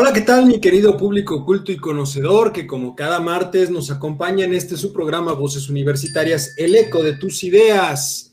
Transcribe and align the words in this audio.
Hola, 0.00 0.12
¿qué 0.12 0.20
tal 0.20 0.46
mi 0.46 0.60
querido 0.60 0.96
público 0.96 1.44
culto 1.44 1.72
y 1.72 1.76
conocedor 1.76 2.52
que 2.52 2.68
como 2.68 2.94
cada 2.94 3.18
martes 3.18 3.68
nos 3.68 3.90
acompaña 3.90 4.44
en 4.44 4.54
este 4.54 4.76
su 4.76 4.92
programa 4.92 5.32
Voces 5.32 5.68
Universitarias, 5.68 6.54
el 6.56 6.76
eco 6.76 7.02
de 7.02 7.14
tus 7.14 7.42
ideas? 7.42 8.32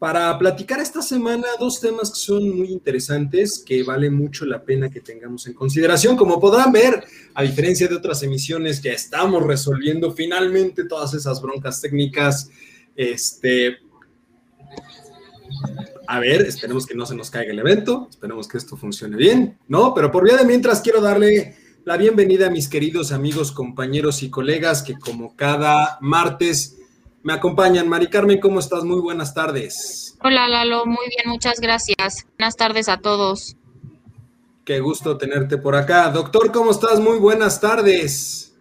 Para 0.00 0.36
platicar 0.36 0.80
esta 0.80 1.02
semana 1.02 1.46
dos 1.60 1.80
temas 1.80 2.10
que 2.10 2.18
son 2.18 2.48
muy 2.48 2.72
interesantes, 2.72 3.62
que 3.64 3.84
vale 3.84 4.10
mucho 4.10 4.46
la 4.46 4.64
pena 4.64 4.90
que 4.90 5.00
tengamos 5.00 5.46
en 5.46 5.52
consideración. 5.52 6.16
Como 6.16 6.40
podrán 6.40 6.72
ver, 6.72 7.04
a 7.34 7.44
diferencia 7.44 7.86
de 7.86 7.94
otras 7.94 8.24
emisiones, 8.24 8.82
ya 8.82 8.90
estamos 8.90 9.44
resolviendo 9.44 10.10
finalmente 10.10 10.86
todas 10.86 11.14
esas 11.14 11.40
broncas 11.40 11.80
técnicas. 11.80 12.50
Este, 12.96 13.76
a 16.06 16.20
ver, 16.20 16.42
esperemos 16.42 16.86
que 16.86 16.94
no 16.94 17.06
se 17.06 17.14
nos 17.14 17.30
caiga 17.30 17.52
el 17.52 17.58
evento, 17.58 18.08
esperemos 18.10 18.48
que 18.48 18.58
esto 18.58 18.76
funcione 18.76 19.16
bien, 19.16 19.58
¿no? 19.68 19.94
Pero 19.94 20.10
por 20.10 20.24
vía 20.24 20.36
de 20.36 20.44
mientras 20.44 20.80
quiero 20.80 21.00
darle 21.00 21.56
la 21.84 21.96
bienvenida 21.96 22.48
a 22.48 22.50
mis 22.50 22.68
queridos 22.68 23.12
amigos, 23.12 23.52
compañeros 23.52 24.22
y 24.22 24.30
colegas 24.30 24.82
que 24.82 24.98
como 24.98 25.36
cada 25.36 25.98
martes 26.00 26.78
me 27.22 27.32
acompañan. 27.32 27.88
Mari 27.88 28.08
Carmen, 28.08 28.40
¿cómo 28.40 28.58
estás? 28.58 28.84
Muy 28.84 29.00
buenas 29.00 29.34
tardes. 29.34 30.16
Hola 30.22 30.48
Lalo, 30.48 30.86
muy 30.86 31.06
bien, 31.08 31.28
muchas 31.28 31.60
gracias. 31.60 32.26
Buenas 32.38 32.56
tardes 32.56 32.88
a 32.88 32.98
todos. 32.98 33.56
Qué 34.64 34.80
gusto 34.80 35.16
tenerte 35.16 35.58
por 35.58 35.76
acá. 35.76 36.10
Doctor, 36.10 36.50
¿cómo 36.50 36.72
estás? 36.72 36.98
Muy 36.98 37.18
buenas 37.18 37.60
tardes. 37.60 38.56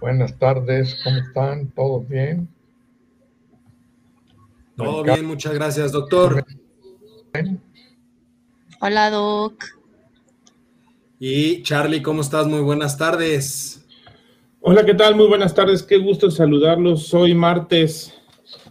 Buenas 0.00 0.38
tardes, 0.38 0.96
¿cómo 1.04 1.18
están? 1.18 1.70
¿Todos 1.72 2.08
bien? 2.08 2.48
Todo 4.78 5.02
bien, 5.02 5.24
muchas 5.24 5.54
gracias, 5.54 5.90
doctor. 5.90 6.44
Hola, 8.80 9.10
Doc. 9.10 9.64
Y 11.18 11.64
Charlie, 11.64 12.00
¿cómo 12.00 12.20
estás? 12.20 12.46
Muy 12.46 12.60
buenas 12.60 12.96
tardes. 12.96 13.84
Hola, 14.60 14.86
¿qué 14.86 14.94
tal? 14.94 15.16
Muy 15.16 15.26
buenas 15.26 15.52
tardes, 15.52 15.82
qué 15.82 15.96
gusto 15.96 16.30
saludarlos. 16.30 17.12
Hoy 17.12 17.34
martes 17.34 18.14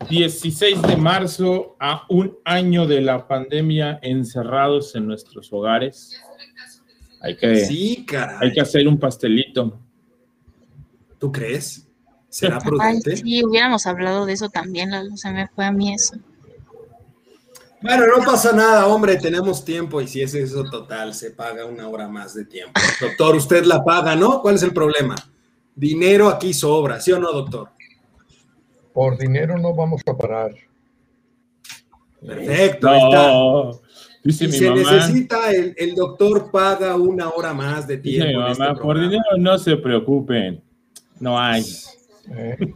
16 0.09 0.81
de 0.83 0.95
marzo, 0.95 1.75
a 1.77 2.05
un 2.07 2.37
año 2.45 2.87
de 2.87 3.01
la 3.01 3.27
pandemia 3.27 3.99
encerrados 4.01 4.95
en 4.95 5.07
nuestros 5.07 5.51
hogares. 5.51 6.17
Hay 7.19 7.35
que, 7.35 7.65
sí, 7.65 8.05
hay 8.39 8.53
que 8.53 8.61
hacer 8.61 8.87
un 8.87 8.97
pastelito. 8.97 9.77
¿Tú 11.19 11.33
crees? 11.33 11.86
¿Será 12.37 12.59
prudente? 12.59 13.13
Ay, 13.13 13.17
sí, 13.17 13.43
hubiéramos 13.43 13.87
hablado 13.87 14.27
de 14.27 14.33
eso 14.33 14.47
también, 14.49 14.91
se 15.17 15.31
me 15.31 15.47
fue 15.47 15.65
a 15.65 15.71
mí 15.71 15.91
eso. 15.91 16.17
Bueno, 17.81 18.03
no 18.15 18.23
pasa 18.23 18.51
nada, 18.51 18.85
hombre, 18.85 19.15
tenemos 19.15 19.65
tiempo 19.65 19.99
y 20.01 20.07
si 20.07 20.21
es 20.21 20.35
eso 20.35 20.63
total, 20.65 21.15
se 21.15 21.31
paga 21.31 21.65
una 21.65 21.87
hora 21.87 22.07
más 22.07 22.35
de 22.35 22.45
tiempo. 22.45 22.73
Doctor, 23.01 23.37
usted 23.37 23.65
la 23.65 23.83
paga, 23.83 24.15
¿no? 24.15 24.39
¿Cuál 24.43 24.53
es 24.53 24.61
el 24.61 24.71
problema? 24.71 25.15
Dinero 25.73 26.29
aquí 26.29 26.53
sobra, 26.53 27.01
¿sí 27.01 27.11
o 27.11 27.17
no, 27.19 27.31
doctor? 27.31 27.69
Por 28.93 29.17
dinero 29.17 29.57
no 29.57 29.73
vamos 29.73 30.03
a 30.05 30.15
parar. 30.15 30.51
Perfecto, 32.23 32.87
ahí 32.87 33.01
está. 33.03 34.41
si 34.45 34.51
se 34.51 34.69
necesita, 34.69 35.51
el, 35.51 35.95
doctor 35.95 36.51
paga 36.51 36.95
una 36.95 37.29
hora 37.29 37.51
más 37.53 37.87
de 37.87 37.97
tiempo. 37.97 38.45
Este 38.45 38.75
por 38.75 38.99
dinero 38.99 39.23
no 39.39 39.57
se 39.57 39.75
preocupen, 39.75 40.61
no 41.19 41.39
hay. 41.39 41.63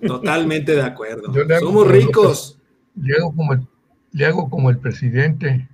Totalmente 0.05 0.75
de 0.75 0.81
acuerdo. 0.81 1.33
Somos 1.59 1.87
ricos. 1.87 2.57
Le 2.95 3.15
hago, 3.17 3.35
como 3.35 3.53
el, 3.53 3.67
le 4.11 4.25
hago 4.25 4.49
como 4.49 4.69
el 4.69 4.77
presidente. 4.77 5.67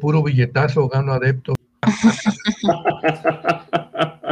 Puro 0.00 0.22
billetazo, 0.22 0.88
gano 0.88 1.12
adeptos. 1.12 1.56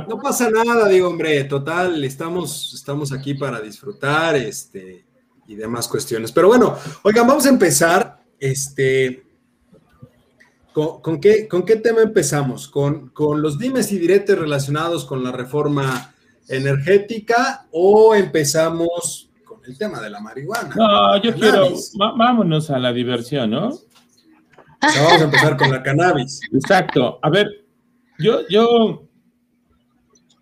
No 0.09 0.21
pasa 0.21 0.49
nada, 0.51 0.89
digo, 0.89 1.09
hombre, 1.09 1.45
total, 1.45 2.05
estamos, 2.05 2.73
estamos 2.75 3.13
aquí 3.13 3.35
para 3.35 3.61
disfrutar 3.61 4.37
este, 4.37 5.05
y 5.49 5.57
demás 5.57 5.89
cuestiones. 5.89 6.31
Pero 6.31 6.49
bueno, 6.49 6.77
oigan, 7.03 7.27
vamos 7.27 7.47
a 7.47 7.49
empezar. 7.49 8.23
Este, 8.39 9.27
¿con, 10.73 11.21
qué, 11.21 11.49
¿Con 11.49 11.65
qué 11.65 11.77
tema 11.77 12.03
empezamos? 12.03 12.69
Con, 12.69 13.09
con 13.09 13.43
los 13.43 13.59
dimes 13.59 13.91
y 13.91 13.99
diretes 13.99 14.39
relacionados 14.39 15.05
con 15.05 15.25
la 15.25 15.33
reforma 15.33 16.15
energética 16.49 17.67
o 17.71 18.15
empezamos 18.15 19.31
con 19.45 19.61
el 19.65 19.77
tema 19.77 20.01
de 20.01 20.11
la 20.11 20.21
marihuana? 20.21 20.75
No, 20.75 21.23
yo 21.23 21.35
quiero, 21.35 21.69
vámonos 21.95 22.71
a 22.71 22.79
la 22.79 22.93
diversión, 22.93 23.51
¿no? 23.51 23.71
vamos 24.81 25.21
a 25.21 25.25
empezar 25.25 25.57
con 25.57 25.71
la 25.71 25.83
cannabis. 25.83 26.41
Exacto. 26.53 27.19
A 27.23 27.31
ver, 27.31 27.65
yo, 28.19 28.41
yo 28.49 29.09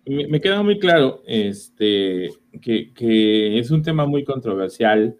me, 0.05 0.39
queda 0.39 0.61
muy 0.61 0.79
claro 0.79 1.21
este, 1.25 2.29
que, 2.61 3.59
es 3.59 3.71
un 3.71 3.81
tema 3.81 4.05
muy 4.05 4.23
controversial, 4.23 5.15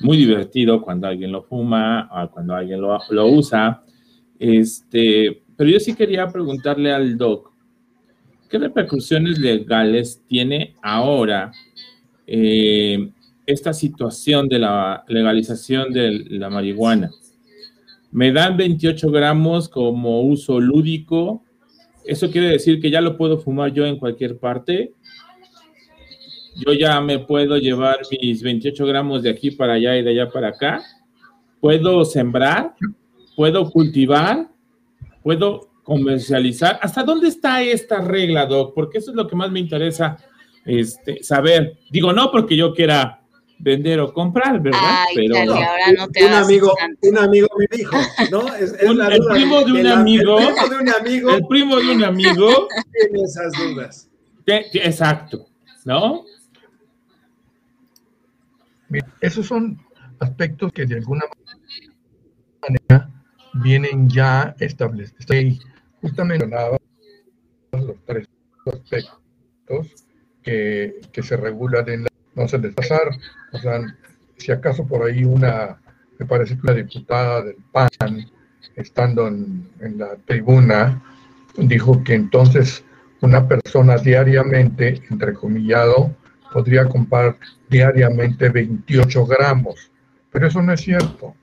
muy 0.00 0.16
divertido 0.16 0.80
cuando 0.80 1.08
alguien 1.08 1.32
lo 1.32 1.42
fuma 1.42 2.08
o 2.12 2.30
cuando 2.30 2.54
alguien 2.54 2.80
lo, 2.80 2.98
lo 3.10 3.26
usa. 3.26 3.82
Este, 4.38 5.42
pero 5.56 5.70
yo 5.70 5.78
sí 5.78 5.94
quería 5.94 6.26
preguntarle 6.28 6.92
al 6.92 7.18
doc, 7.18 7.49
¿Qué 8.50 8.58
repercusiones 8.58 9.38
legales 9.38 10.24
tiene 10.26 10.74
ahora 10.82 11.52
eh, 12.26 13.10
esta 13.46 13.72
situación 13.72 14.48
de 14.48 14.58
la 14.58 15.04
legalización 15.06 15.92
de 15.92 16.24
la 16.30 16.50
marihuana? 16.50 17.12
Me 18.10 18.32
dan 18.32 18.56
28 18.56 19.08
gramos 19.12 19.68
como 19.68 20.22
uso 20.22 20.58
lúdico. 20.58 21.44
¿Eso 22.04 22.28
quiere 22.32 22.48
decir 22.48 22.80
que 22.80 22.90
ya 22.90 23.00
lo 23.00 23.16
puedo 23.16 23.38
fumar 23.38 23.72
yo 23.72 23.86
en 23.86 23.96
cualquier 23.96 24.36
parte? 24.36 24.94
Yo 26.56 26.72
ya 26.72 27.00
me 27.00 27.20
puedo 27.20 27.56
llevar 27.56 27.98
mis 28.20 28.42
28 28.42 28.84
gramos 28.84 29.22
de 29.22 29.30
aquí 29.30 29.52
para 29.52 29.74
allá 29.74 29.96
y 29.96 30.02
de 30.02 30.10
allá 30.10 30.28
para 30.28 30.48
acá. 30.48 30.82
¿Puedo 31.60 32.04
sembrar? 32.04 32.74
¿Puedo 33.36 33.70
cultivar? 33.70 34.48
¿Puedo 35.22 35.69
comercializar. 35.82 36.78
¿Hasta 36.82 37.02
dónde 37.02 37.28
está 37.28 37.62
esta 37.62 38.00
regla, 38.00 38.46
Doc? 38.46 38.74
Porque 38.74 38.98
eso 38.98 39.10
es 39.10 39.16
lo 39.16 39.26
que 39.26 39.36
más 39.36 39.50
me 39.50 39.60
interesa 39.60 40.16
este, 40.64 41.22
saber. 41.22 41.78
Digo, 41.90 42.12
no 42.12 42.30
porque 42.30 42.56
yo 42.56 42.74
quiera 42.74 43.20
vender 43.58 44.00
o 44.00 44.12
comprar, 44.12 44.60
¿verdad? 44.60 45.04
Pero 45.14 45.36
ahora 45.36 45.92
no 45.96 46.08
te 46.08 46.24
un, 46.24 46.32
amigo, 46.32 46.74
un 47.02 47.18
amigo 47.18 47.48
me 47.58 47.76
dijo, 47.76 47.96
¿no? 48.30 48.54
Es, 48.54 48.72
el 48.80 49.24
primo 49.30 49.62
de 49.62 49.72
un 49.72 49.86
amigo. 49.86 50.38
El 50.38 50.46
primo 50.46 50.68
de 50.68 50.76
un 50.76 50.88
amigo. 50.88 51.30
El 51.30 51.46
primo 51.46 51.76
de 51.76 51.90
un 51.90 52.04
amigo. 52.04 52.68
Tiene 52.92 53.22
esas 53.22 53.52
dudas. 53.52 54.10
exacto, 54.46 55.46
¿no? 55.84 56.24
esos 59.20 59.46
son 59.46 59.80
aspectos 60.18 60.72
que 60.72 60.84
de 60.84 60.96
alguna 60.96 61.20
manera 61.20 61.39
vienen 63.54 64.08
ya 64.08 64.54
establecidos 64.58 65.58
justamente 66.00 66.46
los 67.72 67.96
tres 68.06 68.28
aspectos 68.66 70.06
que, 70.42 71.00
se 71.22 71.36
regulan 71.36 71.88
en 71.88 72.02
la... 72.04 72.10
No 72.34 72.48
se 72.48 72.58
les 72.58 72.74
pasar, 72.74 73.10
o 73.52 73.58
sea, 73.58 73.80
si 74.36 74.52
acaso 74.52 74.86
por 74.86 75.04
ahí 75.04 75.24
una, 75.24 75.80
me 76.18 76.26
parece 76.26 76.54
que 76.54 76.60
una 76.62 76.74
diputada 76.74 77.42
del 77.42 77.56
PAN, 77.72 78.30
estando 78.76 79.26
en, 79.26 79.68
en 79.80 79.98
la 79.98 80.16
tribuna, 80.26 81.02
dijo 81.56 82.02
que 82.04 82.14
entonces 82.14 82.84
una 83.20 83.46
persona 83.46 83.96
diariamente, 83.96 85.02
entrecomillado, 85.10 86.14
podría 86.52 86.88
comprar 86.88 87.36
diariamente 87.68 88.48
28 88.48 89.26
gramos. 89.26 89.90
Pero 90.30 90.46
eso 90.46 90.62
no 90.62 90.72
es 90.72 90.80
cierto, 90.80 91.34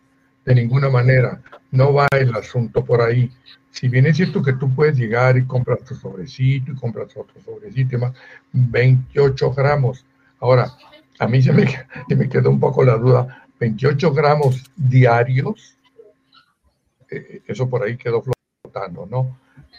de 0.45 0.56
ninguna 0.56 0.89
manera. 0.89 1.42
No 1.71 1.93
va 1.93 2.07
el 2.11 2.33
asunto 2.35 2.83
por 2.83 3.01
ahí 3.01 3.31
si 3.77 3.89
bien 3.89 4.07
es 4.07 4.17
cierto 4.17 4.41
que 4.41 4.53
tú 4.53 4.73
puedes 4.73 4.97
llegar 4.97 5.37
y 5.37 5.45
compras 5.45 5.83
tu 5.83 5.93
sobrecito 5.93 6.71
y 6.71 6.75
compras 6.75 7.15
otro 7.15 7.39
sobrecito 7.41 7.95
y 7.95 7.99
más, 7.99 8.13
28 8.51 9.53
gramos. 9.53 10.03
Ahora, 10.39 10.71
a 11.19 11.27
mí 11.27 11.43
se 11.43 11.53
me, 11.53 11.65
me 12.15 12.27
quedó 12.27 12.49
un 12.49 12.59
poco 12.59 12.83
la 12.83 12.97
duda, 12.97 13.45
28 13.59 14.13
gramos 14.13 14.63
diarios, 14.75 15.77
eh, 17.11 17.43
eso 17.45 17.69
por 17.69 17.83
ahí 17.83 17.97
quedó 17.97 18.23
flotando, 18.23 19.05
¿no? 19.05 19.37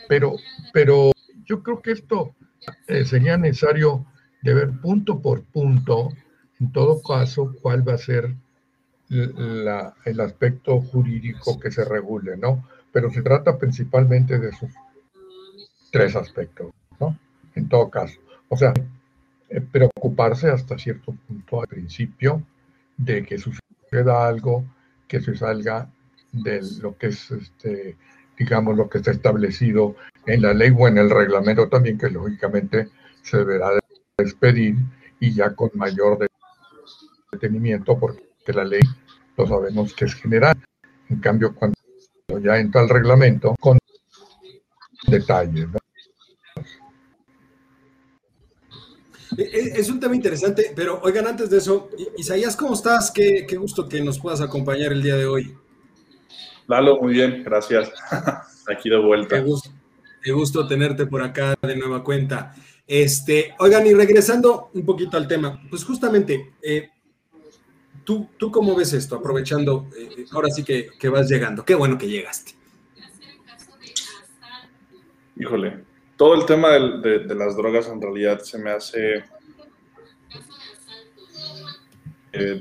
Pero, 0.08 0.36
pero 0.72 1.10
yo 1.44 1.60
creo 1.64 1.82
que 1.82 1.90
esto 1.90 2.36
eh, 2.86 3.04
sería 3.04 3.36
necesario 3.36 4.06
de 4.42 4.54
ver 4.54 4.70
punto 4.80 5.20
por 5.20 5.42
punto 5.42 6.10
en 6.60 6.70
todo 6.70 7.02
caso, 7.02 7.52
cuál 7.60 7.86
va 7.86 7.94
a 7.94 7.98
ser 7.98 8.32
el 9.10 10.20
aspecto 10.20 10.80
jurídico 10.80 11.58
que 11.58 11.70
se 11.70 11.84
regule, 11.84 12.36
¿no? 12.36 12.68
Pero 12.92 13.10
se 13.10 13.22
trata 13.22 13.58
principalmente 13.58 14.38
de 14.38 14.50
esos 14.50 14.70
tres 15.90 16.16
aspectos, 16.16 16.72
¿no? 17.00 17.18
En 17.54 17.68
todo 17.68 17.90
caso. 17.90 18.20
O 18.48 18.56
sea, 18.56 18.72
eh, 19.48 19.60
preocuparse 19.60 20.50
hasta 20.50 20.78
cierto 20.78 21.16
punto 21.26 21.62
al 21.62 21.68
principio 21.68 22.42
de 22.96 23.24
que 23.24 23.38
suceda 23.38 24.26
algo 24.26 24.64
que 25.06 25.20
se 25.20 25.34
salga 25.36 25.90
de 26.32 26.60
lo 26.82 26.96
que 26.98 27.08
es, 27.08 27.30
este, 27.30 27.96
digamos, 28.38 28.76
lo 28.76 28.90
que 28.90 28.98
está 28.98 29.10
establecido 29.10 29.96
en 30.26 30.42
la 30.42 30.52
ley 30.52 30.74
o 30.76 30.86
en 30.86 30.98
el 30.98 31.08
reglamento 31.08 31.68
también, 31.68 31.96
que 31.96 32.10
lógicamente 32.10 32.88
se 33.22 33.38
deberá 33.38 33.70
despedir 34.18 34.76
y 35.20 35.32
ya 35.32 35.54
con 35.54 35.70
mayor 35.74 36.28
detenimiento, 37.32 37.98
porque 37.98 38.27
la 38.52 38.64
ley 38.64 38.80
lo 39.36 39.46
sabemos 39.46 39.94
que 39.94 40.04
es 40.04 40.14
general. 40.14 40.56
En 41.08 41.20
cambio, 41.20 41.54
cuando 41.54 41.76
ya 42.42 42.58
entra 42.58 42.82
el 42.82 42.88
reglamento, 42.88 43.54
con 43.60 43.78
detalles. 45.06 45.68
E, 49.36 49.42
e, 49.42 49.80
es 49.80 49.88
un 49.88 50.00
tema 50.00 50.16
interesante, 50.16 50.72
pero 50.74 51.00
oigan, 51.02 51.26
antes 51.26 51.48
de 51.48 51.58
eso, 51.58 51.90
Isaías, 52.16 52.56
¿cómo 52.56 52.74
estás? 52.74 53.10
Qué, 53.10 53.46
qué 53.48 53.56
gusto 53.56 53.88
que 53.88 54.02
nos 54.02 54.18
puedas 54.18 54.40
acompañar 54.40 54.92
el 54.92 55.02
día 55.02 55.16
de 55.16 55.26
hoy. 55.26 55.56
Lalo, 56.66 57.00
muy 57.00 57.14
bien, 57.14 57.42
gracias. 57.44 57.90
Aquí 58.68 58.90
de 58.90 58.98
vuelta. 58.98 59.36
Qué 59.36 59.42
gusto, 59.42 59.70
qué 60.22 60.32
gusto 60.32 60.66
tenerte 60.66 61.06
por 61.06 61.22
acá 61.22 61.54
de 61.62 61.76
nueva 61.76 62.02
cuenta. 62.02 62.54
Este, 62.86 63.54
oigan, 63.58 63.86
y 63.86 63.94
regresando 63.94 64.70
un 64.74 64.84
poquito 64.84 65.16
al 65.16 65.28
tema, 65.28 65.62
pues 65.70 65.84
justamente, 65.84 66.54
eh, 66.62 66.90
¿tú, 68.08 68.26
¿tú 68.38 68.50
cómo 68.50 68.74
ves 68.74 68.94
esto? 68.94 69.16
Aprovechando, 69.16 69.86
eh, 69.94 70.24
ahora 70.32 70.48
sí 70.48 70.64
que, 70.64 70.88
que 70.98 71.10
vas 71.10 71.28
llegando. 71.28 71.62
Qué 71.62 71.74
bueno 71.74 71.98
que 71.98 72.08
llegaste. 72.08 72.54
Híjole, 75.36 75.84
todo 76.16 76.34
el 76.34 76.46
tema 76.46 76.70
de, 76.70 77.34
las 77.34 77.54
drogas 77.54 77.86
en 77.86 78.00
realidad 78.00 78.40
se 78.40 78.56
me 78.56 78.70
hace 78.70 79.16
eh, 82.32 82.60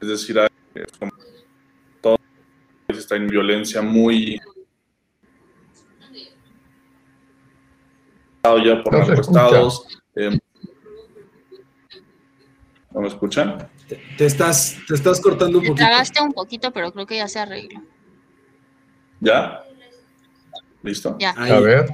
es 0.00 0.08
decir, 0.08 0.40
todo 2.00 2.16
está 2.86 3.16
en 3.16 3.26
violencia 3.26 3.82
muy 3.82 4.40
ya 8.64 8.84
por 8.84 9.08
los 9.08 9.18
estados. 9.18 9.88
Eh, 10.14 10.38
¿No 12.94 13.00
me 13.00 13.08
escuchan? 13.08 13.68
Te, 13.88 14.24
estás, 14.24 14.78
te 14.86 14.94
estás 14.94 15.20
cortando 15.20 15.58
un 15.58 15.66
poquito. 15.66 15.84
Te 16.14 16.22
un 16.22 16.32
poquito, 16.32 16.72
pero 16.72 16.92
creo 16.92 17.06
que 17.06 17.16
ya 17.16 17.26
se 17.26 17.40
arregló. 17.40 17.82
¿Ya? 19.18 19.64
¿Listo? 20.80 21.18
A 21.36 21.60
ver. 21.60 21.86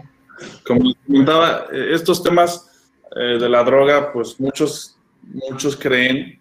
Como 0.67 0.85
les 0.85 0.97
comentaba, 1.07 1.67
eh, 1.73 1.95
estos 1.95 2.23
temas 2.23 2.91
eh, 3.17 3.39
de 3.39 3.49
la 3.49 3.65
droga, 3.65 4.13
pues 4.13 4.39
muchos, 4.39 4.99
muchos 5.23 5.75
creen 5.75 6.39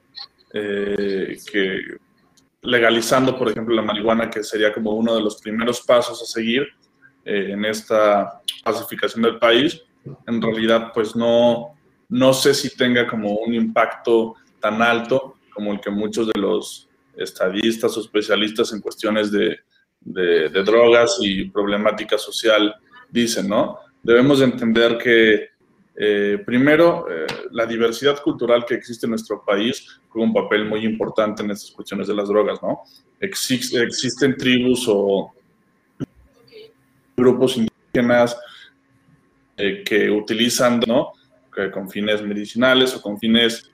eh, 0.54 1.38
que 1.50 1.80
legalizando, 2.62 3.38
por 3.38 3.50
ejemplo, 3.50 3.74
la 3.74 3.82
marihuana, 3.82 4.30
que 4.30 4.44
sería 4.44 4.74
como 4.74 4.92
uno 4.92 5.16
de 5.16 5.22
los 5.22 5.42
primeros 5.42 5.80
pasos 5.82 6.22
a 6.22 6.26
seguir 6.26 6.68
en 7.24 7.64
esta 7.64 8.42
pacificación 8.64 9.22
del 9.22 9.38
país, 9.38 9.80
en 10.26 10.42
realidad, 10.42 10.92
pues 10.94 11.16
no, 11.16 11.76
no 12.10 12.34
sé 12.34 12.56
si 12.56 12.76
tenga 12.76 13.06
como 13.06 13.36
un 13.36 13.54
impacto 13.54 14.36
tan 14.60 14.82
alto 14.82 15.36
como 15.54 15.74
el 15.74 15.80
que 15.80 15.90
muchos 15.90 16.28
de 16.28 16.40
los 16.40 16.90
estadistas 17.16 17.96
o 17.98 18.02
especialistas 18.02 18.72
en 18.74 18.82
cuestiones 18.82 19.32
de, 19.32 19.60
de, 20.02 20.64
drogas 20.64 21.18
y 21.22 21.46
problemática 21.46 22.18
social 22.18 22.74
dicen, 23.10 23.48
¿no? 23.48 23.78
Debemos 24.02 24.42
entender 24.42 24.98
que, 24.98 25.50
eh, 25.96 26.42
primero, 26.46 27.06
eh, 27.10 27.28
la 27.52 27.66
diversidad 27.66 28.22
cultural 28.22 28.66
que 28.66 28.76
existe 28.76 29.06
en 29.06 29.12
nuestro 29.12 29.44
país 29.44 30.00
juega 30.08 30.28
un 30.28 30.34
papel 30.34 30.66
muy 30.66 30.86
importante 30.86 31.44
en 31.44 31.52
estas 31.52 31.72
cuestiones 31.72 32.08
de 32.08 32.16
las 32.16 32.30
drogas, 32.30 32.62
¿no? 32.62 32.84
existen 33.20 34.38
tribus 34.38 34.86
o 34.88 35.34
grupos 37.18 37.58
indígenas 37.58 38.38
eh, 39.58 39.84
que 39.84 40.10
utilizan, 40.10 40.80
¿no? 40.88 41.12
con 41.74 41.90
fines 41.90 42.22
medicinales 42.22 42.96
o 42.96 43.02
con 43.02 43.20
fines 43.20 43.70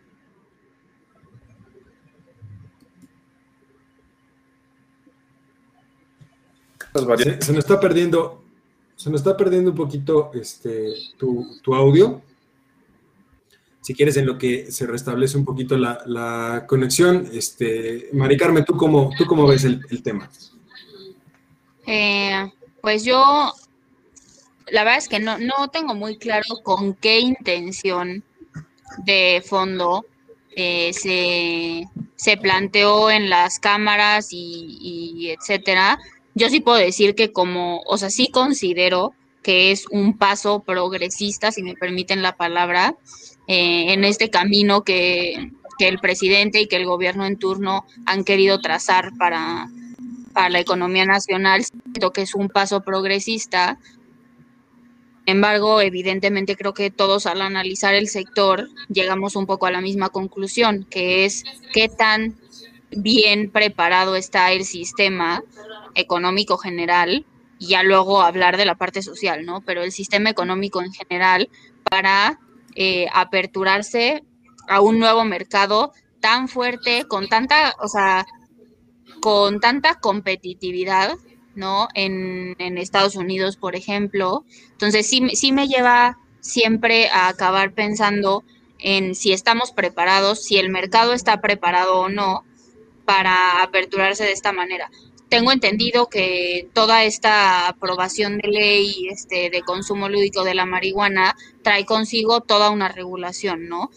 Se, 6.95 7.41
se, 7.41 7.51
nos 7.51 7.65
está 7.65 7.77
perdiendo, 7.77 8.41
se 8.95 9.09
nos 9.09 9.19
está 9.19 9.35
perdiendo 9.35 9.71
un 9.71 9.75
poquito 9.75 10.31
este, 10.33 10.93
tu, 11.17 11.75
audio. 11.75 12.21
Si 13.81 13.93
quieres, 13.93 14.15
en 14.15 14.25
lo 14.25 14.37
que 14.37 14.71
se 14.71 14.87
restablece 14.87 15.37
un 15.37 15.43
poquito 15.43 15.77
la, 15.77 16.65
conexión, 16.67 17.29
este, 17.33 18.09
Mari 18.13 18.37
Carmen, 18.37 18.63
¿tú 18.63 18.77
cómo, 18.77 19.11
tú 19.17 19.25
cómo 19.25 19.45
ves 19.45 19.65
el, 19.65 20.01
tema? 20.01 20.29
Eh, 21.85 22.49
pues 22.81 23.03
yo, 23.03 23.51
la 24.67 24.83
verdad 24.85 24.99
es 24.99 25.09
que 25.09 25.19
no, 25.19 25.37
no 25.37 25.67
tengo 25.67 25.95
muy 25.95 26.17
claro 26.17 26.45
con 26.63 26.93
qué 26.93 27.19
intención 27.19 28.23
de 29.05 29.43
fondo 29.45 30.05
eh, 30.55 30.93
se, 30.93 31.83
se, 32.15 32.37
planteó 32.37 33.11
en 33.11 33.29
las 33.29 33.59
cámaras 33.59 34.29
y, 34.31 34.77
y 34.79 35.29
etcétera, 35.31 35.99
yo 36.35 36.49
sí 36.49 36.59
puedo 36.59 36.77
decir 36.77 37.15
que 37.15 37.31
como, 37.31 37.81
o 37.87 37.97
sea, 37.97 38.09
sí 38.09 38.27
considero 38.27 39.13
que 39.41 39.71
es 39.71 39.85
un 39.89 40.17
paso 40.17 40.59
progresista, 40.59 41.51
si 41.51 41.63
me 41.63 41.75
permiten 41.75 42.21
la 42.21 42.35
palabra, 42.35 42.95
eh, 43.47 43.93
en 43.93 44.03
este 44.03 44.29
camino 44.29 44.83
que, 44.83 45.51
el 45.79 45.99
presidente 45.99 46.61
y 46.61 46.67
que 46.67 46.77
el 46.77 46.85
gobierno 46.85 47.25
en 47.25 47.37
turno 47.37 47.85
han 48.05 48.23
querido 48.23 48.59
trazar 48.61 49.11
para, 49.17 49.67
para 50.33 50.49
la 50.49 50.59
economía 50.59 51.05
nacional. 51.05 51.65
Siento 51.65 52.11
que 52.11 52.21
es 52.21 52.33
un 52.33 52.47
paso 52.47 52.81
progresista. 52.81 53.77
Sin 55.25 55.35
embargo, 55.35 55.81
evidentemente 55.81 56.55
creo 56.55 56.73
que 56.73 56.91
todos 56.91 57.25
al 57.25 57.41
analizar 57.41 57.93
el 57.93 58.07
sector 58.07 58.69
llegamos 58.87 59.35
un 59.35 59.45
poco 59.45 59.65
a 59.65 59.71
la 59.71 59.81
misma 59.81 60.09
conclusión, 60.09 60.87
que 60.89 61.25
es 61.25 61.43
qué 61.73 61.89
tan 61.89 62.35
bien 62.95 63.51
preparado 63.51 64.15
está 64.15 64.51
el 64.51 64.65
sistema 64.65 65.43
económico 65.93 66.57
general 66.57 67.25
y 67.59 67.67
ya 67.67 67.83
luego 67.83 68.21
hablar 68.21 68.57
de 68.57 68.65
la 68.65 68.75
parte 68.75 69.01
social, 69.01 69.45
¿no? 69.45 69.61
Pero 69.61 69.83
el 69.83 69.91
sistema 69.91 70.29
económico 70.29 70.81
en 70.81 70.91
general 70.91 71.49
para 71.89 72.39
eh, 72.75 73.07
aperturarse 73.13 74.23
a 74.67 74.81
un 74.81 74.99
nuevo 74.99 75.23
mercado 75.23 75.93
tan 76.19 76.47
fuerte, 76.47 77.05
con 77.07 77.27
tanta, 77.27 77.75
o 77.79 77.87
sea, 77.87 78.25
con 79.21 79.59
tanta 79.59 79.99
competitividad, 79.99 81.15
¿no? 81.55 81.87
En, 81.93 82.55
en 82.59 82.77
Estados 82.77 83.15
Unidos, 83.15 83.57
por 83.57 83.75
ejemplo. 83.75 84.43
Entonces, 84.71 85.07
sí, 85.07 85.29
sí 85.35 85.51
me 85.51 85.67
lleva 85.67 86.17
siempre 86.41 87.09
a 87.09 87.27
acabar 87.27 87.73
pensando 87.73 88.43
en 88.79 89.15
si 89.15 89.31
estamos 89.31 89.71
preparados, 89.71 90.43
si 90.43 90.57
el 90.57 90.69
mercado 90.69 91.13
está 91.13 91.41
preparado 91.41 91.99
o 91.99 92.09
no 92.09 92.43
para 93.05 93.61
aperturarse 93.61 94.23
de 94.23 94.31
esta 94.31 94.51
manera 94.51 94.89
tengo 95.29 95.51
entendido 95.51 96.07
que 96.07 96.69
toda 96.73 97.03
esta 97.03 97.67
aprobación 97.67 98.37
de 98.37 98.47
ley 98.47 99.07
este, 99.09 99.49
de 99.49 99.61
consumo 99.63 100.07
lúdico 100.07 100.43
de 100.43 100.55
la 100.55 100.65
marihuana 100.65 101.35
trae 101.63 101.85
consigo 101.85 102.41
toda 102.41 102.69
una 102.69 102.89
regulación, 102.89 103.67
¿no? 103.67 103.89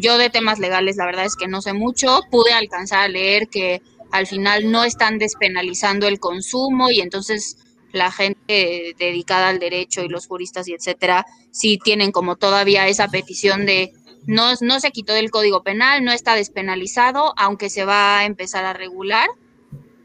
Yo 0.00 0.18
de 0.18 0.30
temas 0.30 0.58
legales 0.58 0.96
la 0.96 1.06
verdad 1.06 1.24
es 1.24 1.36
que 1.36 1.48
no 1.48 1.62
sé 1.62 1.72
mucho, 1.72 2.20
pude 2.30 2.52
alcanzar 2.52 3.00
a 3.00 3.08
leer 3.08 3.48
que 3.48 3.80
al 4.10 4.26
final 4.26 4.70
no 4.70 4.84
están 4.84 5.18
despenalizando 5.18 6.08
el 6.08 6.18
consumo 6.18 6.90
y 6.90 7.00
entonces 7.00 7.58
la 7.92 8.10
gente 8.10 8.94
dedicada 8.98 9.48
al 9.48 9.58
derecho 9.58 10.02
y 10.02 10.08
los 10.08 10.26
juristas 10.26 10.68
y 10.68 10.74
etcétera 10.74 11.24
sí 11.50 11.78
tienen 11.82 12.12
como 12.12 12.36
todavía 12.36 12.88
esa 12.88 13.08
petición 13.08 13.66
de 13.66 13.92
no, 14.26 14.52
no 14.60 14.80
se 14.80 14.90
quitó 14.90 15.12
del 15.12 15.30
código 15.30 15.62
penal, 15.62 16.04
no 16.04 16.12
está 16.12 16.34
despenalizado, 16.34 17.32
aunque 17.36 17.70
se 17.70 17.84
va 17.84 18.18
a 18.18 18.24
empezar 18.24 18.64
a 18.64 18.72
regular 18.72 19.28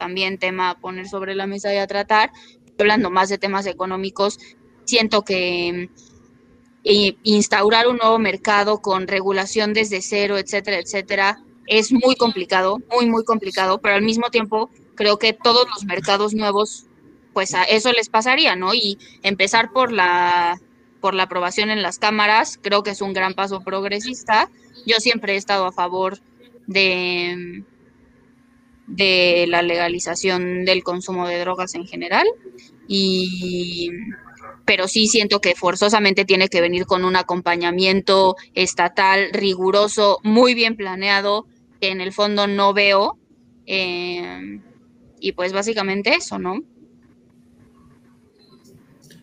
también 0.01 0.39
tema 0.39 0.71
a 0.71 0.79
poner 0.79 1.07
sobre 1.07 1.35
la 1.35 1.45
mesa 1.45 1.71
y 1.71 1.77
a 1.77 1.85
tratar. 1.85 2.31
Hablando 2.79 3.11
más 3.11 3.29
de 3.29 3.37
temas 3.37 3.67
económicos, 3.67 4.39
siento 4.85 5.21
que 5.21 5.91
eh, 6.83 7.15
instaurar 7.21 7.87
un 7.87 7.97
nuevo 7.97 8.17
mercado 8.17 8.81
con 8.81 9.07
regulación 9.07 9.73
desde 9.73 10.01
cero, 10.01 10.39
etcétera, 10.39 10.79
etcétera, 10.79 11.43
es 11.67 11.91
muy 11.91 12.15
complicado, 12.15 12.79
muy, 12.91 13.05
muy 13.05 13.23
complicado, 13.23 13.79
pero 13.79 13.93
al 13.93 14.01
mismo 14.01 14.31
tiempo 14.31 14.71
creo 14.95 15.19
que 15.19 15.33
todos 15.33 15.67
los 15.69 15.85
mercados 15.85 16.33
nuevos, 16.33 16.87
pues 17.33 17.53
a 17.53 17.63
eso 17.65 17.91
les 17.91 18.09
pasaría, 18.09 18.55
¿no? 18.55 18.73
Y 18.73 18.97
empezar 19.21 19.71
por 19.71 19.91
la 19.91 20.59
por 21.01 21.15
la 21.15 21.23
aprobación 21.23 21.69
en 21.69 21.81
las 21.81 21.99
cámaras, 21.99 22.57
creo 22.61 22.83
que 22.83 22.91
es 22.91 23.01
un 23.01 23.13
gran 23.13 23.33
paso 23.33 23.61
progresista. 23.61 24.49
Yo 24.85 24.97
siempre 24.99 25.33
he 25.33 25.37
estado 25.37 25.65
a 25.65 25.71
favor 25.71 26.19
de, 26.67 27.63
la 29.47 29.61
legalización 29.61 30.63
del 30.63 30.83
consumo 30.83 31.27
de 31.27 31.39
drogas 31.39 31.75
en 31.75 31.85
general 31.85 32.27
y 32.87 33.89
pero 34.63 34.87
sí 34.87 35.07
siento 35.07 35.41
que 35.41 35.55
forzosamente 35.55 36.23
tiene 36.23 36.47
que 36.47 36.61
venir 36.61 36.85
con 36.85 37.03
un 37.03 37.15
acompañamiento 37.15 38.35
estatal 38.53 39.29
riguroso, 39.33 40.19
muy 40.23 40.53
bien 40.53 40.77
planeado, 40.77 41.45
que 41.81 41.89
en 41.89 41.99
el 41.99 42.13
fondo 42.13 42.47
no 42.47 42.71
veo. 42.73 43.17
Eh, 43.65 44.61
y 45.19 45.31
pues 45.33 45.51
básicamente 45.51 46.13
eso, 46.13 46.39
¿no? 46.39 46.61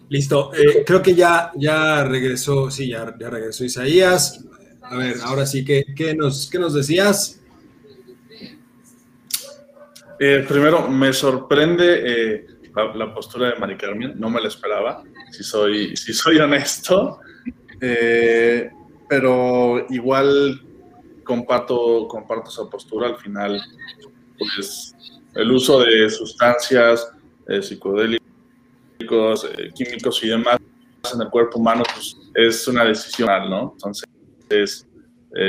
Listo, 0.09 0.53
eh, 0.55 0.85
creo 0.87 1.03
que 1.03 1.15
ya, 1.15 1.53
ya 1.57 2.05
regresó, 2.05 2.71
sí, 2.71 2.89
ya, 2.89 3.15
ya 3.19 3.29
regresó 3.29 3.65
Isaías. 3.65 4.45
A 4.83 4.97
ver, 4.97 5.17
ahora 5.23 5.45
sí, 5.45 5.65
¿qué, 5.65 5.85
qué 5.95 6.15
nos, 6.15 6.49
qué 6.51 6.59
nos 6.59 6.73
decías? 6.73 7.39
Eh, 10.21 10.45
primero, 10.49 10.89
me 10.89 11.13
sorprende 11.13 12.03
eh, 12.05 12.47
la, 12.75 12.95
la, 12.95 13.15
postura 13.15 13.53
de 13.53 13.61
Mari 13.61 13.77
Carmen, 13.77 14.15
no 14.19 14.29
me 14.31 14.41
la 14.41 14.49
esperaba, 14.49 15.05
si 15.31 15.45
soy, 15.45 15.97
si 15.97 16.13
soy 16.13 16.39
honesto, 16.39 17.21
eh, 17.81 18.69
pero 19.09 19.87
igual 19.91 20.61
comparto, 21.23 22.09
comparto 22.09 22.51
esa 22.51 22.69
postura. 22.69 23.09
Al 23.09 23.17
final, 23.17 23.63
pues 24.39 24.95
el 25.35 25.53
uso 25.53 25.81
de 25.85 26.11
sustancias 26.11 27.13
psicodélicas, 27.63 28.27
químicos 28.99 30.23
y 30.23 30.29
demás 30.29 30.59
en 31.15 31.23
el 31.23 31.29
cuerpo 31.31 31.59
humano 31.59 31.83
pues, 31.95 32.17
es 32.35 32.67
una 32.69 32.85
decisión, 32.85 33.49
¿no? 33.49 33.73
Entonces, 33.75 34.87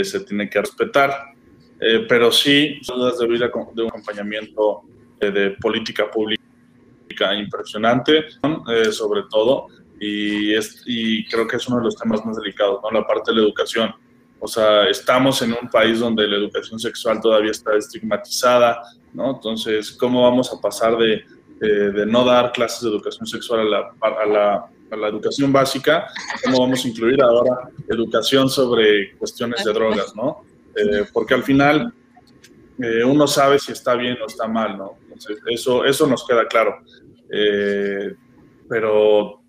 se 0.04 0.20
tiene 0.22 0.50
que 0.50 0.62
respetar. 0.62 1.30
Eh, 1.80 2.06
pero 2.10 2.32
sí, 2.32 2.80
dudas 2.86 3.18
de, 3.18 3.28
vida, 3.28 3.50
de 3.74 3.84
un 3.84 3.88
acompañamiento 3.88 4.82
eh, 5.20 5.32
de 5.32 5.52
política 5.52 6.12
pública 6.12 6.42
impresionante, 7.36 8.26
eh, 8.70 8.92
sobre 8.92 9.24
todo, 9.30 9.68
y, 10.00 10.54
es, 10.54 10.84
y 10.86 11.26
creo 11.28 11.48
que 11.48 11.58
es 11.58 11.68
uno 11.68 11.78
de 11.78 11.86
los 11.86 11.96
temas 11.96 12.26
más 12.26 12.38
delicados, 12.38 12.80
¿no? 12.84 12.92
la 12.92 13.06
parte 13.06 13.32
de 13.32 13.38
la 13.38 13.44
educación. 13.44 13.94
O 14.40 14.48
sea, 14.48 14.88
estamos 14.88 15.42
en 15.42 15.52
un 15.52 15.70
país 15.70 16.00
donde 16.00 16.28
la 16.28 16.38
educación 16.38 16.80
sexual 16.80 17.20
todavía 17.22 17.52
está 17.52 17.76
estigmatizada, 17.76 18.82
¿no? 19.14 19.32
Entonces, 19.36 19.92
¿cómo 19.92 20.24
vamos 20.24 20.54
a 20.54 20.62
pasar 20.62 20.98
de, 20.98 21.26
de 21.60 22.06
no 22.06 22.24
dar 22.24 22.52
clases 22.54 22.82
de 22.82 22.90
educación 22.90 23.28
sexual 23.28 23.62
a 23.62 23.64
la, 23.64 23.94
a 24.02 24.26
la, 24.26 24.70
a 24.92 24.96
la 24.96 25.08
educación 25.08 25.52
básica? 25.52 26.08
¿Cómo 26.44 26.60
vamos 26.62 26.84
a 26.84 26.88
incluir 26.88 27.22
ahora 27.22 27.70
educación 27.88 28.50
sobre 28.50 29.16
cuestiones 29.18 29.64
de 29.64 29.74
drogas, 29.74 30.16
¿no? 30.16 30.44
Eh, 30.76 31.06
porque 31.12 31.34
al 31.34 31.44
final 31.44 31.94
eh, 32.82 33.04
uno 33.04 33.28
sabe 33.28 33.60
si 33.60 33.72
está 33.72 33.96
bien 33.96 34.18
o 34.22 34.28
está 34.28 34.48
mal, 34.48 34.78
¿no? 34.78 34.98
Entonces, 35.04 35.40
eso, 35.48 35.86
eso 35.86 36.08
nos 36.08 36.26
queda 36.26 36.48
claro. 36.48 36.76
Eh, 37.32 38.16
pero, 38.68 39.42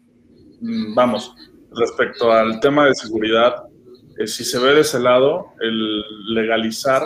mm, 0.60 0.94
vamos, 0.94 1.34
respecto 1.72 2.32
al 2.32 2.60
tema 2.60 2.86
de 2.86 2.94
seguridad, 2.94 3.64
si 4.26 4.44
se 4.44 4.58
ve 4.58 4.74
de 4.74 4.80
ese 4.80 4.98
lado, 4.98 5.52
el 5.60 6.02
legalizar 6.34 7.02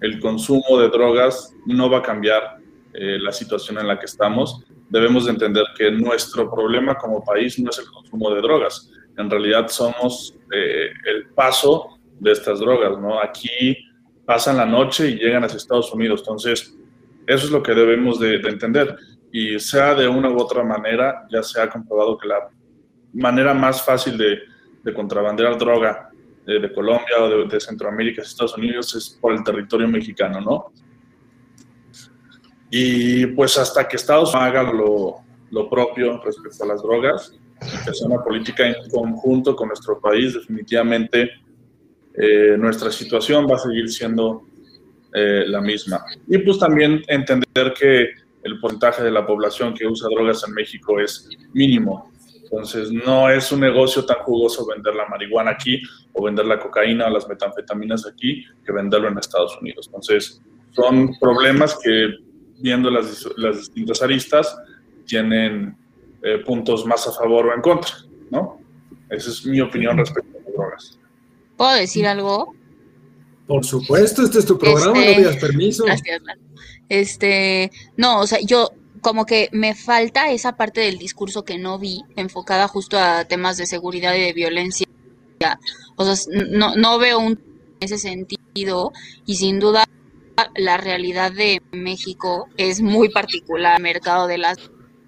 el 0.00 0.20
consumo 0.20 0.78
de 0.78 0.88
drogas 0.88 1.54
no 1.66 1.90
va 1.90 1.98
a 1.98 2.02
cambiar 2.02 2.58
la 2.98 3.32
situación 3.32 3.78
en 3.78 3.88
la 3.88 3.98
que 3.98 4.06
estamos. 4.06 4.64
Debemos 4.88 5.26
de 5.26 5.32
entender 5.32 5.64
que 5.76 5.90
nuestro 5.90 6.50
problema 6.50 6.94
como 6.96 7.24
país 7.24 7.58
no 7.58 7.70
es 7.70 7.78
el 7.78 7.86
consumo 7.86 8.30
de 8.34 8.40
drogas. 8.40 8.90
En 9.16 9.30
realidad 9.30 9.68
somos 9.68 10.34
el 10.50 11.28
paso 11.34 11.98
de 12.20 12.32
estas 12.32 12.60
drogas, 12.60 12.98
¿no? 12.98 13.20
Aquí 13.20 13.76
pasan 14.24 14.56
la 14.56 14.66
noche 14.66 15.08
y 15.08 15.16
llegan 15.16 15.44
a 15.44 15.46
Estados 15.46 15.92
Unidos, 15.92 16.20
entonces 16.20 16.76
eso 17.26 17.46
es 17.46 17.50
lo 17.50 17.62
que 17.62 17.74
debemos 17.74 18.18
de, 18.18 18.36
entender. 18.36 18.96
Y 19.32 19.58
sea 19.58 19.94
de 19.94 20.08
una 20.08 20.30
u 20.30 20.40
otra 20.40 20.62
manera, 20.62 21.26
ya 21.30 21.42
se 21.42 21.60
ha 21.60 21.68
comprobado 21.68 22.16
que 22.16 22.28
la 22.28 22.48
manera 23.12 23.54
más 23.54 23.84
fácil 23.84 24.16
de, 24.16 24.40
de 24.82 24.94
contrabandear 24.94 25.58
droga 25.58 26.10
de, 26.44 26.72
Colombia 26.72 27.16
o 27.20 27.44
de, 27.46 27.60
Centroamérica 27.60 28.22
a 28.22 28.24
Estados 28.24 28.56
Unidos 28.56 28.94
es 28.94 29.18
por 29.20 29.32
el 29.32 29.42
territorio 29.42 29.88
mexicano, 29.88 30.40
¿no? 30.40 30.72
Y 32.78 33.24
pues 33.28 33.56
hasta 33.56 33.88
que 33.88 33.96
Estados 33.96 34.34
Unidos 34.34 34.48
haga 34.48 34.70
lo, 34.70 35.22
lo 35.50 35.70
propio 35.70 36.20
respecto 36.22 36.64
a 36.64 36.66
las 36.66 36.82
drogas, 36.82 37.32
que 37.58 37.94
sea 37.94 38.06
una 38.06 38.22
política 38.22 38.66
en 38.66 38.74
conjunto 38.90 39.56
con 39.56 39.68
nuestro 39.68 39.98
país, 39.98 40.34
definitivamente 40.34 41.30
eh, 42.12 42.54
nuestra 42.58 42.92
situación 42.92 43.46
va 43.50 43.56
a 43.56 43.60
seguir 43.60 43.88
siendo 43.90 44.42
eh, 45.14 45.44
la 45.46 45.62
misma. 45.62 46.04
Y 46.28 46.36
pues 46.36 46.58
también 46.58 47.02
entender 47.08 47.72
que 47.72 48.10
el 48.42 48.60
porcentaje 48.60 49.02
de 49.02 49.10
la 49.10 49.26
población 49.26 49.72
que 49.72 49.86
usa 49.86 50.10
drogas 50.10 50.44
en 50.46 50.52
México 50.52 51.00
es 51.00 51.30
mínimo. 51.54 52.12
Entonces, 52.42 52.92
no 52.92 53.30
es 53.30 53.50
un 53.52 53.60
negocio 53.60 54.04
tan 54.04 54.18
jugoso 54.18 54.66
vender 54.66 54.94
la 54.94 55.06
marihuana 55.06 55.52
aquí 55.52 55.80
o 56.12 56.24
vender 56.24 56.44
la 56.44 56.58
cocaína 56.58 57.06
o 57.06 57.10
las 57.10 57.26
metanfetaminas 57.26 58.06
aquí 58.06 58.44
que 58.66 58.72
venderlo 58.72 59.08
en 59.08 59.16
Estados 59.16 59.56
Unidos. 59.62 59.86
Entonces, 59.86 60.42
son 60.72 61.18
problemas 61.18 61.78
que, 61.82 62.25
viendo 62.58 62.90
las, 62.90 63.26
las 63.36 63.58
distintas 63.58 64.02
aristas, 64.02 64.56
tienen 65.06 65.76
eh, 66.22 66.38
puntos 66.44 66.84
más 66.86 67.06
a 67.06 67.12
favor 67.12 67.46
o 67.46 67.54
en 67.54 67.60
contra, 67.60 67.92
¿no? 68.30 68.58
Esa 69.10 69.30
es 69.30 69.46
mi 69.46 69.60
opinión 69.60 69.96
respecto 69.98 70.38
a 70.38 70.42
las 70.42 70.52
drogas. 70.52 70.98
¿Puedo 71.56 71.74
decir 71.74 72.06
algo? 72.06 72.54
Por 73.46 73.64
supuesto, 73.64 74.22
este 74.22 74.40
es 74.40 74.46
tu 74.46 74.58
programa, 74.58 74.98
no 74.98 75.16
pidas 75.16 75.36
permiso. 75.36 75.84
Gracias. 75.84 76.20
Este, 76.88 77.70
no, 77.96 78.20
o 78.20 78.26
sea, 78.26 78.38
yo 78.40 78.70
como 79.00 79.24
que 79.24 79.48
me 79.52 79.74
falta 79.74 80.30
esa 80.32 80.56
parte 80.56 80.80
del 80.80 80.98
discurso 80.98 81.44
que 81.44 81.58
no 81.58 81.78
vi, 81.78 82.02
enfocada 82.16 82.66
justo 82.66 82.98
a 82.98 83.24
temas 83.24 83.56
de 83.56 83.66
seguridad 83.66 84.14
y 84.14 84.20
de 84.20 84.32
violencia. 84.32 84.86
O 85.96 86.04
sea, 86.04 86.16
no, 86.50 86.74
no 86.74 86.98
veo 86.98 87.18
un 87.18 87.38
en 87.78 87.84
ese 87.84 87.98
sentido 87.98 88.92
y 89.26 89.36
sin 89.36 89.60
duda 89.60 89.84
la 90.54 90.76
realidad 90.76 91.32
de 91.32 91.62
México 91.72 92.48
es 92.56 92.80
muy 92.80 93.08
particular, 93.08 93.76
el 93.76 93.82
mercado 93.82 94.26
de 94.26 94.38
las 94.38 94.58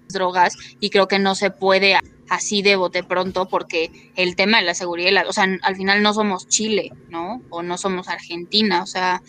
drogas 0.09 0.55
y 0.79 0.89
creo 0.89 1.07
que 1.07 1.19
no 1.19 1.35
se 1.35 1.51
puede 1.51 1.97
así 2.29 2.61
de 2.61 2.75
bote 2.75 3.03
pronto 3.03 3.47
porque 3.47 4.11
el 4.15 4.35
tema 4.35 4.59
de 4.59 4.65
la 4.65 4.75
seguridad, 4.75 5.27
o 5.27 5.33
sea, 5.33 5.47
al 5.61 5.75
final 5.75 6.01
no 6.01 6.13
somos 6.13 6.47
Chile, 6.47 6.91
¿no? 7.09 7.41
O 7.49 7.63
no 7.63 7.77
somos 7.77 8.07
Argentina, 8.07 8.83
o 8.83 8.85
sea, 8.85 9.21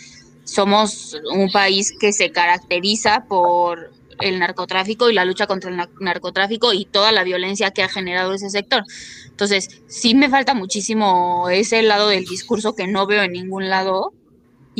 somos 0.44 1.18
un 1.32 1.50
país 1.50 1.94
que 1.98 2.12
se 2.12 2.30
caracteriza 2.30 3.24
por 3.28 3.92
el 4.20 4.38
narcotráfico 4.38 5.08
y 5.08 5.14
la 5.14 5.24
lucha 5.24 5.46
contra 5.46 5.70
el 5.70 5.80
narcotráfico 6.00 6.74
y 6.74 6.84
toda 6.84 7.10
la 7.10 7.24
violencia 7.24 7.70
que 7.70 7.82
ha 7.82 7.88
generado 7.88 8.34
ese 8.34 8.50
sector. 8.50 8.84
Entonces, 9.28 9.82
sí 9.86 10.14
me 10.14 10.28
falta 10.28 10.52
muchísimo 10.52 11.48
ese 11.48 11.82
lado 11.82 12.08
del 12.08 12.26
discurso 12.26 12.74
que 12.74 12.86
no 12.86 13.06
veo 13.06 13.22
en 13.22 13.32
ningún 13.32 13.70
lado 13.70 14.12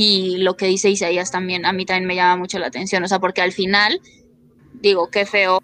y 0.03 0.39
lo 0.39 0.57
que 0.57 0.65
dice 0.65 0.89
Isaías 0.89 1.31
también, 1.31 1.67
a 1.67 1.75
mí 1.75 1.85
también 1.85 2.07
me 2.07 2.15
llama 2.15 2.39
mucho 2.39 2.59
la 2.59 2.69
atención, 2.69 3.05
o 3.05 3.09
sea, 3.09 3.19
porque 3.19 3.43
al 3.43 3.53
final, 3.53 4.01
digo, 4.81 5.11
qué 5.11 5.27
feo 5.27 5.63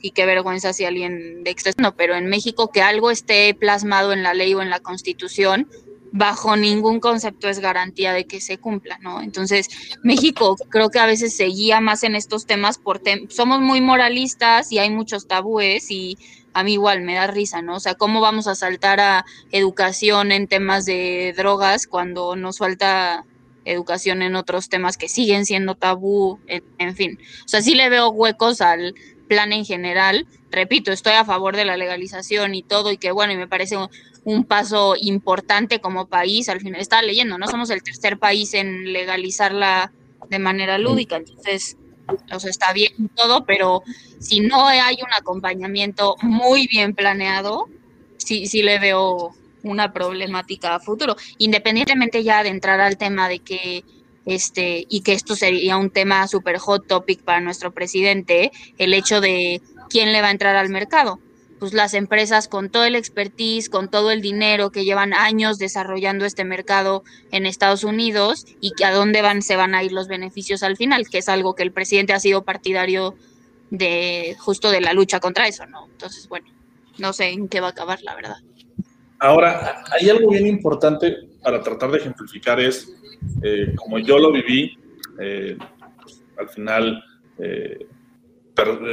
y 0.00 0.12
qué 0.12 0.24
vergüenza 0.24 0.72
si 0.72 0.86
alguien 0.86 1.44
de 1.44 1.50
externo, 1.50 1.94
pero 1.94 2.14
en 2.14 2.24
México 2.24 2.70
que 2.72 2.80
algo 2.80 3.10
esté 3.10 3.52
plasmado 3.52 4.14
en 4.14 4.22
la 4.22 4.32
ley 4.32 4.54
o 4.54 4.62
en 4.62 4.70
la 4.70 4.80
constitución, 4.80 5.68
bajo 6.10 6.56
ningún 6.56 7.00
concepto 7.00 7.50
es 7.50 7.58
garantía 7.58 8.14
de 8.14 8.24
que 8.24 8.40
se 8.40 8.56
cumpla, 8.56 8.98
¿no? 9.02 9.20
Entonces, 9.20 9.68
México 10.02 10.56
creo 10.70 10.88
que 10.88 11.00
a 11.00 11.06
veces 11.06 11.36
se 11.36 11.44
guía 11.44 11.82
más 11.82 12.02
en 12.02 12.14
estos 12.14 12.46
temas 12.46 12.78
por 12.78 13.02
somos 13.28 13.60
muy 13.60 13.82
moralistas 13.82 14.72
y 14.72 14.78
hay 14.78 14.88
muchos 14.88 15.28
tabúes 15.28 15.90
y 15.90 16.16
a 16.54 16.64
mí 16.64 16.74
igual 16.74 17.02
me 17.02 17.12
da 17.12 17.26
risa, 17.26 17.60
¿no? 17.60 17.76
O 17.76 17.80
sea, 17.80 17.94
¿cómo 17.94 18.22
vamos 18.22 18.46
a 18.46 18.54
saltar 18.54 19.00
a 19.00 19.26
educación 19.50 20.32
en 20.32 20.46
temas 20.46 20.86
de 20.86 21.34
drogas 21.36 21.86
cuando 21.86 22.36
nos 22.36 22.56
falta 22.56 23.26
educación 23.64 24.22
en 24.22 24.36
otros 24.36 24.68
temas 24.68 24.96
que 24.96 25.08
siguen 25.08 25.46
siendo 25.46 25.74
tabú, 25.74 26.38
en, 26.46 26.62
en 26.78 26.94
fin? 26.94 27.18
O 27.44 27.48
sea, 27.48 27.62
sí 27.62 27.74
le 27.74 27.88
veo 27.88 28.10
huecos 28.10 28.60
al 28.60 28.94
plan 29.26 29.52
en 29.52 29.64
general. 29.64 30.26
Repito, 30.50 30.92
estoy 30.92 31.14
a 31.14 31.24
favor 31.24 31.56
de 31.56 31.64
la 31.64 31.76
legalización 31.76 32.54
y 32.54 32.62
todo, 32.62 32.92
y 32.92 32.96
que 32.96 33.10
bueno, 33.10 33.32
y 33.32 33.36
me 33.36 33.48
parece 33.48 33.76
un, 34.24 34.44
paso 34.44 34.94
importante 35.00 35.80
como 35.80 36.06
país. 36.06 36.48
Al 36.48 36.60
final, 36.60 36.80
estaba 36.80 37.02
leyendo, 37.02 37.36
¿no? 37.36 37.46
Somos 37.46 37.70
el 37.70 37.82
tercer 37.82 38.18
país 38.18 38.54
en 38.54 38.92
legalizarla 38.92 39.92
de 40.28 40.38
manera 40.38 40.78
lúdica, 40.78 41.16
entonces, 41.16 41.76
o 42.32 42.40
sea, 42.40 42.50
está 42.50 42.72
bien 42.72 43.10
todo, 43.14 43.44
pero 43.44 43.82
si 44.20 44.40
no 44.40 44.66
hay 44.66 44.96
un 45.04 45.12
acompañamiento 45.12 46.16
muy 46.22 46.66
bien 46.66 46.94
planeado, 46.94 47.68
sí, 48.16 48.46
sí 48.46 48.62
le 48.62 48.78
veo 48.78 49.34
una 49.64 49.92
problemática 49.92 50.76
a 50.76 50.80
futuro, 50.80 51.16
independientemente 51.38 52.22
ya 52.22 52.42
de 52.44 52.50
entrar 52.50 52.80
al 52.80 52.96
tema 52.96 53.28
de 53.28 53.40
que 53.40 53.84
este, 54.26 54.86
y 54.88 55.02
que 55.02 55.12
esto 55.12 55.36
sería 55.36 55.76
un 55.76 55.90
tema 55.90 56.26
super 56.28 56.58
hot 56.58 56.86
topic 56.86 57.22
para 57.22 57.40
nuestro 57.40 57.72
presidente, 57.72 58.52
el 58.78 58.94
hecho 58.94 59.20
de 59.20 59.60
quién 59.90 60.12
le 60.12 60.22
va 60.22 60.28
a 60.28 60.30
entrar 60.30 60.56
al 60.56 60.68
mercado. 60.70 61.20
pues 61.58 61.72
las 61.72 61.94
empresas 61.94 62.48
con 62.48 62.68
todo 62.68 62.84
el 62.84 62.94
expertise, 62.94 63.70
con 63.70 63.88
todo 63.88 64.10
el 64.10 64.20
dinero 64.20 64.70
que 64.70 64.84
llevan 64.84 65.14
años 65.14 65.56
desarrollando 65.58 66.26
este 66.26 66.44
mercado 66.44 67.04
en 67.30 67.46
Estados 67.46 67.84
Unidos 67.84 68.44
y 68.60 68.72
que 68.72 68.84
a 68.84 68.92
dónde 68.92 69.22
van 69.22 69.40
se 69.40 69.56
van 69.56 69.74
a 69.74 69.82
ir 69.82 69.92
los 69.92 70.08
beneficios 70.08 70.62
al 70.62 70.76
final, 70.76 71.08
que 71.08 71.18
es 71.18 71.28
algo 71.28 71.54
que 71.54 71.62
el 71.62 71.72
presidente 71.72 72.12
ha 72.12 72.20
sido 72.20 72.44
partidario 72.44 73.14
de 73.70 74.36
justo 74.40 74.70
de 74.70 74.80
la 74.80 74.92
lucha 74.92 75.20
contra 75.20 75.48
eso, 75.48 75.64
¿no? 75.66 75.86
Entonces, 75.86 76.28
bueno, 76.28 76.48
no 76.98 77.12
sé 77.12 77.30
en 77.30 77.48
qué 77.48 77.60
va 77.60 77.68
a 77.68 77.70
acabar, 77.70 78.02
la 78.02 78.14
verdad. 78.14 78.36
Ahora, 79.18 79.84
hay 79.92 80.10
algo 80.10 80.30
bien 80.30 80.46
importante 80.46 81.16
para 81.42 81.62
tratar 81.62 81.90
de 81.90 81.98
ejemplificar 81.98 82.60
es, 82.60 82.92
eh, 83.42 83.72
como 83.76 83.98
yo 83.98 84.18
lo 84.18 84.32
viví, 84.32 84.76
eh, 85.20 85.56
al 86.38 86.48
final, 86.48 87.04
eh, 87.38 87.86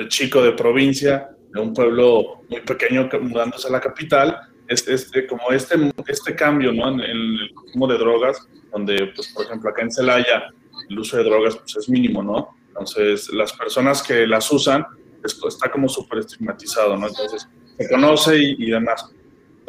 chico 0.07 0.41
de 0.41 0.51
provincia, 0.53 1.29
de 1.53 1.59
un 1.59 1.73
pueblo 1.73 2.43
muy 2.49 2.61
pequeño 2.61 3.09
mudándose 3.21 3.67
a 3.67 3.71
la 3.71 3.81
capital, 3.81 4.37
este, 4.67 4.93
este, 4.93 5.27
como 5.27 5.51
este, 5.51 5.75
este 6.07 6.35
cambio 6.35 6.71
¿no? 6.71 6.89
en, 6.89 7.01
el 7.01 7.51
consumo 7.53 7.87
de 7.87 7.97
drogas, 7.97 8.47
donde, 8.71 9.11
pues, 9.15 9.27
por 9.33 9.45
ejemplo, 9.45 9.69
acá 9.69 9.81
en 9.81 9.91
Celaya 9.91 10.47
el 10.89 10.99
uso 10.99 11.17
de 11.17 11.23
drogas 11.23 11.57
pues, 11.57 11.75
es 11.75 11.89
mínimo, 11.89 12.23
¿no? 12.23 12.55
Entonces, 12.69 13.31
las 13.33 13.53
personas 13.53 14.01
que 14.01 14.25
las 14.25 14.51
usan, 14.51 14.85
esto 15.23 15.47
está 15.47 15.69
como 15.69 15.89
súper 15.89 16.19
estigmatizado, 16.19 16.95
¿no? 16.95 17.07
Entonces, 17.07 17.47
se 17.77 17.89
conoce 17.89 18.37
y, 18.37 18.69
demás. 18.69 19.11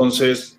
Entonces, 0.02 0.58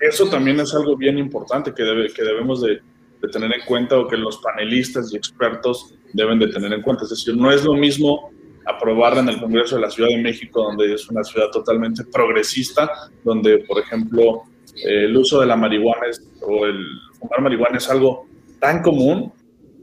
eso 0.00 0.30
también 0.30 0.58
es 0.58 0.74
algo 0.74 0.96
bien 0.96 1.18
importante 1.18 1.74
que, 1.74 1.82
debe, 1.82 2.08
que 2.08 2.22
debemos 2.22 2.62
de, 2.62 2.80
de, 3.20 3.28
tener 3.30 3.52
en 3.52 3.60
cuenta 3.66 3.98
o 3.98 4.08
que 4.08 4.16
los 4.16 4.38
panelistas 4.38 5.12
y 5.12 5.18
expertos 5.18 5.94
deben 6.14 6.38
de 6.38 6.48
tener 6.48 6.72
en 6.72 6.80
cuenta. 6.80 7.04
Es 7.04 7.10
decir, 7.10 7.36
no 7.36 7.52
es 7.52 7.62
lo 7.62 7.74
mismo 7.74 8.30
aprobarla 8.66 9.20
en 9.20 9.28
el 9.28 9.38
Congreso 9.38 9.74
de 9.76 9.82
la 9.82 9.90
Ciudad 9.90 10.08
de 10.08 10.22
México, 10.22 10.62
donde 10.62 10.94
es 10.94 11.10
una 11.10 11.22
ciudad 11.22 11.50
totalmente 11.52 12.04
progresista, 12.04 12.90
donde, 13.22 13.58
por 13.58 13.82
ejemplo, 13.82 14.44
el 14.82 15.14
uso 15.14 15.40
de 15.40 15.46
la 15.46 15.56
marihuana 15.56 16.06
o 16.40 16.64
el 16.64 16.82
fumar 17.18 17.42
marihuana 17.42 17.76
es 17.76 17.90
algo 17.90 18.28
tan 18.60 18.80
común 18.80 19.30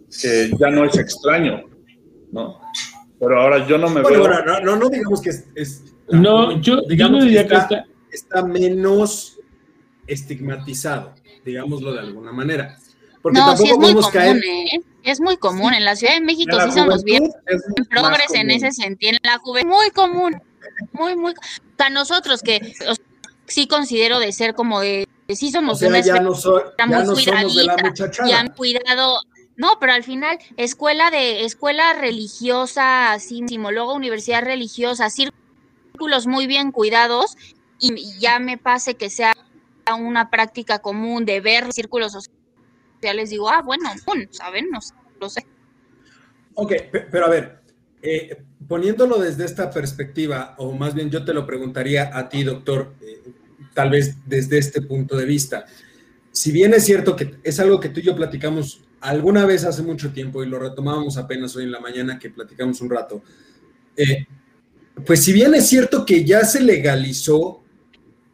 que 0.09 0.49
ya 0.59 0.71
no 0.71 0.85
es 0.85 0.97
extraño, 0.97 1.65
¿no? 2.31 2.59
Pero 3.19 3.41
ahora 3.41 3.67
yo 3.67 3.77
no 3.77 3.89
me 3.91 4.01
veo... 4.01 4.27
no, 4.27 4.59
no, 4.61 4.75
no, 4.75 4.89
digamos 4.89 5.21
que 5.21 5.29
es... 5.29 5.83
no, 6.09 6.59
yo, 6.61 6.81
digamos 6.81 7.23
diría 7.23 7.47
que, 7.47 7.55
está, 7.55 7.75
está 7.75 7.96
menos 8.43 9.39
estigmatizado, 10.07 11.13
digámoslo 11.45 11.93
de 11.93 11.99
alguna 11.99 12.31
manera. 12.31 12.77
Porque 13.21 13.39
no, 13.39 13.57
sí 13.57 13.69
es 13.69 13.77
muy 13.77 13.93
común, 13.93 14.11
caer... 14.11 14.37
¿eh? 14.37 14.81
Es 15.03 15.19
muy 15.19 15.37
común. 15.37 15.73
En 15.73 15.85
la 15.85 15.95
Ciudad 15.95 16.13
de 16.13 16.21
México 16.21 16.57
sí 16.65 16.71
somos 16.71 17.03
bien 17.03 17.29
progres 17.89 18.33
en 18.33 18.51
ese 18.51 18.71
sentido. 18.71 19.11
En 19.11 19.19
la 19.23 19.37
juventud, 19.37 19.71
muy 19.71 19.89
común. 19.91 20.41
Muy, 20.91 21.15
muy. 21.15 21.31
O 21.31 21.77
sea, 21.77 21.89
nosotros 21.89 22.41
que 22.41 22.73
sí 23.47 23.67
considero 23.67 24.19
de 24.19 24.31
ser 24.31 24.53
como 24.53 24.81
de. 24.81 25.07
Sí 25.29 25.51
somos 25.51 25.81
una 25.81 25.99
ya 25.99 26.19
no, 26.21 26.33
ya 26.77 26.85
no 26.85 27.15
somos 27.15 27.55
de 27.55 27.63
la 27.65 27.77
muchachada. 27.77 28.39
han 28.39 28.49
cuidado. 28.49 29.21
No, 29.55 29.79
pero 29.79 29.93
al 29.93 30.03
final, 30.03 30.37
escuela 30.55 31.09
de 31.09 31.43
escuela 31.43 31.93
religiosa, 31.93 33.13
así, 33.13 33.43
luego 33.49 33.95
universidad 33.95 34.43
religiosa, 34.43 35.09
círculos 35.09 36.27
muy 36.27 36.45
bien 36.45 36.71
cuidados, 36.71 37.35
y 37.79 38.19
ya 38.19 38.39
me 38.39 38.57
pase 38.57 38.95
que 38.95 39.09
sea 39.09 39.35
una 39.95 40.29
práctica 40.29 40.79
común 40.79 41.25
de 41.25 41.39
ver 41.39 41.71
círculos 41.71 42.11
sociales 42.11 43.29
digo, 43.29 43.49
ah, 43.49 43.61
bueno, 43.61 43.89
¿saben? 44.31 44.69
No 44.71 44.79
lo 45.19 45.29
sé. 45.29 45.45
Ok, 46.55 46.73
pero 47.11 47.25
a 47.25 47.29
ver, 47.29 47.59
eh, 48.01 48.37
poniéndolo 48.67 49.19
desde 49.19 49.45
esta 49.45 49.69
perspectiva, 49.69 50.55
o 50.57 50.71
más 50.73 50.93
bien 50.93 51.09
yo 51.09 51.23
te 51.23 51.33
lo 51.33 51.45
preguntaría 51.45 52.17
a 52.17 52.29
ti, 52.29 52.43
doctor, 52.43 52.95
eh, 53.01 53.21
tal 53.73 53.91
vez 53.91 54.17
desde 54.25 54.57
este 54.57 54.81
punto 54.81 55.15
de 55.15 55.25
vista. 55.25 55.65
Si 56.31 56.51
bien 56.51 56.73
es 56.73 56.85
cierto 56.85 57.15
que 57.15 57.35
es 57.43 57.59
algo 57.59 57.79
que 57.79 57.89
tú 57.89 57.99
y 57.99 58.03
yo 58.03 58.15
platicamos 58.15 58.81
alguna 59.01 59.45
vez 59.45 59.63
hace 59.63 59.83
mucho 59.83 60.11
tiempo 60.11 60.43
y 60.43 60.47
lo 60.47 60.59
retomábamos 60.59 61.17
apenas 61.17 61.55
hoy 61.55 61.63
en 61.63 61.71
la 61.71 61.79
mañana 61.79 62.17
que 62.17 62.31
platicamos 62.31 62.81
un 62.81 62.89
rato, 62.89 63.21
eh, 63.95 64.25
pues 65.05 65.23
si 65.23 65.31
bien 65.31 65.53
es 65.53 65.67
cierto 65.67 66.05
que 66.05 66.25
ya 66.25 66.43
se 66.43 66.61
legalizó, 66.61 67.63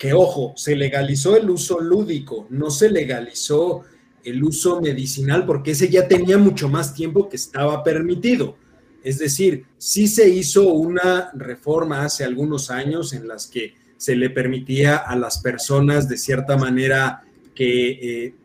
que 0.03 0.11
ojo, 0.11 0.51
se 0.57 0.75
legalizó 0.75 1.37
el 1.37 1.49
uso 1.49 1.79
lúdico, 1.79 2.45
no 2.49 2.69
se 2.71 2.89
legalizó 2.89 3.83
el 4.25 4.43
uso 4.43 4.81
medicinal 4.81 5.45
porque 5.45 5.71
ese 5.71 5.87
ya 5.87 6.09
tenía 6.09 6.37
mucho 6.37 6.67
más 6.67 6.93
tiempo 6.93 7.29
que 7.29 7.37
estaba 7.37 7.85
permitido. 7.85 8.57
Es 9.01 9.17
decir, 9.17 9.65
sí 9.77 10.09
se 10.09 10.27
hizo 10.27 10.73
una 10.73 11.31
reforma 11.33 12.03
hace 12.03 12.25
algunos 12.25 12.69
años 12.69 13.13
en 13.13 13.29
las 13.29 13.47
que 13.47 13.75
se 13.95 14.17
le 14.17 14.29
permitía 14.29 14.97
a 14.97 15.15
las 15.15 15.37
personas 15.37 16.09
de 16.09 16.17
cierta 16.17 16.57
manera 16.57 17.23
que, 17.55 17.91
eh, 18.25 18.35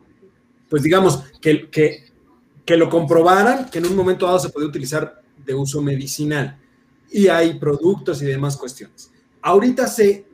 pues 0.69 0.81
digamos, 0.81 1.25
que, 1.41 1.69
que, 1.69 2.05
que 2.63 2.77
lo 2.77 2.89
comprobaran, 2.89 3.69
que 3.69 3.79
en 3.79 3.87
un 3.87 3.97
momento 3.97 4.27
dado 4.27 4.39
se 4.39 4.47
podía 4.47 4.69
utilizar 4.69 5.21
de 5.45 5.53
uso 5.53 5.81
medicinal. 5.81 6.57
Y 7.11 7.27
hay 7.27 7.59
productos 7.59 8.21
y 8.21 8.27
demás 8.27 8.55
cuestiones. 8.55 9.11
Ahorita 9.41 9.87
se 9.87 10.28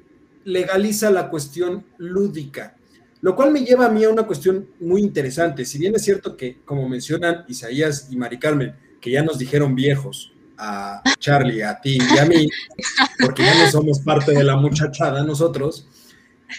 legaliza 0.45 1.11
la 1.11 1.29
cuestión 1.29 1.85
lúdica. 1.97 2.77
Lo 3.21 3.35
cual 3.35 3.51
me 3.51 3.65
lleva 3.65 3.87
a 3.87 3.89
mí 3.89 4.03
a 4.03 4.09
una 4.09 4.23
cuestión 4.23 4.69
muy 4.79 5.01
interesante. 5.01 5.65
Si 5.65 5.77
bien 5.77 5.95
es 5.95 6.03
cierto 6.03 6.37
que, 6.37 6.61
como 6.63 6.87
mencionan 6.87 7.43
Isaías 7.47 8.07
y 8.09 8.15
Mari 8.15 8.39
Carmen, 8.39 8.75
que 9.01 9.11
ya 9.11 9.23
nos 9.23 9.37
dijeron 9.37 9.75
viejos 9.75 10.31
a 10.57 11.01
Charlie, 11.19 11.63
a 11.63 11.81
ti 11.81 11.97
y 11.97 12.17
a 12.17 12.25
mí, 12.25 12.47
porque 13.19 13.43
ya 13.43 13.65
no 13.65 13.69
somos 13.69 13.99
parte 13.99 14.31
de 14.31 14.43
la 14.43 14.55
muchachada 14.55 15.23
nosotros, 15.23 15.87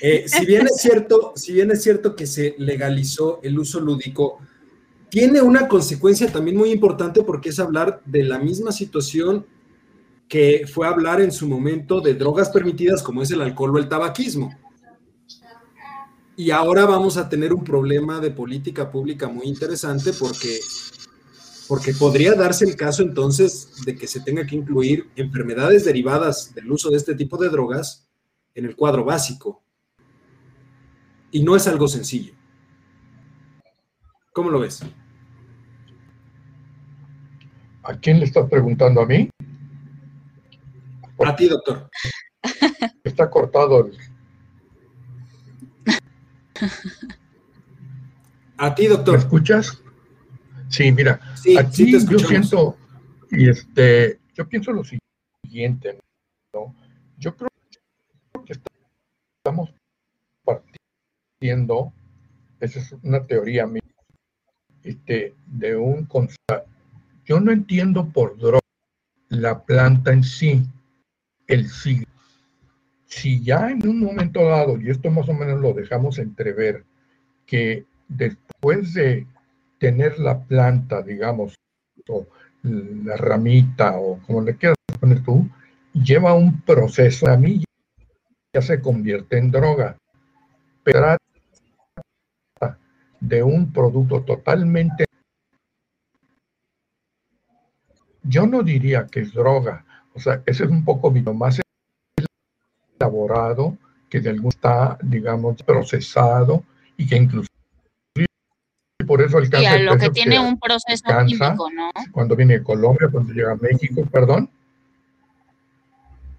eh, 0.03 0.25
si, 0.27 0.45
bien 0.45 0.67
es 0.67 0.81
cierto, 0.81 1.33
si 1.37 1.53
bien 1.53 1.71
es 1.71 1.83
cierto 1.83 2.17
que 2.17 2.27
se 2.27 2.55
legalizó 2.59 3.41
el 3.43 3.59
uso 3.59 3.81
lúdico, 3.81 4.39
tiene 5.09 5.41
una 5.41 5.69
consecuencia 5.69 6.31
también 6.31 6.57
muy 6.57 6.71
importante 6.73 7.23
porque 7.23 7.51
es 7.51 7.59
hablar 7.59 8.03
de 8.05 8.25
la 8.25 8.39
misma 8.39 8.73
situación 8.73 9.47
que 10.29 10.67
fue 10.67 10.87
hablar 10.87 11.21
en 11.21 11.31
su 11.31 11.49
momento 11.49 12.01
de 12.01 12.15
drogas 12.15 12.51
permitidas 12.51 13.03
como 13.03 13.23
es 13.23 13.31
el 13.31 13.43
alcohol 13.43 13.77
o 13.77 13.79
el 13.79 13.89
tabaquismo. 13.89 14.55
Y 16.37 16.51
ahora 16.51 16.85
vamos 16.85 17.17
a 17.17 17.29
tener 17.29 17.55
un 17.55 17.65
problema 17.65 18.21
de 18.21 18.31
política 18.31 18.91
pública 18.91 19.29
muy 19.29 19.47
interesante 19.47 20.13
porque, 20.13 20.59
porque 21.67 21.95
podría 21.95 22.35
darse 22.35 22.67
el 22.67 22.77
caso 22.77 23.03
entonces 23.03 23.71
de 23.87 23.97
que 23.97 24.07
se 24.07 24.21
tenga 24.21 24.45
que 24.47 24.57
incluir 24.57 25.09
enfermedades 25.17 25.85
derivadas 25.85 26.55
del 26.55 26.71
uso 26.71 26.91
de 26.91 26.99
este 26.99 27.15
tipo 27.15 27.39
de 27.39 27.49
drogas 27.49 28.07
en 28.55 28.67
el 28.67 28.77
cuadro 28.77 29.05
básico. 29.05 29.63
Y 31.31 31.43
no 31.43 31.57
es 31.57 31.67
algo 31.67 31.89
sencillo. 31.89 32.35
¿Cómo 34.33 34.51
lo 34.51 34.61
ves? 34.61 34.83
¿A 37.83 37.95
quién 37.95 38.19
le 38.19 38.27
estás 38.27 38.51
preguntando? 38.51 39.01
¿A 39.01 39.07
mí? 39.07 39.31
A 41.25 41.37
ti, 41.37 41.49
doctor. 41.49 41.89
Está 43.05 43.31
cortado 43.31 43.87
el 43.87 43.99
A 48.59 48.75
ti, 48.75 48.87
doctor. 48.87 49.15
¿Me 49.15 49.21
escuchas? 49.21 49.83
Sí, 50.69 50.91
mira, 50.93 51.21
aquí 51.59 51.93
yo 51.93 52.19
siento, 52.19 52.77
y 53.31 53.49
este, 53.49 54.19
yo 54.35 54.49
pienso 54.49 54.73
lo 54.73 54.83
siguiente, 54.85 56.01
¿no? 56.53 56.75
Yo 57.19 57.37
creo 57.37 57.49
que 58.45 58.55
estamos 59.39 59.73
partiendo, 60.45 61.93
esa 62.59 62.81
es 62.81 62.93
una 63.03 63.25
teoría 63.25 63.67
mía, 63.67 63.83
este, 64.83 65.35
de 65.47 65.77
un 65.77 66.07
yo 67.25 67.41
no 67.41 67.53
entiendo 67.53 68.09
por 68.09 68.37
droga 68.39 68.61
la 69.29 69.65
planta 69.65 70.13
en 70.13 70.25
sí, 70.25 70.63
el 71.47 71.69
siglo 71.69 72.07
si 73.17 73.43
ya 73.43 73.71
en 73.71 73.89
un 73.89 74.01
momento 74.01 74.45
dado, 74.45 74.79
y 74.79 74.91
esto 74.91 75.11
más 75.11 75.27
o 75.29 75.33
menos 75.33 75.61
lo 75.61 75.73
dejamos 75.73 76.19
entrever, 76.19 76.85
que 77.47 77.87
después 78.09 78.93
de 78.93 79.27
tener 79.79 80.19
la 80.19 80.45
planta, 80.45 81.01
digamos, 81.03 81.55
o 82.09 82.27
la 82.63 83.17
ramita, 83.17 83.97
o 83.99 84.19
como 84.27 84.43
le 84.43 84.57
quieras 84.57 84.77
poner 85.01 85.23
tú, 85.23 85.49
lleva 85.95 86.35
un 86.35 86.61
proceso, 86.61 87.27
a 87.27 87.39
mí 87.39 87.65
ya 88.53 88.61
se 88.61 88.83
convierte 88.83 89.39
en 89.39 89.51
droga. 89.51 89.97
Pero 90.83 91.17
de 93.21 93.43
un 93.43 93.73
producto 93.73 94.23
totalmente... 94.23 95.07
Yo 98.23 98.47
no 98.47 98.63
diría 98.63 99.07
que 99.07 99.21
es 99.21 99.33
droga, 99.33 99.86
o 100.17 100.21
sea, 100.21 100.43
ese 100.47 100.65
es 100.65 100.71
un 100.71 100.83
poco 100.83 101.11
mi 101.11 101.21
más 101.21 101.61
elaborado, 102.99 103.77
que 104.09 104.21
de 104.21 104.31
algún 104.31 104.49
está, 104.49 104.97
digamos, 105.03 105.63
procesado 105.63 106.65
y 106.97 107.07
que 107.07 107.17
incluso 107.17 107.49
por 109.07 109.21
eso 109.21 109.37
alcanza. 109.37 109.79
Y 109.79 109.83
lo 109.83 109.99
que 109.99 110.09
tiene 110.11 110.41
un 110.41 110.59
proceso 110.59 111.05
químico, 111.27 111.71
¿no? 111.71 111.91
Cuando 112.13 112.35
viene 112.35 112.55
de 112.55 112.65
Colombia, 112.65 113.09
cuando 113.13 113.33
llega 113.33 113.53
a 113.53 113.57
México, 113.57 114.05
perdón. 114.11 114.51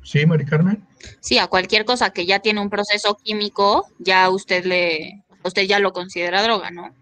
¿Sí, 0.03 0.25
Mari 0.25 0.45
Carmen? 0.45 0.83
Sí, 1.19 1.37
a 1.37 1.47
cualquier 1.47 1.85
cosa 1.85 2.09
que 2.09 2.25
ya 2.25 2.39
tiene 2.39 2.59
un 2.59 2.69
proceso 2.69 3.15
químico, 3.15 3.87
ya 3.99 4.29
usted 4.29 4.65
le, 4.65 5.23
usted 5.43 5.63
ya 5.63 5.79
lo 5.79 5.93
considera 5.93 6.41
droga, 6.41 6.71
¿no? 6.71 6.93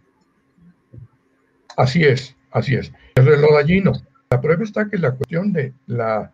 Así 1.78 2.04
es, 2.04 2.36
así 2.52 2.76
es. 2.76 2.92
El 3.16 3.26
reloj 3.26 3.54
gallino. 3.54 3.94
La 4.30 4.42
prueba 4.42 4.64
está 4.64 4.90
que 4.90 4.98
la 4.98 5.12
cuestión 5.12 5.54
de 5.54 5.74
la, 5.88 6.32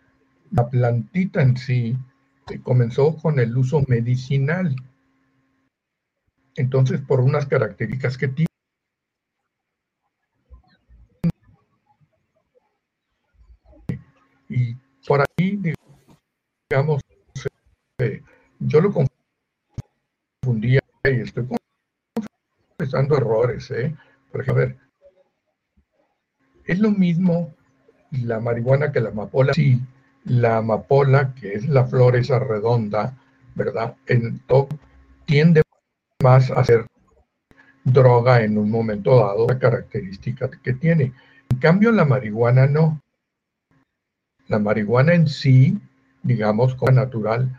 la 0.52 0.70
plantita 0.70 1.42
en 1.42 1.58
sí 1.58 1.98
eh, 2.50 2.60
comenzó 2.62 3.16
con 3.18 3.40
el 3.40 3.58
uso 3.58 3.84
medicinal. 3.88 4.76
Entonces, 6.56 7.02
por 7.02 7.22
unas 7.22 7.46
características 7.46 8.18
que 8.18 8.28
tiene. 8.28 8.48
Y 14.50 14.76
por 15.08 15.22
ahí, 15.22 15.62
digamos, 16.70 17.02
eh, 18.00 18.22
yo 18.60 18.82
lo 18.82 18.92
confundía 20.44 20.82
y 21.06 21.22
estoy 21.22 21.48
confesando 22.78 23.16
errores, 23.16 23.72
¿eh? 23.72 23.96
Por 24.30 24.42
ejemplo, 24.42 24.64
a 24.64 24.68
ver, 24.68 24.78
es 26.66 26.80
lo 26.80 26.92
mismo 26.92 27.54
la 28.12 28.42
marihuana 28.42 28.92
que 28.92 29.00
la 29.00 29.10
amapola. 29.10 29.54
Sí, 29.54 29.80
la 30.26 30.58
amapola, 30.58 31.34
que 31.34 31.54
es 31.54 31.68
la 31.68 31.86
flor 31.86 32.16
esa 32.16 32.40
redonda, 32.40 33.18
¿verdad? 33.56 33.96
En 34.08 34.40
todo, 34.40 34.70
tiende 35.26 35.62
más 36.22 36.52
a 36.52 36.64
ser 36.64 36.86
droga 37.84 38.44
en 38.44 38.58
un 38.58 38.70
momento 38.70 39.18
dado, 39.18 39.48
la 39.48 39.60
característica 39.60 40.50
que 40.50 40.74
tiene. 40.74 41.14
En 41.50 41.58
cambio, 41.58 41.92
la 41.92 42.06
marihuana 42.06 42.68
no. 42.68 43.02
La 44.48 44.60
marihuana 44.60 45.14
en 45.14 45.28
sí, 45.28 45.80
digamos, 46.24 46.76
como 46.76 46.92
natural, 46.92 47.58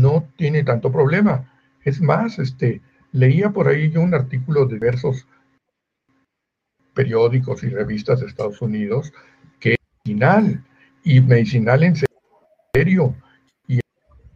no 0.00 0.28
tiene 0.36 0.64
tanto 0.64 0.92
problema. 0.92 1.50
Es 1.84 2.00
más, 2.00 2.38
este, 2.38 2.82
leía 3.12 3.50
por 3.50 3.68
ahí 3.68 3.90
yo 3.90 4.00
un 4.00 4.14
artículo 4.14 4.66
de 4.66 4.74
diversos 4.74 5.26
periódicos 6.94 7.62
y 7.62 7.68
revistas 7.68 8.20
de 8.20 8.26
Estados 8.26 8.60
Unidos 8.60 9.12
que 9.60 9.74
es 9.74 9.78
medicinal 10.04 10.64
y 11.08 11.22
medicinal 11.22 11.82
en 11.84 11.94
serio 12.74 13.14
y 13.66 13.80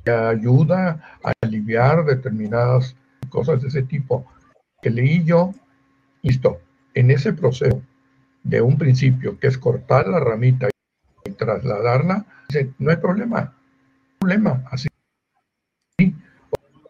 ayuda 0.09 1.19
a 1.23 1.33
aliviar 1.43 2.07
determinadas 2.07 2.97
cosas 3.29 3.61
de 3.61 3.69
ese 3.69 3.83
tipo 3.83 4.25
que 4.81 4.89
leí 4.89 5.23
yo, 5.23 5.53
listo, 6.23 6.63
en 6.95 7.11
ese 7.11 7.35
proceso 7.35 7.83
de 8.43 8.63
un 8.63 8.79
principio 8.79 9.39
que 9.39 9.49
es 9.49 9.59
cortar 9.59 10.09
la 10.09 10.19
ramita 10.19 10.71
y 11.27 11.31
trasladarla, 11.33 12.25
no 12.79 12.91
hay 12.91 12.97
problema, 12.97 13.55
problema, 14.19 14.65
así. 14.71 14.89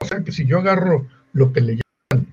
O 0.00 0.04
sea 0.04 0.22
que 0.22 0.30
si 0.30 0.46
yo 0.46 0.60
agarro 0.60 1.08
lo 1.32 1.52
que 1.52 1.60
le 1.60 1.80
llaman, 1.80 2.32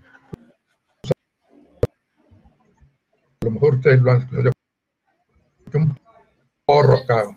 a 3.42 3.46
lo 3.46 3.52
mejor 3.52 3.76
ustedes 3.76 4.02
lo 4.04 4.12
han 4.12 4.59
porro 6.70 6.98
acá, 6.98 7.36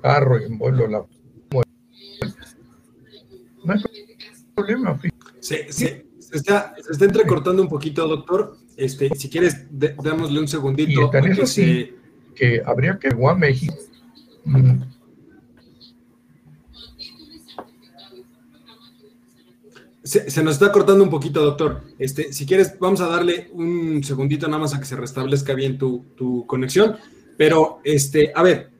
carro 0.00 0.40
y 0.40 0.44
envuelvo 0.44 0.86
la 0.86 1.04
no 3.64 3.72
hay 3.72 3.82
problema. 4.54 5.00
Se, 5.40 5.72
se, 5.72 6.06
está, 6.32 6.72
se, 6.80 6.92
está, 6.92 7.04
entrecortando 7.04 7.60
un 7.60 7.68
poquito, 7.68 8.06
doctor. 8.06 8.56
Este, 8.76 9.12
si 9.16 9.28
quieres, 9.28 9.66
de, 9.70 9.96
un 9.98 10.46
segundito. 10.46 11.10
Y 11.12 11.30
eso 11.30 11.46
sí, 11.46 11.96
que 12.36 12.62
habría 12.64 12.96
que 13.00 13.08
a 13.08 13.34
México. 13.34 13.74
Mm. 14.44 14.82
Se, 20.04 20.30
se, 20.30 20.42
nos 20.44 20.54
está 20.54 20.70
cortando 20.70 21.02
un 21.02 21.10
poquito, 21.10 21.42
doctor. 21.42 21.82
Este, 21.98 22.32
si 22.32 22.46
quieres, 22.46 22.78
vamos 22.78 23.00
a 23.00 23.08
darle 23.08 23.50
un 23.52 24.04
segundito 24.04 24.46
nada 24.46 24.60
más 24.60 24.72
a 24.72 24.78
que 24.78 24.84
se 24.84 24.94
restablezca 24.94 25.54
bien 25.54 25.76
tu, 25.76 26.04
tu 26.16 26.46
conexión. 26.46 26.96
Pero, 27.36 27.80
este, 27.84 28.32
a 28.34 28.42
ver, 28.42 28.70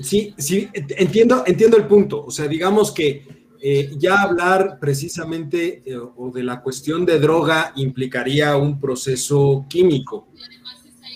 sí, 0.00 0.34
sí, 0.36 0.68
entiendo, 0.72 1.44
entiendo 1.46 1.76
el 1.76 1.86
punto. 1.86 2.24
O 2.24 2.30
sea, 2.30 2.46
digamos 2.46 2.92
que 2.92 3.26
eh, 3.60 3.92
ya 3.96 4.20
hablar 4.20 4.78
precisamente 4.78 5.82
eh, 5.86 5.96
o 5.96 6.30
de 6.30 6.42
la 6.42 6.60
cuestión 6.60 7.06
de 7.06 7.18
droga 7.18 7.72
implicaría 7.76 8.56
un 8.56 8.78
proceso 8.78 9.64
químico. 9.70 10.28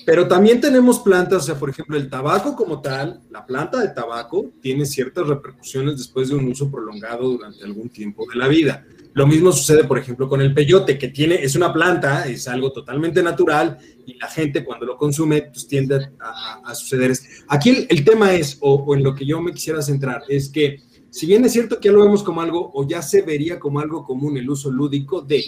Pero 0.07 0.27
también 0.27 0.59
tenemos 0.59 1.01
plantas, 1.01 1.43
o 1.43 1.45
sea, 1.45 1.59
por 1.59 1.69
ejemplo, 1.69 1.99
el 1.99 2.09
tabaco 2.09 2.57
como 2.57 2.81
tal, 2.81 3.21
la 3.29 3.45
planta 3.45 3.79
de 3.79 3.89
tabaco 3.89 4.53
tiene 4.63 4.87
ciertas 4.87 5.27
repercusiones 5.27 5.99
después 5.99 6.31
de 6.31 6.37
un 6.37 6.49
uso 6.49 6.71
prolongado 6.71 7.29
durante 7.29 7.63
algún 7.63 7.91
tiempo 7.91 8.25
de 8.27 8.37
la 8.39 8.49
vida. 8.49 8.87
Lo 9.15 9.27
mismo 9.27 9.53
sucede, 9.53 9.85
por 9.85 9.99
ejemplo, 9.99 10.29
con 10.29 10.41
el 10.41 10.55
peyote, 10.55 10.99
que 10.99 11.09
tiene, 11.09 11.37
es 11.37 11.57
una 11.57 11.73
planta, 11.73 12.27
es 12.27 12.47
algo 12.47 12.73
totalmente 12.73 13.23
natural 13.23 13.79
y 14.07 14.15
la 14.15 14.29
gente 14.29 14.65
cuando 14.65 14.87
lo 14.87 14.97
consume 14.97 15.43
pues, 15.43 15.67
tiende 15.67 16.11
a, 16.21 16.75
suceder. 16.75 17.17
Aquí 17.49 17.71
el, 17.71 17.87
el 17.89 18.05
tema 18.05 18.33
es, 18.35 18.59
o, 18.61 18.75
o 18.75 18.95
en 18.95 19.03
lo 19.03 19.15
que 19.15 19.27
yo 19.27 19.41
me 19.41 19.53
quisiera 19.53 19.83
centrar, 19.83 20.23
es 20.29 20.49
que 20.49 20.83
si 21.11 21.27
bien 21.27 21.45
es 21.45 21.53
cierto 21.53 21.81
que 21.81 21.89
ya 21.89 21.93
lo 21.93 22.05
vemos 22.05 22.23
como 22.23 22.41
algo 22.41 22.71
o 22.75 22.87
ya 22.87 23.03
se 23.03 23.23
vería 23.23 23.59
como 23.59 23.81
algo 23.81 24.05
común 24.05 24.37
el 24.37 24.49
uso 24.49 24.71
lúdico 24.71 25.23
de, 25.23 25.43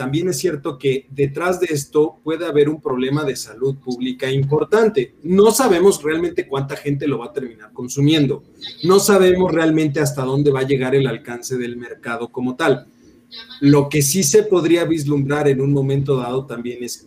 también 0.00 0.30
es 0.30 0.38
cierto 0.38 0.78
que 0.78 1.06
detrás 1.10 1.60
de 1.60 1.66
esto 1.66 2.20
puede 2.24 2.46
haber 2.46 2.70
un 2.70 2.80
problema 2.80 3.22
de 3.22 3.36
salud 3.36 3.76
pública 3.76 4.30
importante. 4.30 5.16
No 5.22 5.50
sabemos 5.50 6.02
realmente 6.02 6.48
cuánta 6.48 6.74
gente 6.74 7.06
lo 7.06 7.18
va 7.18 7.26
a 7.26 7.32
terminar 7.34 7.70
consumiendo. 7.74 8.42
No 8.82 8.98
sabemos 8.98 9.52
realmente 9.52 10.00
hasta 10.00 10.24
dónde 10.24 10.50
va 10.50 10.60
a 10.60 10.66
llegar 10.66 10.94
el 10.94 11.06
alcance 11.06 11.58
del 11.58 11.76
mercado 11.76 12.32
como 12.32 12.56
tal. 12.56 12.86
Lo 13.60 13.90
que 13.90 14.00
sí 14.00 14.22
se 14.22 14.44
podría 14.44 14.86
vislumbrar 14.86 15.48
en 15.48 15.60
un 15.60 15.74
momento 15.74 16.16
dado 16.16 16.46
también 16.46 16.82
es, 16.82 17.06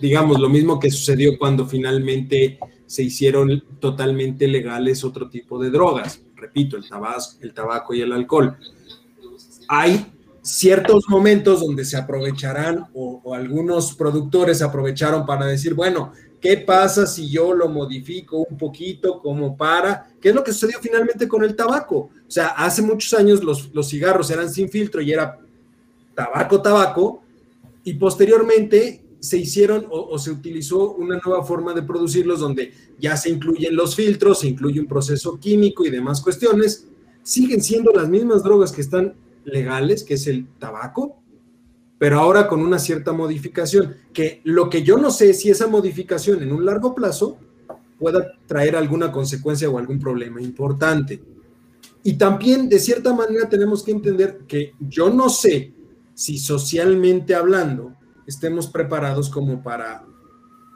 digamos, 0.00 0.38
lo 0.38 0.48
mismo 0.48 0.78
que 0.78 0.92
sucedió 0.92 1.36
cuando 1.36 1.66
finalmente 1.66 2.60
se 2.86 3.02
hicieron 3.02 3.64
totalmente 3.80 4.46
legales 4.46 5.02
otro 5.02 5.28
tipo 5.28 5.60
de 5.60 5.70
drogas 5.70 6.22
repito, 6.36 6.76
el 6.76 6.88
tabaco, 6.88 7.24
el 7.40 7.52
tabaco 7.52 7.92
y 7.92 8.02
el 8.02 8.12
alcohol. 8.12 8.56
Hay 9.68 10.06
ciertos 10.42 11.04
momentos 11.08 11.60
donde 11.60 11.84
se 11.84 11.96
aprovecharán 11.96 12.86
o, 12.94 13.34
algunos 13.34 13.94
productores 13.94 14.62
aprovecharon 14.62 15.26
para 15.26 15.46
decir, 15.46 15.74
bueno, 15.74 16.12
¿qué 16.40 16.56
pasa 16.56 17.06
si 17.06 17.30
yo 17.30 17.54
lo 17.54 17.68
modifico 17.68 18.38
un 18.38 18.56
poquito 18.56 19.20
como 19.20 19.56
para? 19.56 20.10
¿Qué 20.20 20.30
es 20.30 20.34
lo 20.34 20.42
que 20.42 20.52
sucedió 20.52 20.78
finalmente 20.80 21.28
con 21.28 21.44
el 21.44 21.54
tabaco? 21.54 21.96
O 21.96 22.30
sea, 22.30 22.48
hace 22.48 22.82
muchos 22.82 23.12
años 23.14 23.44
los, 23.44 23.70
los 23.74 23.88
cigarros 23.88 24.30
eran 24.30 24.50
sin 24.50 24.68
filtro 24.68 25.00
y 25.00 25.12
era 25.12 25.38
tabaco, 26.14 26.60
tabaco, 26.60 27.22
y 27.84 27.94
posteriormente 27.94 29.02
se 29.20 29.36
hicieron 29.36 29.86
o, 29.90 30.08
o, 30.08 30.18
se 30.18 30.30
utilizó 30.30 30.92
una 30.92 31.20
nueva 31.24 31.44
forma 31.44 31.74
de 31.74 31.82
producirlos 31.82 32.40
donde 32.40 32.72
ya 32.98 33.16
se 33.16 33.28
incluyen 33.28 33.76
los 33.76 33.94
filtros, 33.94 34.40
se 34.40 34.48
incluye 34.48 34.80
un 34.80 34.86
proceso 34.86 35.38
químico 35.38 35.84
y 35.84 35.90
demás 35.90 36.22
cuestiones. 36.22 36.86
Siguen 37.22 37.62
siendo 37.62 37.92
las 37.92 38.08
mismas 38.08 38.42
drogas 38.42 38.72
que 38.72 38.80
están 38.80 39.14
legales, 39.52 40.04
que 40.04 40.14
es 40.14 40.26
el 40.26 40.46
tabaco, 40.58 41.20
pero 41.98 42.18
ahora 42.18 42.48
con 42.48 42.60
una 42.62 42.78
cierta 42.78 43.12
modificación, 43.12 43.96
que 44.12 44.40
lo 44.44 44.70
que 44.70 44.82
yo 44.82 44.96
no 44.96 45.10
sé 45.10 45.30
es 45.30 45.40
si 45.40 45.50
esa 45.50 45.66
modificación 45.66 46.42
en 46.42 46.52
un 46.52 46.64
largo 46.64 46.94
plazo 46.94 47.38
pueda 47.98 48.32
traer 48.46 48.74
alguna 48.74 49.12
consecuencia 49.12 49.68
o 49.68 49.76
algún 49.78 49.98
problema 49.98 50.40
importante. 50.40 51.22
Y 52.02 52.14
también, 52.14 52.68
de 52.70 52.78
cierta 52.78 53.12
manera, 53.12 53.48
tenemos 53.48 53.82
que 53.82 53.90
entender 53.90 54.40
que 54.48 54.72
yo 54.80 55.10
no 55.10 55.28
sé 55.28 55.74
si 56.14 56.38
socialmente 56.38 57.34
hablando, 57.34 57.94
estemos 58.26 58.68
preparados 58.68 59.28
como 59.28 59.62
para 59.62 60.04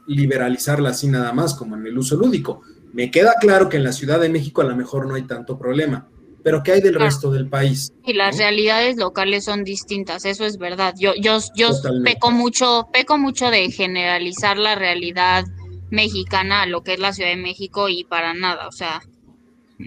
liberalizarla 0.07 0.91
así 0.91 1.09
nada 1.09 1.33
más, 1.33 1.55
como 1.55 1.77
en 1.77 1.87
el 1.87 1.97
uso 1.97 2.17
lúdico. 2.17 2.61
Me 2.93 3.11
queda 3.11 3.35
claro 3.41 3.69
que 3.69 3.79
en 3.79 3.85
la 3.85 3.93
Ciudad 3.93 4.21
de 4.21 4.29
México 4.29 4.61
a 4.61 4.67
lo 4.67 4.77
mejor 4.77 5.09
no 5.09 5.15
hay 5.15 5.23
tanto 5.23 5.59
problema, 5.59 6.07
pero 6.45 6.63
¿qué 6.63 6.73
hay 6.73 6.81
del 6.83 6.93
claro. 6.93 7.07
resto 7.07 7.31
del 7.31 7.49
país? 7.49 7.93
Y 8.05 8.13
las 8.13 8.37
¿no? 8.37 8.43
realidades 8.43 8.97
locales 8.97 9.45
son 9.45 9.65
distintas, 9.65 10.27
eso 10.27 10.45
es 10.45 10.59
verdad. 10.59 10.95
Yo, 10.97 11.15
yo, 11.17 11.39
yo 11.57 11.71
peco 12.05 12.31
mucho, 12.31 12.89
peco 12.93 13.17
mucho 13.19 13.51
de 13.51 13.71
generalizar 13.73 14.59
la 14.59 14.75
realidad 14.75 15.45
mexicana 15.91 16.63
a 16.63 16.67
lo 16.67 16.83
que 16.83 16.93
es 16.93 17.01
la 17.01 17.15
Ciudad 17.15 17.31
de 17.31 17.37
México 17.37 17.89
y 17.89 18.05
para 18.05 18.35
nada, 18.35 18.69
o 18.69 18.73
sea, 18.73 19.01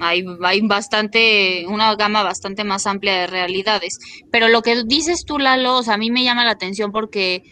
hay, 0.01 0.25
hay 0.43 0.61
bastante, 0.61 1.65
una 1.67 1.95
gama 1.95 2.23
bastante 2.23 2.63
más 2.63 2.87
amplia 2.87 3.21
de 3.21 3.27
realidades. 3.27 3.99
Pero 4.31 4.47
lo 4.47 4.63
que 4.63 4.83
dices 4.83 5.25
tú, 5.25 5.37
Lalo, 5.37 5.77
o 5.77 5.83
sea, 5.83 5.93
a 5.93 5.97
mí 5.97 6.09
me 6.09 6.23
llama 6.23 6.43
la 6.43 6.51
atención 6.51 6.91
porque 6.91 7.43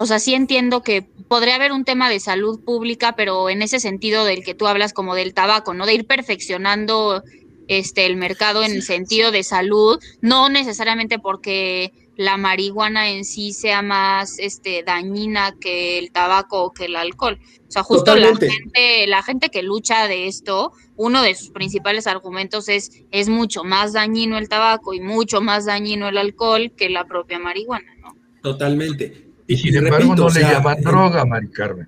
o 0.00 0.06
sea, 0.06 0.20
sí 0.20 0.34
entiendo 0.34 0.82
que 0.82 1.02
podría 1.02 1.56
haber 1.56 1.72
un 1.72 1.84
tema 1.84 2.08
de 2.08 2.20
salud 2.20 2.60
pública, 2.64 3.16
pero 3.16 3.50
en 3.50 3.62
ese 3.62 3.80
sentido 3.80 4.24
del 4.24 4.44
que 4.44 4.54
tú 4.54 4.68
hablas 4.68 4.92
como 4.92 5.16
del 5.16 5.34
tabaco, 5.34 5.74
¿no? 5.74 5.86
De 5.86 5.94
ir 5.94 6.06
perfeccionando 6.06 7.24
este 7.68 8.06
el 8.06 8.16
mercado 8.16 8.62
en 8.62 8.72
el 8.72 8.82
sentido 8.82 9.30
de 9.30 9.42
salud, 9.42 10.00
no 10.20 10.48
necesariamente 10.48 11.18
porque 11.18 11.92
la 12.18 12.36
marihuana 12.36 13.10
en 13.10 13.24
sí 13.24 13.52
sea 13.52 13.80
más 13.80 14.40
este, 14.40 14.82
dañina 14.82 15.54
que 15.60 16.00
el 16.00 16.10
tabaco 16.10 16.64
o 16.64 16.72
que 16.72 16.86
el 16.86 16.96
alcohol. 16.96 17.38
O 17.68 17.70
sea, 17.70 17.84
justo 17.84 18.16
la 18.16 18.34
gente, 18.34 19.06
la 19.06 19.22
gente 19.22 19.50
que 19.50 19.62
lucha 19.62 20.08
de 20.08 20.26
esto, 20.26 20.72
uno 20.96 21.22
de 21.22 21.36
sus 21.36 21.50
principales 21.50 22.08
argumentos 22.08 22.68
es 22.68 22.90
es 23.12 23.28
mucho 23.28 23.62
más 23.62 23.92
dañino 23.92 24.36
el 24.36 24.48
tabaco 24.48 24.94
y 24.94 25.00
mucho 25.00 25.40
más 25.40 25.66
dañino 25.66 26.08
el 26.08 26.18
alcohol 26.18 26.72
que 26.76 26.88
la 26.88 27.04
propia 27.04 27.38
marihuana, 27.38 27.94
¿no? 28.00 28.16
Totalmente. 28.42 29.28
Y, 29.46 29.56
sin 29.56 29.76
embargo 29.76 30.16
no 30.16 30.28
le 30.28 30.40
llaman 30.40 30.80
droga, 30.80 31.24
Mari 31.24 31.50
Carmen. 31.50 31.86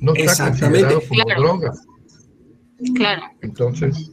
No 0.00 0.14
está 0.14 0.50
considerado 0.50 1.00
como 1.08 1.24
droga. 1.24 1.72
Claro. 2.94 3.22
Entonces, 3.40 4.12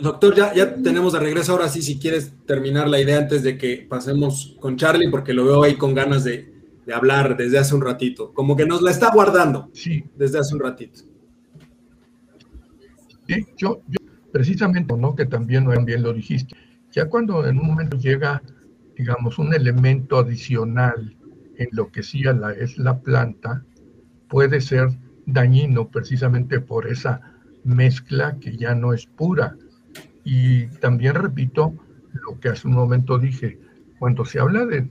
Doctor, 0.00 0.34
ya, 0.34 0.54
ya 0.54 0.74
tenemos 0.74 1.12
de 1.12 1.20
regreso. 1.20 1.52
Ahora 1.52 1.68
sí, 1.68 1.82
si 1.82 1.98
quieres 1.98 2.32
terminar 2.46 2.88
la 2.88 3.00
idea 3.00 3.18
antes 3.18 3.42
de 3.42 3.56
que 3.56 3.86
pasemos 3.88 4.56
con 4.60 4.76
Charlie, 4.76 5.10
porque 5.10 5.32
lo 5.32 5.44
veo 5.44 5.62
ahí 5.62 5.76
con 5.76 5.94
ganas 5.94 6.24
de, 6.24 6.56
hablar 6.94 7.36
desde 7.36 7.58
hace 7.58 7.74
un 7.74 7.82
ratito. 7.82 8.32
Como 8.32 8.56
que 8.56 8.64
nos 8.64 8.80
la 8.80 8.90
está 8.90 9.10
guardando 9.12 9.68
sí. 9.74 10.04
desde 10.16 10.38
hace 10.38 10.54
un 10.54 10.60
ratito. 10.60 11.00
Sí, 13.26 13.46
yo, 13.58 13.82
yo 13.86 13.98
precisamente, 14.32 14.96
¿no? 14.96 15.14
Que 15.14 15.26
también, 15.26 15.66
bien 15.84 16.02
lo 16.02 16.14
dijiste. 16.14 16.56
Ya 16.92 17.06
cuando 17.06 17.46
en 17.46 17.58
un 17.58 17.66
momento 17.66 17.98
llega, 17.98 18.42
digamos, 18.96 19.38
un 19.38 19.52
elemento 19.52 20.16
adicional 20.16 21.14
en 21.56 21.68
lo 21.72 21.90
que 21.90 22.02
sí 22.02 22.22
la, 22.22 22.52
es 22.52 22.78
la 22.78 23.00
planta, 23.00 23.64
puede 24.28 24.62
ser 24.62 24.88
dañino 25.26 25.88
precisamente 25.88 26.58
por 26.60 26.86
esa 26.86 27.20
mezcla 27.64 28.38
que 28.40 28.56
ya 28.56 28.74
no 28.74 28.94
es 28.94 29.04
pura 29.04 29.56
y 30.24 30.66
también 30.78 31.14
repito 31.14 31.74
lo 32.12 32.38
que 32.40 32.48
hace 32.48 32.68
un 32.68 32.74
momento 32.74 33.18
dije, 33.18 33.58
cuando 33.98 34.24
se 34.24 34.40
habla 34.40 34.66
de, 34.66 34.88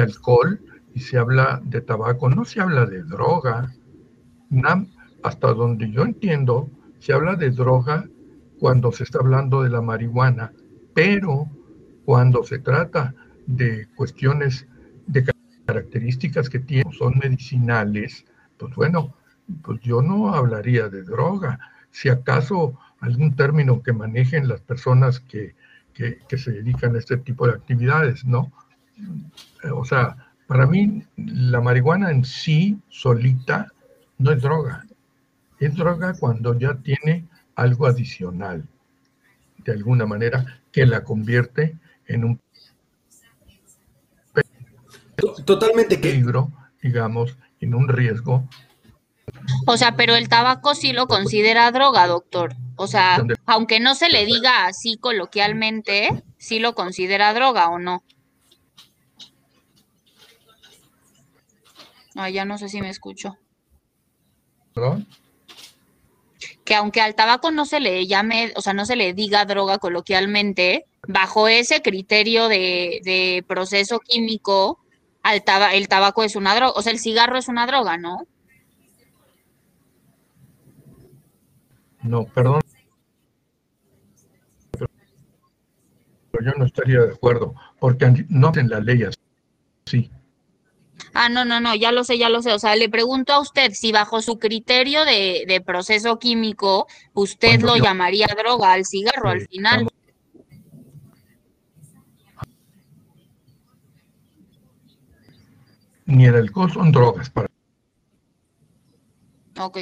alcohol 0.00 0.60
y 0.94 1.00
se 1.00 1.18
habla 1.18 1.60
de 1.64 1.80
tabaco, 1.80 2.28
no 2.28 2.44
se 2.44 2.60
habla 2.60 2.86
de 2.86 3.02
droga. 3.02 3.72
hasta 5.22 5.52
donde 5.52 5.90
yo 5.90 6.02
entiendo, 6.02 6.70
se 6.98 7.12
habla 7.12 7.36
de 7.36 7.50
droga 7.50 8.08
cuando 8.58 8.92
se 8.92 9.04
está 9.04 9.18
hablando 9.18 9.62
de 9.62 9.70
la 9.70 9.80
marihuana, 9.80 10.52
pero 10.94 11.48
cuando 12.04 12.42
se 12.44 12.58
trata 12.58 13.14
de 13.46 13.86
cuestiones 13.96 14.66
de 15.06 15.24
características 15.66 16.50
que 16.50 16.58
tienen, 16.58 16.92
son 16.92 17.18
medicinales, 17.22 18.24
pues 18.58 18.74
bueno, 18.74 19.14
pues 19.62 19.80
yo 19.80 20.02
no 20.02 20.34
hablaría 20.34 20.88
de 20.88 21.02
droga. 21.02 21.58
Si 21.90 22.08
acaso 22.08 22.78
algún 23.00 23.34
término 23.34 23.82
que 23.82 23.92
manejen 23.92 24.48
las 24.48 24.60
personas 24.60 25.20
que, 25.20 25.54
se 25.94 26.50
dedican 26.50 26.94
a 26.94 26.98
este 26.98 27.18
tipo 27.18 27.46
de 27.46 27.52
actividades, 27.52 28.24
¿no? 28.24 28.50
O 29.74 29.84
sea, 29.84 30.16
para 30.46 30.66
mí 30.66 31.02
la 31.16 31.60
marihuana 31.60 32.10
en 32.10 32.24
sí, 32.24 32.78
solita, 32.88 33.70
no 34.16 34.32
es 34.32 34.40
droga. 34.40 34.86
Es 35.58 35.74
droga 35.74 36.14
cuando 36.18 36.58
ya 36.58 36.74
tiene 36.76 37.26
algo 37.54 37.86
adicional, 37.86 38.66
de 39.58 39.72
alguna 39.72 40.06
manera, 40.06 40.62
que 40.72 40.86
la 40.86 41.04
convierte 41.04 41.76
en 42.06 42.24
un 42.24 42.40
totalmente 45.44 45.98
peligro, 45.98 46.50
digamos, 46.80 47.36
en 47.60 47.74
un 47.74 47.88
riesgo 47.88 48.48
o 49.66 49.76
sea, 49.76 49.96
pero 49.96 50.14
el 50.14 50.28
tabaco 50.28 50.74
sí 50.74 50.92
lo 50.92 51.06
considera 51.06 51.70
droga, 51.70 52.06
doctor. 52.06 52.54
O 52.82 52.86
sea, 52.86 53.22
aunque 53.44 53.78
no 53.78 53.94
se 53.94 54.08
le 54.08 54.24
diga 54.24 54.64
así 54.64 54.96
coloquialmente, 54.96 56.24
sí 56.38 56.60
lo 56.60 56.74
considera 56.74 57.34
droga 57.34 57.68
o 57.68 57.78
no. 57.78 58.02
Ay, 62.14 62.32
ya 62.32 62.46
no 62.46 62.56
sé 62.56 62.70
si 62.70 62.80
me 62.80 62.88
escucho. 62.88 63.36
¿Perdón? 64.72 65.06
Que 66.64 66.74
aunque 66.74 67.02
al 67.02 67.14
tabaco 67.14 67.50
no 67.50 67.66
se 67.66 67.80
le 67.80 68.06
llame, 68.06 68.54
o 68.56 68.62
sea, 68.62 68.72
no 68.72 68.86
se 68.86 68.96
le 68.96 69.12
diga 69.12 69.44
droga 69.44 69.76
coloquialmente, 69.76 70.86
bajo 71.06 71.48
ese 71.48 71.82
criterio 71.82 72.48
de, 72.48 73.02
de 73.04 73.44
proceso 73.46 74.00
químico, 74.00 74.78
al 75.22 75.42
el 75.74 75.88
tabaco 75.88 76.24
es 76.24 76.34
una 76.34 76.54
droga, 76.54 76.72
o 76.76 76.80
sea, 76.80 76.92
el 76.92 76.98
cigarro 76.98 77.36
es 77.36 77.48
una 77.48 77.66
droga, 77.66 77.98
¿no? 77.98 78.26
No, 82.02 82.24
perdón. 82.26 82.60
Pero 86.32 86.44
yo 86.44 86.52
no 86.58 86.64
estaría 86.64 87.00
de 87.00 87.12
acuerdo, 87.12 87.54
porque 87.78 88.26
no 88.28 88.52
en 88.54 88.68
la 88.68 88.80
ley 88.80 89.02
así. 89.04 90.10
Ah, 91.12 91.28
no, 91.28 91.44
no, 91.44 91.60
no, 91.60 91.74
ya 91.74 91.92
lo 91.92 92.04
sé, 92.04 92.18
ya 92.18 92.28
lo 92.28 92.40
sé. 92.40 92.52
O 92.52 92.58
sea, 92.58 92.76
le 92.76 92.88
pregunto 92.88 93.32
a 93.32 93.40
usted 93.40 93.72
si 93.72 93.92
bajo 93.92 94.22
su 94.22 94.38
criterio 94.38 95.04
de, 95.04 95.62
proceso 95.66 96.18
químico, 96.18 96.86
usted 97.14 97.60
lo 97.60 97.76
llamaría 97.76 98.28
droga 98.38 98.72
al 98.72 98.84
cigarro 98.84 99.30
al 99.30 99.46
final. 99.48 99.88
Ni 106.06 106.26
el 106.26 106.34
alcohol 106.34 106.72
son 106.72 106.92
drogas 106.92 107.30
para. 107.30 107.48
Ok 109.58 109.78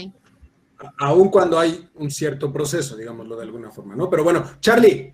aun 0.99 1.29
cuando 1.29 1.59
hay 1.59 1.89
un 1.97 2.11
cierto 2.11 2.53
proceso, 2.53 2.97
digámoslo 2.97 3.37
de 3.37 3.43
alguna 3.43 3.71
forma, 3.71 3.97
¿no? 3.97 4.09
Pero 4.09 4.25
bueno, 4.25 4.45
Charlie, 4.61 5.13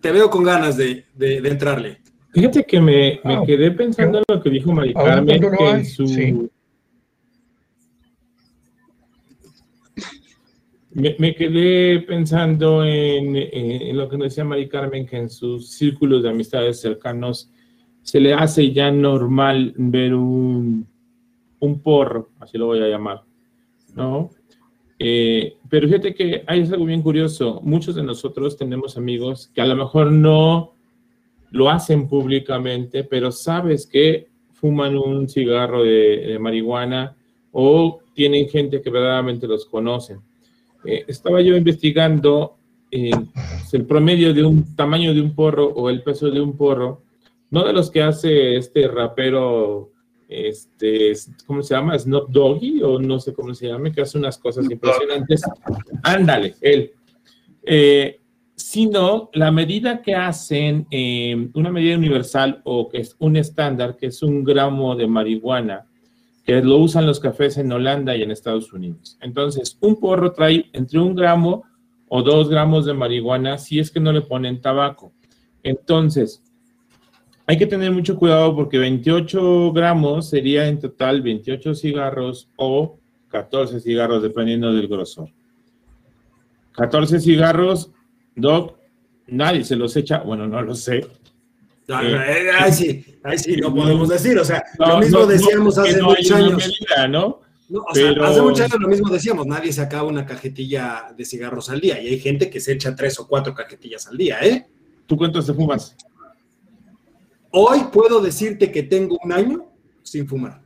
te 0.00 0.12
veo 0.12 0.30
con 0.30 0.44
ganas 0.44 0.76
de, 0.76 1.04
entrarle. 1.18 1.98
Fíjate 2.32 2.64
que 2.64 2.80
me, 2.80 3.20
ah, 3.24 3.42
quedé 3.46 3.70
pensando 3.70 4.18
en 4.18 4.24
lo 4.28 4.42
que 4.42 4.50
dijo 4.50 4.72
Mari 4.72 4.92
Carmen, 4.92 5.40
que 5.40 5.70
en 5.70 5.84
su... 5.84 6.50
Me, 10.92 11.34
quedé 11.34 12.00
pensando 12.00 12.82
en, 12.82 13.34
lo 13.96 14.08
que 14.08 14.16
nos 14.16 14.28
decía 14.28 14.44
Mari 14.44 14.68
Carmen, 14.68 15.06
que 15.06 15.18
en 15.18 15.28
sus 15.28 15.70
círculos 15.70 16.22
de 16.22 16.30
amistades 16.30 16.80
cercanos 16.80 17.50
se 18.02 18.18
le 18.18 18.32
hace 18.32 18.72
ya 18.72 18.90
normal 18.90 19.74
ver 19.76 20.14
un, 20.14 20.86
un 21.58 21.80
porro, 21.80 22.30
así 22.40 22.56
lo 22.56 22.66
voy 22.66 22.80
a 22.80 22.88
llamar, 22.88 23.24
¿no? 23.94 24.30
Eh, 24.98 25.56
pero 25.68 25.86
fíjate 25.86 26.14
que 26.14 26.42
hay 26.46 26.62
algo 26.62 26.84
bien 26.84 27.02
curioso. 27.02 27.60
Muchos 27.62 27.94
de 27.94 28.02
nosotros 28.02 28.56
tenemos 28.56 28.96
amigos 28.96 29.50
que 29.54 29.60
a 29.60 29.66
lo 29.66 29.76
mejor 29.76 30.10
no 30.10 30.72
lo 31.50 31.70
hacen 31.70 32.08
públicamente, 32.08 33.04
pero 33.04 33.30
sabes 33.30 33.86
que 33.86 34.28
fuman 34.52 34.96
un 34.96 35.28
cigarro 35.28 35.84
de, 35.84 36.38
marihuana 36.40 37.14
o 37.52 38.00
tienen 38.14 38.48
gente 38.48 38.80
que 38.80 38.90
verdaderamente 38.90 39.46
los 39.46 39.66
conoce. 39.66 40.18
Eh, 40.84 41.04
estaba 41.08 41.40
yo 41.40 41.56
investigando 41.56 42.56
eh, 42.90 43.10
el 43.72 43.84
promedio 43.84 44.32
de 44.32 44.44
un 44.44 44.74
tamaño 44.74 45.12
de 45.12 45.20
un 45.20 45.34
porro 45.34 45.66
o 45.66 45.90
el 45.90 46.02
peso 46.02 46.30
de 46.30 46.40
un 46.40 46.56
porro, 46.56 47.02
no 47.50 47.64
de 47.64 47.72
los 47.72 47.90
que 47.90 48.02
hace 48.02 48.56
este 48.56 48.88
rapero 48.88 49.90
este, 50.28 51.12
¿cómo 51.46 51.62
se 51.62 51.74
llama? 51.74 51.98
Snoop 51.98 52.30
Doggy, 52.30 52.82
o 52.82 52.98
no 52.98 53.20
sé 53.20 53.32
cómo 53.32 53.54
se 53.54 53.68
llama, 53.68 53.92
que 53.92 54.02
hace 54.02 54.18
unas 54.18 54.38
cosas 54.38 54.70
impresionantes. 54.70 55.42
Ándale, 56.02 56.54
él. 56.60 56.92
Eh, 57.62 58.20
sino 58.54 59.28
la 59.34 59.50
medida 59.50 60.02
que 60.02 60.14
hacen, 60.14 60.86
eh, 60.90 61.50
una 61.54 61.70
medida 61.70 61.96
universal 61.96 62.62
o 62.64 62.88
que 62.88 62.98
es 62.98 63.14
un 63.18 63.36
estándar, 63.36 63.96
que 63.96 64.06
es 64.06 64.22
un 64.22 64.44
gramo 64.44 64.96
de 64.96 65.06
marihuana, 65.06 65.86
que 66.44 66.62
lo 66.62 66.78
usan 66.78 67.06
los 67.06 67.20
cafés 67.20 67.58
en 67.58 67.70
Holanda 67.72 68.16
y 68.16 68.22
en 68.22 68.30
Estados 68.30 68.72
Unidos. 68.72 69.18
Entonces, 69.20 69.76
un 69.80 70.00
porro 70.00 70.32
trae 70.32 70.70
entre 70.72 71.00
un 71.00 71.14
gramo 71.14 71.64
o 72.08 72.22
dos 72.22 72.48
gramos 72.48 72.86
de 72.86 72.94
marihuana 72.94 73.58
si 73.58 73.78
es 73.78 73.90
que 73.90 74.00
no 74.00 74.12
le 74.12 74.22
ponen 74.22 74.60
tabaco. 74.60 75.12
Entonces, 75.62 76.42
hay 77.46 77.58
que 77.58 77.66
tener 77.66 77.92
mucho 77.92 78.16
cuidado 78.16 78.54
porque 78.56 78.78
28 78.78 79.72
gramos 79.72 80.28
sería 80.30 80.66
en 80.66 80.80
total 80.80 81.22
28 81.22 81.74
cigarros 81.74 82.48
o 82.56 82.98
14 83.28 83.80
cigarros, 83.80 84.22
dependiendo 84.22 84.72
del 84.72 84.88
grosor. 84.88 85.28
14 86.72 87.20
cigarros, 87.20 87.90
Doc, 88.34 88.76
nadie 89.28 89.64
se 89.64 89.76
los 89.76 89.96
echa, 89.96 90.18
bueno, 90.18 90.46
no 90.48 90.60
lo 90.60 90.74
sé. 90.74 91.06
Ah, 91.88 92.02
eh, 92.02 92.46
eh, 92.46 92.50
ahí 92.58 92.72
sí, 92.72 93.04
ahí 93.22 93.38
sí, 93.38 93.56
no 93.58 93.72
podemos 93.72 94.08
decir, 94.08 94.36
o 94.38 94.44
sea, 94.44 94.64
lo 94.78 94.98
mismo 94.98 95.24
decíamos 95.24 95.78
hace 95.78 96.02
muchos 96.02 96.30
años. 96.32 96.72
¿no? 97.08 97.40
o 97.88 97.94
sea, 97.94 98.10
hace 98.10 98.42
muchos 98.42 98.60
años 98.60 98.80
lo 98.80 98.88
mismo 98.88 99.08
decíamos, 99.08 99.46
nadie 99.46 99.72
se 99.72 99.82
acaba 99.82 100.08
una 100.08 100.26
cajetilla 100.26 101.14
de 101.16 101.24
cigarros 101.24 101.70
al 101.70 101.80
día 101.80 102.02
y 102.02 102.08
hay 102.08 102.18
gente 102.18 102.50
que 102.50 102.58
se 102.58 102.72
echa 102.72 102.96
tres 102.96 103.20
o 103.20 103.28
cuatro 103.28 103.54
cajetillas 103.54 104.08
al 104.08 104.16
día, 104.16 104.40
¿eh? 104.42 104.66
¿Tú 105.06 105.16
cuántos 105.16 105.46
te 105.46 105.54
fumas? 105.54 105.94
Hoy 107.58 107.84
puedo 107.90 108.20
decirte 108.20 108.70
que 108.70 108.82
tengo 108.82 109.16
un 109.24 109.32
año 109.32 109.64
sin 110.02 110.28
fumar. 110.28 110.60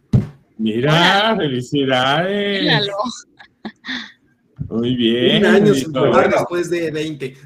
Mira, 0.59 1.37
felicidades. 1.37 2.63
Míralo. 2.63 2.93
Muy 4.71 4.97
bien. 4.97 5.37
Un 5.47 5.55
año 5.55 5.73
sin 5.75 5.95
fumar 5.95 6.29
después 6.29 6.69
de 6.69 6.91
20. 6.91 7.37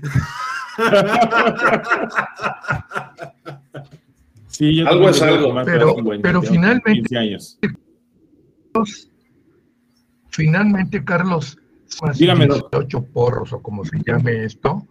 Sí, 4.48 4.76
yo 4.76 4.88
Algo 4.88 5.10
es 5.10 5.20
algo. 5.20 5.54
Pero- 5.66 5.94
pero 6.22 6.40
finalmente- 6.40 6.92
15 6.94 7.18
años. 7.18 7.58
Finalmente, 10.30 11.04
Carlos, 11.04 11.58
Dígame, 12.18 12.46
doc. 12.46 12.70
18 12.72 13.04
porros 13.12 13.52
o 13.52 13.60
como 13.60 13.84
se 13.84 13.98
llame 14.06 14.46
esto, 14.46 14.88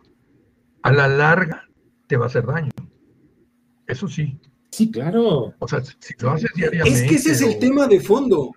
a 0.83 0.91
la 0.91 1.07
larga 1.07 1.67
te 2.05 2.17
va 2.17 2.25
a 2.25 2.27
hacer 2.27 2.45
daño. 2.45 2.69
Eso 3.93 4.07
sí. 4.07 4.37
Sí, 4.71 4.89
claro. 4.91 5.53
O 5.59 5.67
sea, 5.67 5.81
si 5.83 6.13
lo 6.19 6.31
haces 6.31 6.49
diariamente. 6.55 6.99
Es 6.99 7.09
que 7.09 7.15
ese 7.15 7.31
es 7.31 7.41
el 7.41 7.55
o- 7.57 7.59
tema 7.59 7.87
de 7.87 7.99
fondo. 7.99 8.51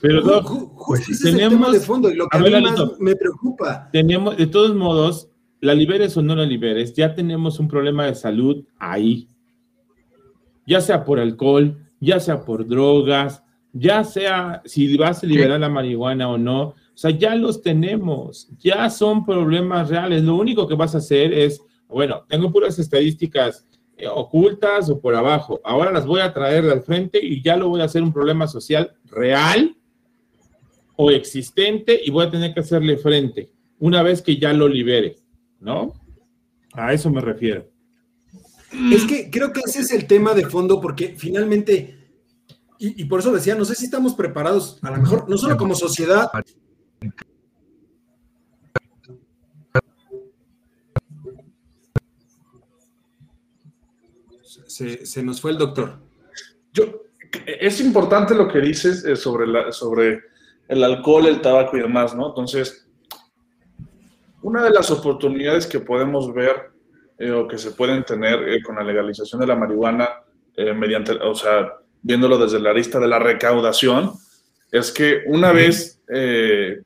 Pero 0.00 0.22
justo 0.42 0.74
pues, 0.86 1.00
ese 1.02 1.12
es 1.12 1.24
el 1.24 1.32
tenemos- 1.36 1.54
tema 1.54 1.72
de 1.72 1.80
fondo 1.80 2.10
y 2.10 2.14
lo 2.14 2.26
que 2.28 2.36
a 2.36 2.40
a, 2.40 2.42
ver, 2.42 2.52
mí 2.56 2.62
más 2.62 2.78
Lalito. 2.78 2.96
me 3.00 3.16
preocupa. 3.16 3.88
tenemos, 3.92 4.36
de 4.36 4.46
todos 4.46 4.74
modos, 4.74 5.28
la 5.60 5.74
liberes 5.74 6.16
o 6.16 6.22
no 6.22 6.34
la 6.36 6.44
liberes, 6.44 6.94
ya 6.94 7.14
tenemos 7.14 7.58
un 7.58 7.68
problema 7.68 8.04
de 8.06 8.14
salud 8.14 8.64
ahí. 8.78 9.28
Ya 10.66 10.80
sea 10.80 11.04
por 11.04 11.18
alcohol, 11.18 11.78
ya 12.00 12.20
sea 12.20 12.44
por 12.44 12.66
drogas, 12.66 13.42
ya 13.72 14.04
sea 14.04 14.62
si 14.66 14.94
vas 14.96 15.22
a 15.22 15.26
liberar 15.26 15.60
la 15.60 15.68
marihuana 15.70 16.28
o 16.28 16.36
no. 16.38 16.60
O 16.68 16.74
sea, 16.96 17.10
ya 17.10 17.34
los 17.34 17.60
tenemos, 17.62 18.48
ya 18.58 18.88
son 18.90 19.24
problemas 19.24 19.88
reales. 19.88 20.22
Lo 20.22 20.36
único 20.36 20.68
que 20.68 20.74
vas 20.74 20.94
a 20.94 20.98
hacer 20.98 21.32
es, 21.32 21.60
bueno, 21.88 22.24
tengo 22.28 22.50
puras 22.52 22.78
estadísticas 22.78 23.66
eh, 23.96 24.08
ocultas 24.08 24.90
o 24.90 25.00
por 25.00 25.14
abajo. 25.14 25.60
Ahora 25.64 25.92
las 25.92 26.06
voy 26.06 26.20
a 26.20 26.32
traer 26.32 26.64
al 26.64 26.82
frente 26.82 27.24
y 27.24 27.42
ya 27.42 27.56
lo 27.56 27.68
voy 27.68 27.80
a 27.80 27.84
hacer 27.84 28.02
un 28.02 28.12
problema 28.12 28.46
social 28.46 28.96
real 29.04 29.76
o 30.96 31.10
existente 31.10 32.00
y 32.04 32.10
voy 32.10 32.26
a 32.26 32.30
tener 32.30 32.54
que 32.54 32.60
hacerle 32.60 32.96
frente 32.96 33.50
una 33.78 34.02
vez 34.02 34.22
que 34.22 34.36
ya 34.38 34.52
lo 34.52 34.68
libere, 34.68 35.16
¿no? 35.60 35.92
A 36.72 36.92
eso 36.92 37.10
me 37.10 37.20
refiero. 37.20 37.68
Es 38.92 39.04
que 39.04 39.30
creo 39.30 39.52
que 39.52 39.60
ese 39.64 39.80
es 39.80 39.92
el 39.92 40.06
tema 40.06 40.34
de 40.34 40.46
fondo, 40.46 40.80
porque 40.80 41.14
finalmente, 41.16 41.96
y, 42.78 43.02
y 43.02 43.04
por 43.04 43.20
eso 43.20 43.32
decía, 43.32 43.54
no 43.54 43.64
sé 43.64 43.76
si 43.76 43.84
estamos 43.84 44.14
preparados, 44.14 44.78
a 44.82 44.90
lo 44.90 44.96
mejor, 44.96 45.28
no 45.28 45.36
solo 45.36 45.56
como 45.56 45.74
sociedad. 45.74 46.28
Se, 54.74 55.06
se 55.06 55.22
nos 55.22 55.40
fue 55.40 55.52
el 55.52 55.58
doctor. 55.58 56.00
Yo, 56.72 56.84
es 57.46 57.80
importante 57.80 58.34
lo 58.34 58.48
que 58.48 58.60
dices 58.60 59.04
eh, 59.04 59.14
sobre, 59.14 59.46
la, 59.46 59.70
sobre 59.70 60.22
el 60.66 60.82
alcohol, 60.82 61.26
el 61.26 61.40
tabaco 61.40 61.76
y 61.76 61.80
demás, 61.80 62.14
¿no? 62.16 62.28
Entonces, 62.28 62.88
una 64.42 64.64
de 64.64 64.70
las 64.70 64.90
oportunidades 64.90 65.66
que 65.66 65.78
podemos 65.78 66.34
ver 66.34 66.70
eh, 67.18 67.30
o 67.30 67.46
que 67.46 67.56
se 67.56 67.70
pueden 67.70 68.02
tener 68.04 68.48
eh, 68.48 68.62
con 68.62 68.74
la 68.74 68.82
legalización 68.82 69.40
de 69.40 69.46
la 69.46 69.54
marihuana, 69.54 70.08
eh, 70.56 70.72
mediante, 70.72 71.12
o 71.12 71.34
sea, 71.36 71.74
viéndolo 72.02 72.36
desde 72.36 72.58
la 72.58 72.72
lista 72.72 72.98
de 72.98 73.06
la 73.06 73.20
recaudación, 73.20 74.12
es 74.72 74.90
que 74.90 75.22
una 75.26 75.52
vez 75.52 76.02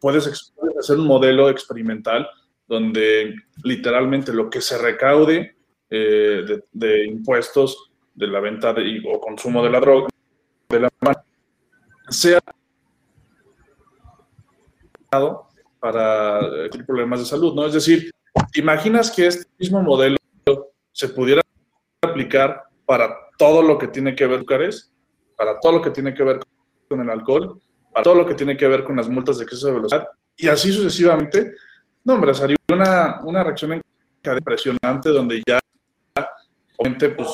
puedes 0.01 0.53
hacer 0.79 0.99
un 0.99 1.07
modelo 1.07 1.49
experimental 1.49 2.29
donde 2.69 3.35
literalmente 3.65 4.33
lo 4.33 4.51
que 4.51 4.61
se 4.61 4.77
recaude 4.77 5.57
eh, 5.91 6.61
de, 6.73 7.07
impuestos 7.07 7.91
de 8.15 8.27
la 8.27 8.41
venta 8.41 8.73
de, 8.73 9.03
o 9.07 9.21
consumo 9.21 9.63
de 9.63 9.71
la 9.71 9.81
droga, 9.81 10.09
de 10.69 10.81
la 10.81 10.91
sea 12.09 12.41
para 15.81 16.41
eh, 16.41 16.71
problemas 16.87 17.21
de 17.21 17.27
salud, 17.27 17.55
¿no? 17.55 17.67
Es 17.67 17.73
decir, 17.73 18.11
¿te 18.53 18.61
imaginas 18.61 19.11
que 19.11 19.27
este 19.27 19.47
mismo 19.59 19.83
modelo 19.83 20.17
se 20.93 21.09
pudiera 21.09 21.41
aplicar 22.03 22.65
para 22.85 23.17
todo 23.39 23.63
lo 23.63 23.79
que 23.79 23.89
tiene 23.89 24.15
que 24.15 24.27
ver 24.27 24.45
con 24.45 24.57
azúcares, 24.57 24.93
para 25.37 25.59
todo 25.61 25.73
lo 25.73 25.83
que 25.83 25.91
tiene 25.91 26.13
que 26.13 26.25
ver 26.25 26.41
con 26.89 27.01
el 27.01 27.11
alcohol, 27.11 27.61
para 27.93 28.03
todo 28.03 28.15
lo 28.17 28.27
que 28.27 28.35
tiene 28.35 28.57
que 28.57 28.67
ver 28.67 28.85
con 28.85 28.97
las 28.97 29.09
multas 29.09 29.39
de 29.39 29.45
exceso 29.45 29.69
de 29.69 29.75
velocidad, 29.75 30.09
y 30.37 30.49
así 30.49 30.73
sucesivamente? 30.73 31.55
No, 32.05 32.15
hombre, 32.15 32.35
sería 32.35 32.57
una, 32.73 33.21
una 33.23 33.45
reacción 33.45 33.81
impresionante 34.25 35.11
donde 35.11 35.43
ya, 35.47 35.59
obviamente, 36.79 37.11
pues, 37.11 37.29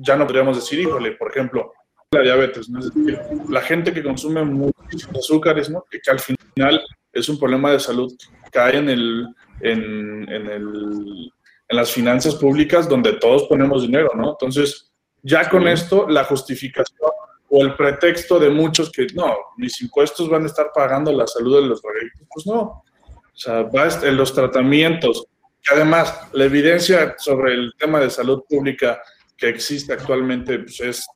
ya 0.00 0.16
no 0.16 0.26
podríamos 0.26 0.56
decir, 0.56 0.80
híjole, 0.80 1.12
por 1.12 1.30
ejemplo, 1.30 1.72
la 2.10 2.22
diabetes, 2.22 2.68
¿no? 2.68 2.80
Es 2.80 2.92
decir, 2.94 3.18
la 3.48 3.60
gente 3.60 3.92
que 3.92 4.02
consume 4.02 4.42
muchísimos 4.44 5.18
azúcares, 5.18 5.70
¿no? 5.70 5.84
Que, 5.90 6.00
que 6.00 6.10
al 6.10 6.20
final 6.20 6.82
es 7.12 7.28
un 7.28 7.38
problema 7.38 7.70
de 7.72 7.80
salud 7.80 8.12
que 8.18 8.50
cae 8.50 8.76
en, 8.78 8.88
el, 8.88 9.26
en, 9.60 10.28
en, 10.32 10.46
el, 10.50 11.32
en 11.68 11.76
las 11.76 11.90
finanzas 11.90 12.34
públicas 12.36 12.88
donde 12.88 13.12
todos 13.14 13.44
ponemos 13.44 13.82
dinero, 13.82 14.10
¿no? 14.14 14.30
Entonces, 14.30 14.92
ya 15.22 15.48
con 15.48 15.66
esto, 15.68 16.08
la 16.08 16.24
justificación 16.24 17.10
o 17.48 17.62
el 17.62 17.74
pretexto 17.74 18.38
de 18.38 18.50
muchos 18.50 18.90
que, 18.90 19.06
no, 19.14 19.34
mis 19.56 19.80
impuestos 19.82 20.28
van 20.28 20.44
a 20.44 20.46
estar 20.46 20.70
pagando 20.74 21.12
la 21.12 21.26
salud 21.26 21.60
de 21.62 21.68
los 21.68 21.80
drogadictos, 21.82 22.26
pues 22.32 22.46
no. 22.46 22.60
O 22.60 23.38
sea, 23.38 23.62
va 23.62 23.82
a 23.84 23.86
est- 23.88 24.04
en 24.04 24.16
los 24.16 24.32
tratamientos, 24.32 25.26
además 25.72 26.28
la 26.32 26.44
evidencia 26.44 27.14
sobre 27.18 27.54
el 27.54 27.72
tema 27.78 28.00
de 28.00 28.10
salud 28.10 28.44
pública 28.48 29.00
que 29.36 29.48
existe 29.48 29.92
actualmente, 29.92 30.58
pues 30.60 30.80
es 30.80 31.06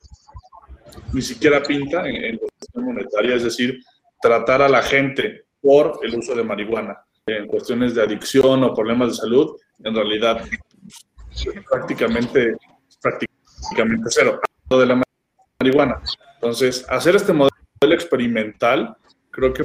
ni 1.13 1.23
siquiera 1.23 1.63
pinta 1.63 2.09
en, 2.09 2.17
en 2.17 2.39
cuestión 2.39 2.85
monetaria, 2.85 3.37
es 3.37 3.45
decir, 3.45 3.81
tratar 4.21 4.63
a 4.63 4.69
la 4.69 4.83
gente 4.83 5.47
por 5.61 6.01
el 6.03 6.15
uso 6.17 6.35
de 6.35 6.43
marihuana 6.43 6.99
en 7.27 7.47
cuestiones 7.47 7.95
de 7.95 8.03
adicción 8.03 8.63
o 8.65 8.75
problemas 8.75 9.11
de 9.11 9.15
salud, 9.15 9.57
en 9.85 9.95
realidad 9.95 10.45
prácticamente, 11.69 12.57
prácticamente 13.01 14.05
cero 14.09 14.41
de 14.69 14.87
la 14.87 15.03
marihuana. 15.61 16.01
Entonces, 16.35 16.87
hacer 16.89 17.17
este 17.17 17.33
modelo 17.33 17.53
experimental, 17.83 18.97
creo 19.31 19.53
que 19.53 19.65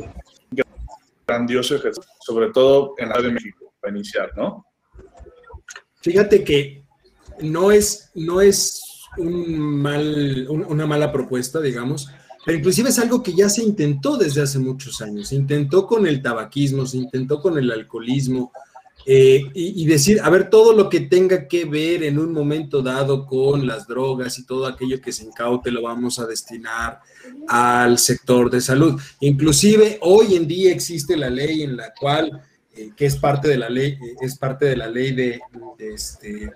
grandioso 1.27 1.75
ejercicio, 1.75 2.11
sobre 2.19 2.51
todo 2.51 2.93
en 2.97 3.09
la 3.09 3.21
de 3.21 3.31
México, 3.31 3.73
para 3.79 3.95
iniciar, 3.95 4.31
¿no? 4.35 4.65
Fíjate 6.05 6.43
que 6.43 6.83
no 7.41 7.71
es, 7.71 8.11
no 8.13 8.39
es 8.39 8.79
una 9.17 10.85
mala 10.85 11.11
propuesta, 11.11 11.59
digamos, 11.59 12.07
pero 12.45 12.59
inclusive 12.59 12.89
es 12.89 12.99
algo 12.99 13.23
que 13.23 13.33
ya 13.33 13.49
se 13.49 13.63
intentó 13.63 14.15
desde 14.15 14.43
hace 14.43 14.59
muchos 14.59 15.01
años. 15.01 15.29
Se 15.29 15.35
intentó 15.35 15.87
con 15.87 16.05
el 16.05 16.21
tabaquismo, 16.21 16.85
se 16.85 16.97
intentó 16.97 17.41
con 17.41 17.57
el 17.57 17.71
alcoholismo, 17.71 18.51
eh, 19.07 19.49
y, 19.55 19.81
y 19.83 19.87
decir, 19.87 20.19
a 20.21 20.29
ver, 20.29 20.51
todo 20.51 20.73
lo 20.73 20.89
que 20.89 20.99
tenga 20.99 21.47
que 21.47 21.65
ver 21.65 22.03
en 22.03 22.19
un 22.19 22.33
momento 22.33 22.83
dado 22.83 23.25
con 23.25 23.65
las 23.65 23.87
drogas 23.87 24.37
y 24.37 24.45
todo 24.45 24.67
aquello 24.67 25.01
que 25.01 25.11
se 25.11 25.25
incaute 25.25 25.71
lo 25.71 25.81
vamos 25.81 26.19
a 26.19 26.27
destinar 26.27 26.99
al 27.47 27.97
sector 27.97 28.51
de 28.51 28.61
salud. 28.61 29.01
Inclusive 29.21 29.97
hoy 30.01 30.35
en 30.35 30.47
día 30.47 30.71
existe 30.71 31.17
la 31.17 31.31
ley 31.31 31.63
en 31.63 31.75
la 31.77 31.91
cual, 31.99 32.43
eh, 32.75 32.91
que 32.95 33.05
es 33.05 33.17
parte 33.17 33.47
de 33.47 33.57
la 33.57 33.69
ley, 33.69 33.93
eh, 33.93 34.15
es 34.21 34.37
parte 34.37 34.65
de 34.65 34.75
la 34.75 34.87
ley 34.87 35.13
de, 35.13 35.39
este, 35.79 36.51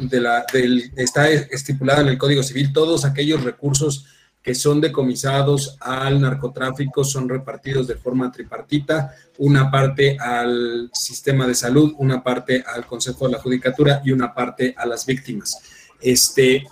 de 0.00 0.20
la, 0.20 0.44
del, 0.52 0.92
está 0.96 1.28
estipulada 1.30 2.00
en 2.00 2.08
el 2.08 2.18
Código 2.18 2.42
Civil, 2.42 2.72
todos 2.72 3.04
aquellos 3.04 3.44
recursos 3.44 4.06
que 4.42 4.54
son 4.54 4.80
decomisados 4.80 5.76
al 5.80 6.20
narcotráfico 6.20 7.04
son 7.04 7.28
repartidos 7.28 7.86
de 7.86 7.96
forma 7.96 8.32
tripartita, 8.32 9.14
una 9.38 9.70
parte 9.70 10.16
al 10.18 10.90
sistema 10.94 11.46
de 11.46 11.54
salud, 11.54 11.94
una 11.98 12.22
parte 12.22 12.64
al 12.66 12.86
Consejo 12.86 13.26
de 13.26 13.32
la 13.32 13.38
Judicatura 13.38 14.00
y 14.04 14.12
una 14.12 14.34
parte 14.34 14.74
a 14.78 14.86
las 14.86 15.04
víctimas. 15.04 15.58
Este, 16.00 16.64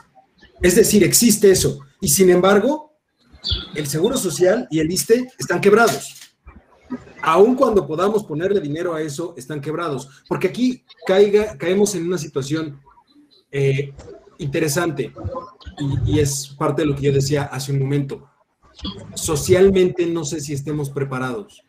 es 0.62 0.76
decir, 0.76 1.04
existe 1.04 1.50
eso. 1.50 1.80
Y 2.00 2.08
sin 2.08 2.30
embargo, 2.30 2.96
el 3.74 3.86
Seguro 3.86 4.16
Social 4.16 4.66
y 4.70 4.80
el 4.80 4.90
ISTE 4.90 5.28
están 5.38 5.60
quebrados. 5.60 6.27
Aun 7.22 7.54
cuando 7.54 7.86
podamos 7.86 8.24
ponerle 8.24 8.60
dinero 8.60 8.94
a 8.94 9.02
eso, 9.02 9.34
están 9.36 9.60
quebrados. 9.60 10.08
Porque 10.28 10.48
aquí 10.48 10.84
caiga, 11.06 11.56
caemos 11.58 11.94
en 11.94 12.06
una 12.06 12.18
situación 12.18 12.80
eh, 13.50 13.92
interesante 14.38 15.12
y, 16.06 16.12
y 16.16 16.20
es 16.20 16.48
parte 16.58 16.82
de 16.82 16.86
lo 16.88 16.94
que 16.96 17.02
yo 17.02 17.12
decía 17.12 17.44
hace 17.44 17.72
un 17.72 17.78
momento. 17.80 18.28
Socialmente 19.14 20.06
no 20.06 20.24
sé 20.24 20.40
si 20.40 20.52
estemos 20.52 20.90
preparados. 20.90 21.62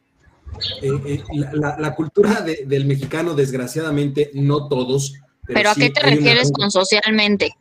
Eh, 0.81 0.89
eh, 1.05 1.23
la, 1.33 1.51
la- 1.53 1.79
la 1.79 1.95
cultura 1.95 2.41
de- 2.41 2.65
del 2.65 2.85
mexicano, 2.85 3.33
desgraciadamente, 3.35 4.31
no 4.33 4.67
todos. 4.67 5.13
¿Pero 5.45 5.69
a 5.69 5.73
sí 5.73 5.81
qué 5.81 5.89
te 5.91 6.01
una 6.01 6.09
refieres 6.15 6.51
con 6.51 6.69
socialmente? 6.71 7.55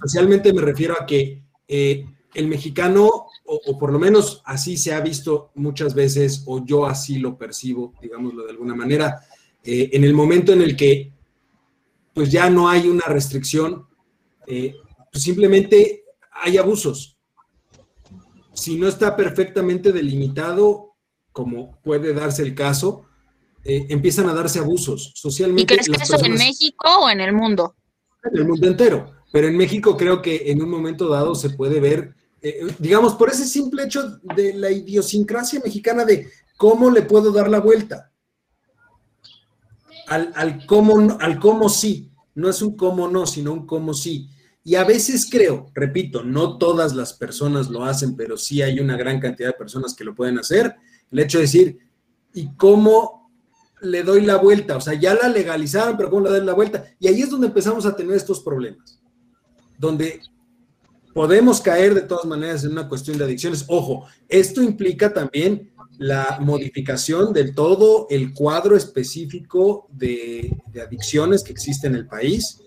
Socialmente 0.00 0.52
me 0.52 0.62
refiero 0.62 0.96
a 1.00 1.06
que 1.06 1.42
eh, 1.68 2.06
el 2.34 2.46
mexicano, 2.48 3.26
o, 3.52 3.60
o 3.66 3.78
por 3.78 3.92
lo 3.92 3.98
menos 3.98 4.42
así 4.44 4.76
se 4.76 4.92
ha 4.94 5.00
visto 5.00 5.50
muchas 5.56 5.92
veces, 5.94 6.44
o 6.46 6.64
yo 6.64 6.86
así 6.86 7.18
lo 7.18 7.36
percibo, 7.36 7.92
digámoslo 8.00 8.44
de 8.44 8.50
alguna 8.52 8.76
manera, 8.76 9.20
eh, 9.64 9.90
en 9.92 10.04
el 10.04 10.14
momento 10.14 10.52
en 10.52 10.62
el 10.62 10.76
que 10.76 11.12
pues 12.14 12.30
ya 12.30 12.48
no 12.48 12.68
hay 12.68 12.86
una 12.88 13.04
restricción, 13.06 13.86
eh, 14.46 14.74
pues 15.10 15.24
simplemente 15.24 16.04
hay 16.32 16.58
abusos. 16.58 17.16
Si 18.52 18.76
no 18.76 18.86
está 18.88 19.16
perfectamente 19.16 19.90
delimitado, 19.92 20.94
como 21.32 21.80
puede 21.82 22.12
darse 22.14 22.42
el 22.42 22.54
caso, 22.54 23.06
eh, 23.64 23.86
empiezan 23.88 24.28
a 24.28 24.34
darse 24.34 24.58
abusos 24.58 25.12
¿Y 25.14 25.18
socialmente. 25.20 25.74
crees 25.74 25.88
que 25.88 25.96
eso 26.02 26.14
en 26.14 26.20
personas- 26.20 26.38
México 26.38 26.88
o 27.04 27.10
en 27.10 27.20
el 27.20 27.32
mundo? 27.32 27.74
en 28.22 28.36
el 28.38 28.46
mundo 28.46 28.66
entero. 28.66 29.12
pero 29.32 29.46
en 29.48 29.56
México 29.56 29.96
creo 29.96 30.20
que 30.22 30.50
en 30.50 30.60
un 30.62 30.68
momento 30.68 31.08
dado 31.08 31.34
se 31.34 31.50
puede 31.50 31.78
ver, 31.80 32.14
eh, 32.42 32.74
digamos, 32.78 33.14
por 33.14 33.30
ese 33.30 33.46
simple 33.46 33.84
hecho 33.84 34.18
de 34.34 34.54
la 34.54 34.70
idiosincrasia 34.70 35.60
mexicana 35.64 36.04
de 36.04 36.30
cómo 36.56 36.90
le 36.90 37.02
puedo 37.02 37.32
dar 37.32 37.48
la 37.50 37.60
vuelta 37.60 38.10
al, 40.10 40.32
al, 40.34 40.66
cómo, 40.66 41.16
al 41.20 41.38
cómo 41.38 41.68
sí. 41.68 42.10
No 42.34 42.48
es 42.48 42.62
un 42.62 42.76
cómo 42.76 43.08
no, 43.08 43.26
sino 43.26 43.52
un 43.52 43.66
cómo 43.66 43.94
sí. 43.94 44.28
Y 44.64 44.74
a 44.74 44.84
veces 44.84 45.28
creo, 45.30 45.70
repito, 45.74 46.22
no 46.22 46.58
todas 46.58 46.94
las 46.94 47.12
personas 47.12 47.70
lo 47.70 47.84
hacen, 47.84 48.16
pero 48.16 48.36
sí 48.36 48.60
hay 48.60 48.78
una 48.80 48.96
gran 48.96 49.20
cantidad 49.20 49.48
de 49.48 49.58
personas 49.58 49.94
que 49.94 50.04
lo 50.04 50.14
pueden 50.14 50.38
hacer. 50.38 50.76
El 51.10 51.20
hecho 51.20 51.38
de 51.38 51.42
decir, 51.42 51.78
¿y 52.34 52.54
cómo 52.56 53.30
le 53.80 54.02
doy 54.02 54.22
la 54.22 54.36
vuelta? 54.36 54.76
O 54.76 54.80
sea, 54.80 54.94
ya 54.94 55.14
la 55.14 55.28
legalizaron, 55.28 55.96
pero 55.96 56.10
¿cómo 56.10 56.24
le 56.24 56.30
doy 56.30 56.44
la 56.44 56.54
vuelta? 56.54 56.84
Y 56.98 57.08
ahí 57.08 57.22
es 57.22 57.30
donde 57.30 57.46
empezamos 57.46 57.86
a 57.86 57.96
tener 57.96 58.14
estos 58.14 58.40
problemas, 58.40 59.00
donde 59.78 60.20
podemos 61.14 61.60
caer 61.60 61.94
de 61.94 62.02
todas 62.02 62.24
maneras 62.24 62.64
en 62.64 62.72
una 62.72 62.88
cuestión 62.88 63.18
de 63.18 63.24
adicciones. 63.24 63.64
Ojo, 63.68 64.06
esto 64.28 64.62
implica 64.62 65.12
también 65.12 65.70
la 65.98 66.38
modificación 66.40 67.32
del 67.32 67.54
todo 67.54 68.06
el 68.10 68.32
cuadro 68.32 68.76
específico 68.76 69.86
de, 69.90 70.56
de 70.72 70.80
adicciones 70.80 71.42
que 71.42 71.52
existe 71.52 71.86
en 71.86 71.94
el 71.94 72.06
país 72.06 72.62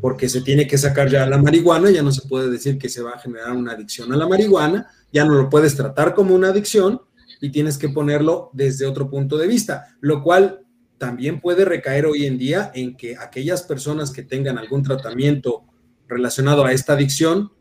porque 0.00 0.28
se 0.28 0.42
tiene 0.42 0.66
que 0.66 0.78
sacar 0.78 1.08
ya 1.08 1.26
la 1.26 1.38
marihuana, 1.38 1.90
ya 1.90 2.02
no 2.02 2.12
se 2.12 2.26
puede 2.28 2.50
decir 2.50 2.78
que 2.78 2.88
se 2.88 3.02
va 3.02 3.12
a 3.12 3.18
generar 3.18 3.52
una 3.52 3.72
adicción 3.72 4.12
a 4.12 4.16
la 4.16 4.28
marihuana, 4.28 4.86
ya 5.12 5.24
no 5.24 5.34
lo 5.34 5.48
puedes 5.48 5.74
tratar 5.74 6.14
como 6.14 6.34
una 6.34 6.48
adicción 6.48 7.00
y 7.40 7.50
tienes 7.50 7.78
que 7.78 7.88
ponerlo 7.88 8.50
desde 8.52 8.86
otro 8.86 9.10
punto 9.10 9.36
de 9.36 9.46
vista, 9.46 9.96
lo 10.00 10.22
cual 10.22 10.60
también 10.98 11.40
puede 11.40 11.64
recaer 11.64 12.06
hoy 12.06 12.26
en 12.26 12.38
día 12.38 12.70
en 12.74 12.96
que 12.96 13.16
aquellas 13.16 13.62
personas 13.62 14.10
que 14.10 14.22
tengan 14.22 14.58
algún 14.58 14.82
tratamiento 14.82 15.64
relacionado 16.08 16.64
a 16.64 16.72
esta 16.72 16.94
adicción 16.94 17.52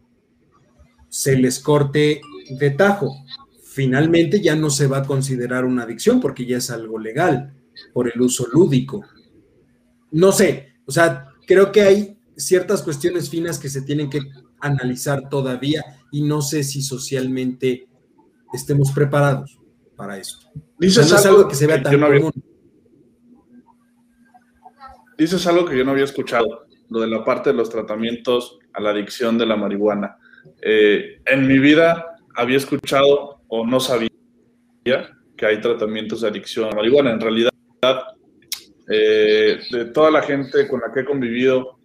se 1.09 1.37
les 1.37 1.59
corte 1.59 2.21
de 2.49 2.69
tajo. 2.71 3.25
Finalmente 3.63 4.41
ya 4.41 4.55
no 4.55 4.69
se 4.69 4.87
va 4.87 4.99
a 4.99 5.05
considerar 5.05 5.65
una 5.65 5.83
adicción 5.83 6.19
porque 6.19 6.45
ya 6.45 6.57
es 6.57 6.69
algo 6.71 6.97
legal 6.99 7.53
por 7.93 8.11
el 8.11 8.19
uso 8.21 8.47
lúdico. 8.51 9.03
No 10.11 10.31
sé, 10.31 10.73
o 10.85 10.91
sea, 10.91 11.29
creo 11.45 11.71
que 11.71 11.81
hay 11.81 12.17
ciertas 12.35 12.81
cuestiones 12.81 13.29
finas 13.29 13.59
que 13.59 13.69
se 13.69 13.81
tienen 13.81 14.09
que 14.09 14.19
analizar 14.59 15.29
todavía 15.29 15.83
y 16.11 16.21
no 16.21 16.41
sé 16.41 16.63
si 16.63 16.81
socialmente 16.81 17.87
estemos 18.53 18.91
preparados 18.91 19.59
para 19.95 20.17
esto. 20.17 20.47
Dices 20.79 21.11
algo, 21.25 21.47
que 21.47 21.55
se 21.55 21.67
vea 21.67 21.81
tan 21.81 21.99
común. 21.99 22.31
Dices 25.17 25.45
algo 25.47 25.65
que 25.65 25.77
yo 25.77 25.83
no 25.83 25.91
había 25.91 26.03
escuchado, 26.03 26.67
lo 26.89 26.99
de 27.01 27.07
la 27.07 27.25
parte 27.25 27.49
de 27.49 27.55
los 27.55 27.69
tratamientos 27.69 28.59
a 28.73 28.81
la 28.81 28.91
adicción 28.91 29.37
de 29.37 29.47
la 29.47 29.55
marihuana. 29.55 30.17
Eh, 30.61 31.21
en 31.25 31.47
mi 31.47 31.59
vida 31.59 32.17
había 32.35 32.57
escuchado 32.57 33.41
o 33.47 33.65
no 33.65 33.79
sabía 33.79 34.09
que 35.35 35.45
hay 35.45 35.61
tratamientos 35.61 36.21
de 36.21 36.27
adicción 36.29 36.71
a 36.71 36.75
marihuana. 36.75 37.11
En 37.11 37.21
realidad, 37.21 37.51
eh, 38.89 39.59
de 39.71 39.85
toda 39.85 40.11
la 40.11 40.21
gente 40.21 40.67
con 40.67 40.81
la 40.81 40.91
que 40.91 41.01
he 41.01 41.05
convivido, 41.05 41.79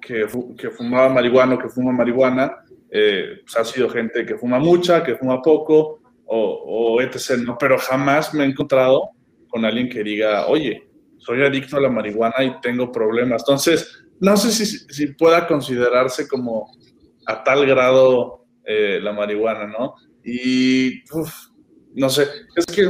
que, 0.00 0.26
que 0.58 0.70
fumaba 0.70 1.08
marihuana 1.08 1.54
o 1.54 1.58
que 1.58 1.68
fuma 1.68 1.92
marihuana, 1.92 2.56
eh, 2.90 3.40
pues 3.42 3.56
ha 3.56 3.64
sido 3.64 3.88
gente 3.88 4.24
que 4.24 4.36
fuma 4.36 4.58
mucha, 4.58 5.02
que 5.02 5.16
fuma 5.16 5.42
poco, 5.42 6.00
o, 6.26 6.96
o 6.96 7.00
etc. 7.00 7.38
¿no? 7.44 7.56
Pero 7.58 7.78
jamás 7.78 8.34
me 8.34 8.44
he 8.44 8.48
encontrado 8.48 9.10
con 9.48 9.64
alguien 9.64 9.88
que 9.88 10.02
diga, 10.02 10.46
oye, 10.46 10.86
soy 11.18 11.42
adicto 11.42 11.76
a 11.76 11.80
la 11.80 11.88
marihuana 11.88 12.44
y 12.44 12.60
tengo 12.60 12.90
problemas. 12.90 13.42
Entonces, 13.42 14.04
no 14.20 14.36
sé 14.36 14.50
si, 14.50 14.66
si 14.66 15.06
pueda 15.08 15.46
considerarse 15.46 16.26
como 16.28 16.70
a 17.26 17.42
tal 17.42 17.66
grado 17.66 18.46
eh, 18.64 19.00
la 19.02 19.12
marihuana, 19.12 19.66
¿no? 19.66 19.94
Y, 20.24 21.02
no 21.94 22.08
sé, 22.08 22.26
es 22.54 22.66
que, 22.66 22.82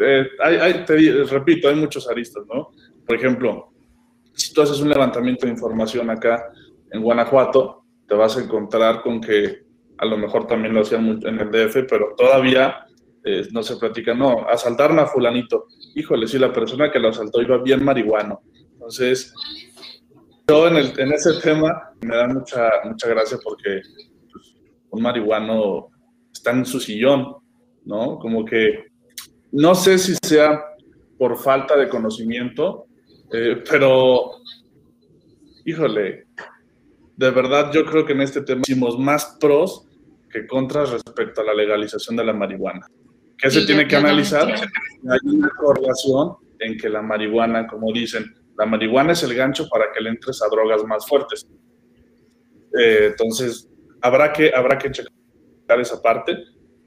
eh, 0.00 0.26
hay, 0.42 0.56
hay, 0.56 0.84
te 0.84 1.24
repito, 1.24 1.68
hay 1.68 1.76
muchos 1.76 2.08
aristas, 2.08 2.44
¿no? 2.52 2.70
Por 3.06 3.16
ejemplo, 3.16 3.72
si 4.34 4.52
tú 4.52 4.62
haces 4.62 4.80
un 4.80 4.88
levantamiento 4.88 5.46
de 5.46 5.52
información 5.52 6.10
acá 6.10 6.52
en 6.90 7.02
Guanajuato, 7.02 7.84
te 8.06 8.14
vas 8.14 8.36
a 8.36 8.42
encontrar 8.42 9.02
con 9.02 9.20
que 9.20 9.62
a 9.98 10.06
lo 10.06 10.16
mejor 10.16 10.46
también 10.46 10.74
lo 10.74 10.82
hacían 10.82 11.20
en 11.24 11.40
el 11.40 11.50
DF, 11.50 11.86
pero 11.88 12.14
todavía 12.16 12.86
eh, 13.24 13.46
no 13.50 13.62
se 13.62 13.76
platica, 13.76 14.14
no, 14.14 14.46
asaltaron 14.48 14.98
a 14.98 15.06
fulanito. 15.06 15.66
Híjole, 15.94 16.28
si 16.28 16.38
la 16.38 16.52
persona 16.52 16.90
que 16.90 17.00
lo 17.00 17.08
asaltó 17.08 17.42
iba 17.42 17.58
bien 17.58 17.84
marihuano. 17.84 18.40
Entonces, 18.72 19.34
yo 20.48 20.68
en, 20.68 20.76
el, 20.76 20.98
en 20.98 21.12
ese 21.12 21.40
tema 21.40 21.90
me 22.00 22.16
da 22.16 22.28
mucha, 22.28 22.70
mucha 22.84 23.08
gracia 23.08 23.38
porque 23.42 23.82
pues, 24.32 24.56
un 24.90 25.02
marihuano 25.02 25.88
está 26.32 26.52
en 26.52 26.64
su 26.64 26.80
sillón, 26.80 27.36
¿no? 27.84 28.18
Como 28.18 28.44
que 28.44 28.86
no 29.52 29.74
sé 29.74 29.98
si 29.98 30.14
sea 30.22 30.64
por 31.18 31.38
falta 31.38 31.76
de 31.76 31.88
conocimiento 31.88 32.88
eh, 33.32 33.62
pero, 33.68 34.30
híjole, 35.64 36.26
de 37.16 37.30
verdad 37.30 37.70
yo 37.72 37.84
creo 37.84 38.06
que 38.06 38.12
en 38.12 38.22
este 38.22 38.40
tema 38.40 38.62
hicimos 38.62 38.98
más 38.98 39.36
pros 39.38 39.86
que 40.30 40.46
contras 40.46 40.90
respecto 40.90 41.40
a 41.40 41.44
la 41.44 41.54
legalización 41.54 42.16
de 42.16 42.24
la 42.24 42.32
marihuana. 42.32 42.86
¿Qué 43.36 43.50
se 43.50 43.66
tiene 43.66 43.86
que 43.86 43.96
analizar? 43.96 44.50
Hay 44.50 45.18
una 45.24 45.50
correlación 45.50 46.36
en 46.58 46.76
que 46.76 46.88
la 46.88 47.02
marihuana, 47.02 47.66
como 47.66 47.92
dicen, 47.92 48.34
la 48.58 48.66
marihuana 48.66 49.12
es 49.12 49.22
el 49.22 49.34
gancho 49.34 49.66
para 49.68 49.92
que 49.92 50.02
le 50.02 50.10
entres 50.10 50.42
a 50.42 50.48
drogas 50.48 50.84
más 50.84 51.06
fuertes. 51.06 51.48
Eh, 52.78 53.06
entonces, 53.10 53.70
habrá 54.02 54.30
que, 54.32 54.52
habrá 54.52 54.76
que 54.76 54.90
checar 54.90 55.80
esa 55.80 56.02
parte, 56.02 56.36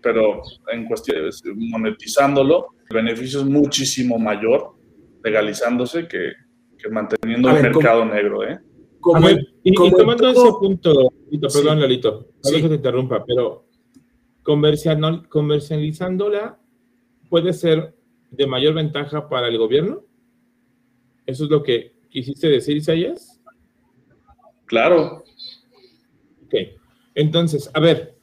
pero 0.01 0.41
en 0.71 0.85
cuestión, 0.85 1.31
monetizándolo, 1.55 2.75
el 2.89 2.95
beneficio 2.95 3.39
es 3.39 3.45
muchísimo 3.45 4.19
mayor 4.19 4.75
legalizándose 5.23 6.07
que, 6.07 6.33
manteniendo 6.89 7.51
el 7.51 7.61
mercado 7.61 8.03
negro, 8.05 8.43
¿eh? 8.43 8.59
y, 9.63 9.73
tomando 9.73 10.29
ese 10.29 10.49
punto, 10.59 11.13
perdón, 11.53 11.79
Lalito, 11.79 12.31
a 12.43 12.49
que 12.51 12.67
te 12.67 12.75
interrumpa, 12.75 13.23
pero 13.25 13.65
comercializándola 14.43 16.59
puede 17.29 17.53
ser 17.53 17.95
de 18.31 18.47
mayor 18.47 18.73
ventaja 18.73 19.29
para 19.29 19.47
el 19.47 19.57
gobierno. 19.57 20.03
¿Eso 21.25 21.45
es 21.45 21.49
lo 21.49 21.63
que 21.63 21.93
quisiste 22.09 22.47
decir, 22.47 22.77
Isaías? 22.77 23.41
Claro. 24.65 25.23
Ok. 26.45 26.55
Entonces, 27.15 27.69
a 27.73 27.79
ver, 27.79 28.17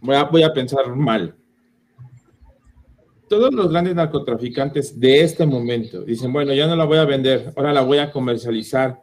voy 0.00 0.16
a, 0.16 0.24
voy 0.24 0.42
a 0.42 0.52
pensar 0.52 0.94
mal 0.94 1.36
todos 3.28 3.52
los 3.52 3.70
grandes 3.70 3.94
narcotraficantes 3.94 4.98
de 4.98 5.22
este 5.22 5.46
momento 5.46 6.02
dicen, 6.02 6.32
bueno, 6.32 6.52
ya 6.52 6.66
no 6.66 6.76
la 6.76 6.84
voy 6.84 6.98
a 6.98 7.04
vender, 7.04 7.52
ahora 7.56 7.72
la 7.72 7.82
voy 7.82 7.98
a 7.98 8.10
comercializar. 8.10 9.02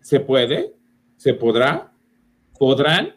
¿Se 0.00 0.20
puede? 0.20 0.74
¿Se 1.16 1.32
podrá? 1.32 1.92
¿Podrán? 2.58 3.16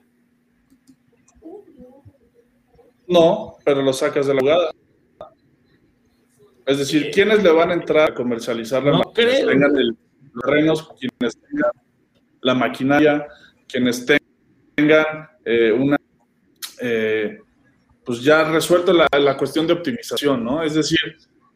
No, 3.08 3.56
pero 3.64 3.82
lo 3.82 3.92
sacas 3.92 4.28
de 4.28 4.36
la 4.36 4.40
jugada. 4.40 4.72
Es 6.66 6.80
decir, 6.80 7.12
¿quiénes 7.14 7.44
le 7.44 7.52
van 7.52 7.72
a 7.72 7.74
entrar 7.74 8.12
a 8.12 8.14
comercializar 8.14 8.84
la 8.84 8.92
no 8.92 9.04
Quienes 9.14 9.46
tengan 9.46 9.74
los 9.74 10.44
renos, 10.44 10.90
quienes 11.00 11.38
tengan 11.40 11.72
la 12.42 12.56
maquinaria, 12.56 13.28
quienes 13.68 14.06
tengan 14.76 15.30
eh, 15.44 15.72
una 15.72 15.98
eh, 16.82 17.40
pues 18.04 18.22
ya 18.22 18.44
resuelto 18.44 18.94
la, 18.94 19.08
la 19.20 19.36
cuestión 19.38 19.66
de 19.66 19.74
optimización, 19.74 20.44
¿no? 20.44 20.62
Es 20.62 20.76
decir, 20.76 21.00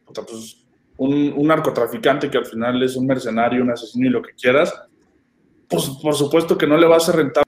pues 0.04 0.64
un, 0.96 1.32
un, 1.36 1.46
narcotraficante 1.46 2.28
que 2.28 2.38
al 2.38 2.46
final 2.46 2.82
es 2.82 2.96
un 2.96 3.06
mercenario, 3.06 3.62
un 3.62 3.70
asesino 3.70 4.06
y 4.06 4.10
lo 4.10 4.20
que 4.20 4.32
quieras, 4.34 4.74
pues 5.68 5.88
por 6.02 6.14
supuesto 6.14 6.58
que 6.58 6.66
no 6.66 6.76
le 6.76 6.86
va 6.86 6.96
a 6.96 7.00
ser 7.00 7.16
rentable 7.16 7.46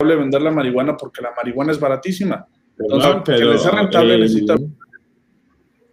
vender 0.00 0.42
la 0.42 0.50
marihuana 0.50 0.96
porque 0.96 1.22
la 1.22 1.32
marihuana 1.36 1.72
es 1.72 1.78
baratísima. 1.78 2.46
Entonces, 2.78 3.16
pero, 3.24 3.38
que 3.38 3.44
le 3.44 3.58
sea 3.58 3.70
rentable 3.70 4.18
necesita... 4.18 4.56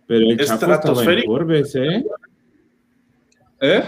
Pero 0.08 0.30
el 0.30 0.38
Chapo 0.38 0.74
estaba 0.74 1.04
en 1.04 1.24
Forbes, 1.24 1.76
¿eh? 1.76 2.06
¿Eh? 3.62 3.84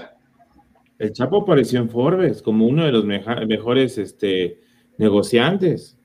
El 0.98 1.12
Chapo 1.12 1.42
apareció 1.42 1.80
en 1.80 1.90
Forbes 1.90 2.42
como 2.42 2.66
uno 2.66 2.86
de 2.86 2.92
los 2.92 3.04
mejores 3.04 3.98
este, 3.98 4.60
negociantes 4.98 5.96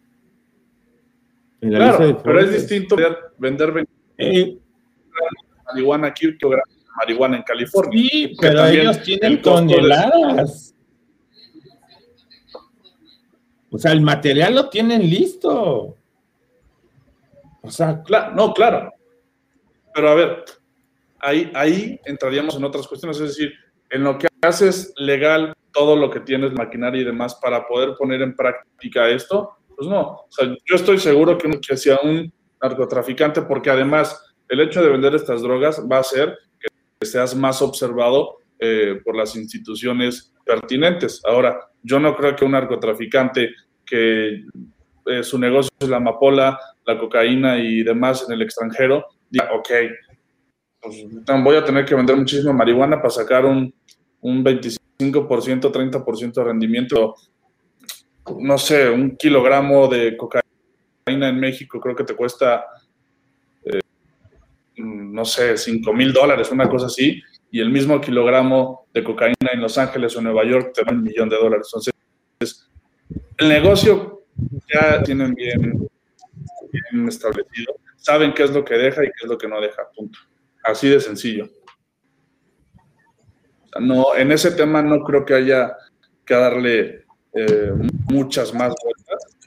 claro, 1.68 2.22
pero 2.22 2.40
es 2.40 2.52
distinto 2.52 2.96
vender, 3.38 3.86
eh, 4.18 4.58
marihuana 5.66 6.08
aquí 6.08 6.36
que 6.36 6.46
marihuana 6.96 7.36
en 7.38 7.42
California. 7.42 8.08
Sí, 8.10 8.36
pero 8.40 8.66
ellos 8.66 9.02
tienen 9.02 9.42
toneladas. 9.42 10.74
O 13.70 13.78
sea, 13.78 13.92
el 13.92 14.00
material 14.00 14.54
lo 14.54 14.68
tienen 14.68 15.02
listo. 15.02 15.96
O 17.62 17.70
sea, 17.70 18.02
claro, 18.02 18.34
no, 18.34 18.52
claro. 18.52 18.92
Pero 19.94 20.08
a 20.08 20.14
ver, 20.14 20.44
ahí, 21.20 21.50
ahí 21.54 22.00
entraríamos 22.04 22.56
en 22.56 22.64
otras 22.64 22.86
cuestiones, 22.86 23.18
es 23.20 23.28
decir, 23.36 23.52
en 23.90 24.04
lo 24.04 24.18
que 24.18 24.28
haces 24.42 24.92
legal 24.96 25.54
todo 25.72 25.96
lo 25.96 26.10
que 26.10 26.20
tienes, 26.20 26.52
maquinaria 26.52 27.02
y 27.02 27.04
demás, 27.04 27.36
para 27.36 27.66
poder 27.66 27.94
poner 27.96 28.22
en 28.22 28.34
práctica 28.34 29.08
esto, 29.08 29.56
pues 29.76 29.88
no. 29.88 30.00
O 30.00 30.26
sea, 30.30 30.46
yo 30.46 30.76
estoy 30.76 30.98
seguro 30.98 31.38
que, 31.38 31.50
que 31.60 31.76
sea 31.76 31.98
un 32.02 32.32
narcotraficante, 32.62 33.42
porque 33.42 33.70
además 33.70 34.34
el 34.48 34.60
hecho 34.60 34.82
de 34.82 34.90
vender 34.90 35.14
estas 35.14 35.42
drogas 35.42 35.80
va 35.90 35.98
a 35.98 36.00
hacer 36.00 36.36
que 36.58 37.06
seas 37.06 37.34
más 37.34 37.62
observado 37.62 38.38
eh, 38.58 39.00
por 39.04 39.16
las 39.16 39.36
instituciones 39.36 40.34
pertinentes. 40.44 41.22
Ahora, 41.24 41.58
yo 41.82 41.98
no 41.98 42.14
creo 42.16 42.36
que 42.36 42.44
un 42.44 42.52
narcotraficante 42.52 43.54
que 43.86 44.44
eh, 45.06 45.22
su 45.22 45.38
negocio 45.38 45.70
es 45.78 45.88
la 45.88 45.96
amapola, 45.96 46.58
la 46.84 46.98
cocaína 46.98 47.58
y 47.58 47.82
demás 47.82 48.26
en 48.28 48.34
el 48.34 48.42
extranjero, 48.42 49.06
diga, 49.30 49.50
ok, 49.54 49.70
pues, 50.80 50.96
voy 51.42 51.56
a 51.56 51.64
tener 51.64 51.84
que 51.84 51.94
vender 51.94 52.16
muchísima 52.16 52.52
marihuana 52.52 52.96
para 52.96 53.10
sacar 53.10 53.44
un, 53.44 53.72
un 54.20 54.44
25%, 54.44 55.70
30% 55.70 56.32
de 56.32 56.44
rendimiento. 56.44 57.14
No 58.38 58.58
sé, 58.58 58.88
un 58.88 59.16
kilogramo 59.16 59.88
de 59.88 60.16
cocaína 60.16 60.44
en 61.06 61.40
México 61.40 61.80
creo 61.80 61.96
que 61.96 62.04
te 62.04 62.14
cuesta, 62.14 62.64
eh, 63.64 63.80
no 64.76 65.24
sé, 65.24 65.56
5 65.56 65.92
mil 65.92 66.12
dólares, 66.12 66.50
una 66.50 66.68
cosa 66.68 66.86
así, 66.86 67.20
y 67.50 67.60
el 67.60 67.70
mismo 67.70 68.00
kilogramo 68.00 68.86
de 68.94 69.02
cocaína 69.02 69.50
en 69.52 69.60
Los 69.60 69.76
Ángeles 69.78 70.16
o 70.16 70.20
Nueva 70.20 70.44
York 70.44 70.72
te 70.74 70.84
da 70.84 70.92
un 70.92 71.02
millón 71.02 71.28
de 71.28 71.36
dólares. 71.36 71.68
Entonces, 71.74 72.70
el 73.38 73.48
negocio 73.48 74.22
ya 74.72 75.02
tienen 75.02 75.34
bien, 75.34 75.88
bien 76.70 77.08
establecido, 77.08 77.74
saben 78.00 78.32
qué 78.34 78.44
es 78.44 78.50
lo 78.50 78.64
que 78.64 78.74
deja 78.74 79.04
y 79.04 79.06
qué 79.06 79.22
es 79.22 79.28
lo 79.28 79.38
que 79.38 79.48
no 79.48 79.60
deja, 79.60 79.88
punto. 79.94 80.18
Así 80.64 80.88
de 80.88 81.00
sencillo. 81.00 81.48
No, 83.80 84.16
en 84.16 84.32
ese 84.32 84.50
tema 84.50 84.82
no 84.82 85.04
creo 85.04 85.24
que 85.24 85.34
haya 85.34 85.76
que 86.24 86.34
darle 86.34 87.04
eh, 87.32 87.72
muchas 88.10 88.52
más 88.52 88.74
vueltas. 88.82 89.38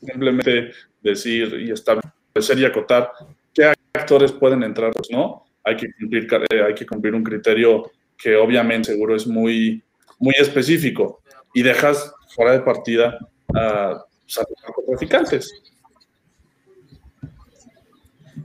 Simplemente 0.00 0.72
decir 1.02 1.54
y 1.60 1.70
establecer 1.70 2.58
y 2.58 2.64
acotar 2.64 3.12
qué 3.54 3.72
actores 3.94 4.32
pueden 4.32 4.62
entrar, 4.62 4.92
pues 4.92 5.10
no. 5.10 5.46
Hay 5.64 5.76
que 5.76 5.92
cumplir, 5.98 6.28
eh, 6.50 6.62
hay 6.62 6.74
que 6.74 6.86
cumplir 6.86 7.14
un 7.14 7.24
criterio 7.24 7.90
que 8.16 8.36
obviamente 8.36 8.92
seguro 8.92 9.14
es 9.16 9.26
muy, 9.26 9.82
muy 10.18 10.34
específico 10.38 11.22
y 11.54 11.62
dejas 11.62 12.12
fuera 12.34 12.52
de 12.52 12.60
partida 12.60 13.18
a, 13.54 14.04
pues, 14.22 14.38
a 14.38 14.42
los 14.42 14.62
narcotraficantes 14.62 15.70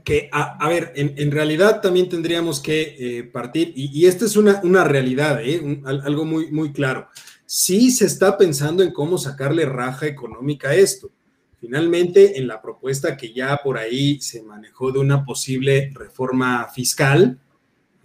que, 0.05 0.29
a, 0.31 0.69
ver, 0.69 0.93
en, 0.95 1.31
realidad 1.31 1.81
también 1.81 2.07
tendríamos 2.07 2.59
que 2.59 2.95
eh, 2.99 3.23
partir, 3.23 3.73
y, 3.75 4.05
esta 4.05 4.25
es 4.25 4.37
una, 4.37 4.61
una 4.63 4.83
realidad, 4.83 5.41
¿eh? 5.43 5.81
algo 5.83 6.23
muy, 6.25 6.51
muy 6.51 6.71
claro. 6.71 7.07
Sí 7.47 7.89
se 7.89 8.05
está 8.05 8.37
pensando 8.37 8.83
en 8.83 8.93
cómo 8.93 9.17
sacarle 9.17 9.65
raja 9.65 10.05
económica 10.05 10.69
a 10.69 10.75
esto. 10.75 11.09
Finalmente, 11.59 12.37
en 12.37 12.47
la 12.47 12.61
propuesta 12.61 13.17
que 13.17 13.33
ya 13.33 13.59
por 13.63 13.79
ahí 13.79 14.21
se 14.21 14.43
manejó 14.43 14.91
de 14.91 14.99
una 14.99 15.25
posible 15.25 15.91
reforma 15.95 16.67
fiscal, 16.67 17.39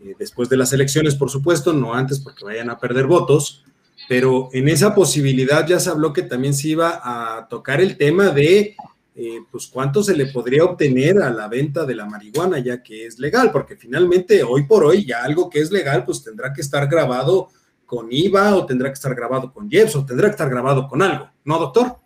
eh, 0.02 0.14
después 0.18 0.48
de 0.48 0.56
las 0.56 0.72
elecciones, 0.72 1.14
por 1.14 1.28
supuesto, 1.28 1.74
no 1.74 1.92
antes 1.92 2.18
porque 2.18 2.46
vayan 2.46 2.70
a 2.70 2.78
perder 2.78 3.06
votos, 3.06 3.62
pero 4.08 4.48
en 4.54 4.68
esa 4.68 4.94
posibilidad 4.94 5.66
ya 5.66 5.78
se 5.78 5.90
habló 5.90 6.14
que 6.14 6.22
también 6.22 6.54
se 6.54 6.68
iba 6.68 6.98
a 7.04 7.46
tocar 7.48 7.82
el 7.82 7.98
tema 7.98 8.30
de 8.30 8.74
eh, 9.22 9.44
pues 9.50 9.66
cuánto 9.66 10.02
se 10.02 10.16
le 10.16 10.28
podría 10.28 10.64
obtener 10.64 11.20
a 11.20 11.28
la 11.28 11.46
venta 11.46 11.84
de 11.84 11.94
la 11.94 12.06
marihuana 12.06 12.58
ya 12.58 12.82
que 12.82 13.04
es 13.04 13.18
legal, 13.18 13.52
porque 13.52 13.76
finalmente 13.76 14.42
hoy 14.42 14.62
por 14.62 14.82
hoy 14.82 15.04
ya 15.04 15.22
algo 15.22 15.50
que 15.50 15.60
es 15.60 15.70
legal 15.70 16.06
pues 16.06 16.24
tendrá 16.24 16.54
que 16.54 16.62
estar 16.62 16.88
grabado 16.88 17.50
con 17.84 18.06
IVA 18.10 18.54
o 18.54 18.64
tendrá 18.64 18.88
que 18.88 18.94
estar 18.94 19.14
grabado 19.14 19.52
con 19.52 19.70
IEPS 19.70 19.96
o 19.96 20.06
tendrá 20.06 20.28
que 20.28 20.30
estar 20.30 20.48
grabado 20.48 20.88
con 20.88 21.02
algo, 21.02 21.28
¿no, 21.44 21.58
doctor? 21.58 21.98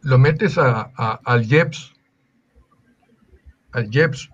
Lo 0.00 0.18
metes 0.18 0.58
a, 0.58 0.90
al 1.22 1.44
IEPS, 1.44 1.92
al 3.70 3.94
IEPS, 3.94 4.28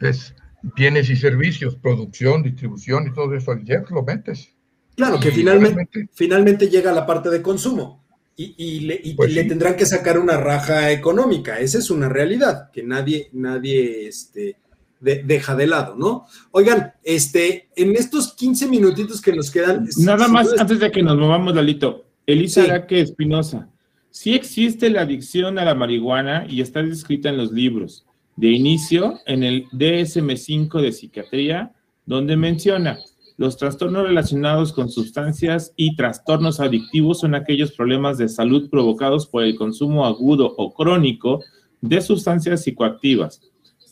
es 0.00 0.34
bienes 0.62 1.10
y 1.10 1.16
servicios, 1.16 1.76
producción, 1.76 2.42
distribución 2.42 3.06
y 3.06 3.12
todo 3.12 3.34
eso, 3.34 3.50
al 3.50 3.68
IEPS 3.68 3.90
lo 3.90 4.02
metes. 4.02 4.54
Claro, 4.96 5.20
que 5.20 5.30
finalmente, 5.30 6.08
finalmente 6.14 6.70
llega 6.70 6.90
a 6.90 6.94
la 6.94 7.04
parte 7.04 7.28
de 7.28 7.42
consumo 7.42 8.07
y, 8.40 9.14
pues 9.14 9.32
le, 9.32 9.44
tendrán 9.44 9.74
que 9.74 9.84
sacar 9.84 10.16
una 10.16 10.36
raja 10.36 10.92
económica. 10.92 11.58
Esa 11.58 11.78
es 11.78 11.90
una 11.90 12.08
realidad 12.08 12.70
que 12.70 12.84
nadie, 12.84 13.30
nadie 13.32 14.06
este, 14.06 14.56
deja 15.00 15.56
de 15.56 15.66
lado, 15.66 15.96
¿no? 15.96 16.24
Oigan, 16.52 16.92
este, 17.02 17.68
en 17.74 17.96
estos 17.96 18.34
15 18.34 18.68
minutitos 18.68 19.20
que 19.20 19.32
nos 19.32 19.50
quedan. 19.50 19.88
Nada 19.98 20.28
más, 20.28 20.48
antes 20.56 20.78
de 20.78 20.90
que 20.92 21.02
nos 21.02 21.18
movamos, 21.18 21.52
Lalito. 21.52 22.04
Elisa 22.26 22.62
Araque 22.62 23.00
Espinosa. 23.00 23.68
Sí 24.10 24.34
existe 24.34 24.88
la 24.88 25.00
adicción 25.00 25.58
a 25.58 25.64
la 25.64 25.74
marihuana 25.74 26.46
y 26.48 26.60
está 26.60 26.82
descrita 26.82 27.30
en 27.30 27.38
los 27.38 27.50
libros. 27.50 28.06
De 28.36 28.50
inicio, 28.50 29.18
en 29.26 29.42
el 29.42 29.68
DSM5 29.70 30.80
de 30.80 30.92
psiquiatría, 30.92 31.72
donde 32.06 32.36
menciona 32.36 32.98
los 33.38 33.56
trastornos 33.56 34.02
relacionados 34.02 34.72
con 34.72 34.90
sustancias 34.90 35.72
y 35.76 35.94
trastornos 35.94 36.58
adictivos 36.58 37.20
son 37.20 37.36
aquellos 37.36 37.70
problemas 37.70 38.18
de 38.18 38.28
salud 38.28 38.68
provocados 38.68 39.28
por 39.28 39.44
el 39.44 39.54
consumo 39.54 40.04
agudo 40.04 40.54
o 40.58 40.74
crónico 40.74 41.40
de 41.80 42.00
sustancias 42.00 42.64
psicoactivas. 42.64 43.40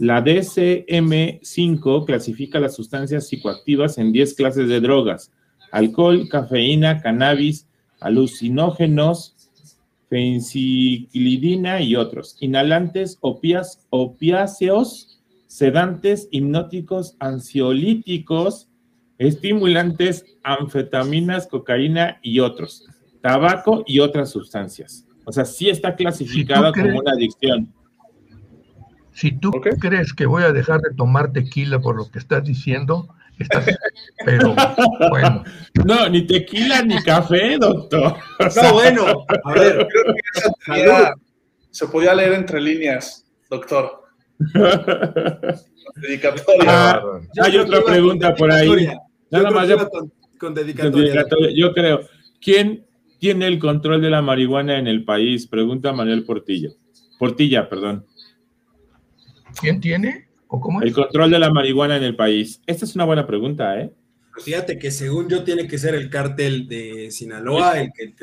La 0.00 0.22
DCM5 0.22 2.04
clasifica 2.04 2.58
las 2.58 2.74
sustancias 2.74 3.28
psicoactivas 3.28 3.98
en 3.98 4.10
10 4.10 4.34
clases 4.34 4.68
de 4.68 4.80
drogas: 4.80 5.30
alcohol, 5.70 6.28
cafeína, 6.28 7.00
cannabis, 7.00 7.68
alucinógenos, 8.00 9.36
fenciclidina 10.10 11.80
y 11.82 11.94
otros, 11.94 12.36
inhalantes, 12.40 13.18
opiáceos, 13.90 15.20
sedantes, 15.46 16.28
hipnóticos, 16.32 17.14
ansiolíticos, 17.20 18.68
estimulantes, 19.18 20.24
anfetaminas, 20.42 21.46
cocaína 21.46 22.18
y 22.22 22.40
otros, 22.40 22.86
tabaco 23.20 23.82
y 23.86 24.00
otras 24.00 24.30
sustancias. 24.30 25.06
O 25.24 25.32
sea, 25.32 25.44
sí 25.44 25.68
está 25.68 25.96
clasificada 25.96 26.72
como 26.72 26.98
una 26.98 27.12
adicción. 27.12 27.72
Si 29.12 29.32
tú 29.32 29.50
crees 29.80 30.12
que 30.12 30.26
voy 30.26 30.44
a 30.44 30.52
dejar 30.52 30.80
de 30.82 30.94
tomar 30.94 31.32
tequila 31.32 31.80
por 31.80 31.96
lo 31.96 32.10
que 32.10 32.18
estás 32.18 32.44
diciendo, 32.44 33.08
estás, 33.38 33.66
pero 34.24 34.54
bueno. 35.10 35.42
No, 35.84 36.08
ni 36.08 36.26
tequila 36.26 36.82
ni 36.82 37.02
café, 37.02 37.56
doctor. 37.58 38.16
no, 38.62 38.72
bueno, 38.72 39.24
a 39.44 39.52
ver, 39.52 39.88
creo 40.64 40.94
que 40.94 41.12
se 41.70 41.88
podía 41.88 42.14
leer 42.14 42.34
entre 42.34 42.60
líneas, 42.60 43.26
doctor. 43.50 44.04
Ah, 46.66 47.00
hay 47.42 47.56
otra 47.56 47.82
pregunta 47.84 48.34
por 48.34 48.52
ahí. 48.52 48.88
Nada 49.30 49.50
más 49.50 49.68
con, 50.38 50.54
dedicatoria. 50.54 51.50
Yo 51.54 51.72
creo. 51.72 52.00
¿Quién 52.40 52.86
tiene 53.18 53.46
el 53.46 53.58
control 53.58 54.02
de 54.02 54.10
la 54.10 54.22
marihuana 54.22 54.78
en 54.78 54.86
el 54.86 55.04
país? 55.04 55.46
Pregunta 55.46 55.92
Manuel 55.92 56.24
Portilla. 56.24 56.70
Portilla, 57.18 57.68
perdón. 57.68 58.04
¿Quién 59.60 59.80
tiene? 59.80 60.28
¿O 60.48 60.60
cómo 60.60 60.82
El 60.82 60.92
control 60.92 61.30
de 61.30 61.38
la 61.38 61.50
marihuana 61.50 61.96
en 61.96 62.04
el 62.04 62.14
país. 62.14 62.60
Esta 62.66 62.84
es 62.84 62.94
una 62.94 63.04
buena 63.04 63.26
pregunta, 63.26 63.80
¿eh? 63.80 63.92
Fíjate 64.38 64.78
que 64.78 64.90
según 64.90 65.28
yo 65.28 65.42
tiene 65.44 65.66
que 65.66 65.78
ser 65.78 65.94
el 65.94 66.10
cártel 66.10 66.68
de 66.68 67.10
Sinaloa, 67.10 67.80
el 67.80 67.90
que 67.92 68.14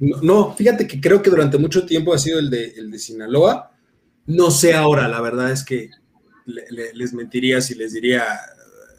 no, 0.00 0.54
fíjate 0.54 0.86
que 0.86 1.00
creo 1.00 1.22
que 1.22 1.30
durante 1.30 1.58
mucho 1.58 1.84
tiempo 1.84 2.14
ha 2.14 2.18
sido 2.18 2.38
el 2.38 2.50
de, 2.50 2.72
el 2.76 2.90
de 2.90 2.98
Sinaloa. 2.98 3.72
No 4.26 4.50
sé 4.50 4.74
ahora, 4.74 5.08
la 5.08 5.20
verdad 5.20 5.50
es 5.50 5.64
que 5.64 5.90
les 6.46 7.12
mentiría 7.14 7.60
si 7.60 7.74
les 7.74 7.92
diría 7.92 8.24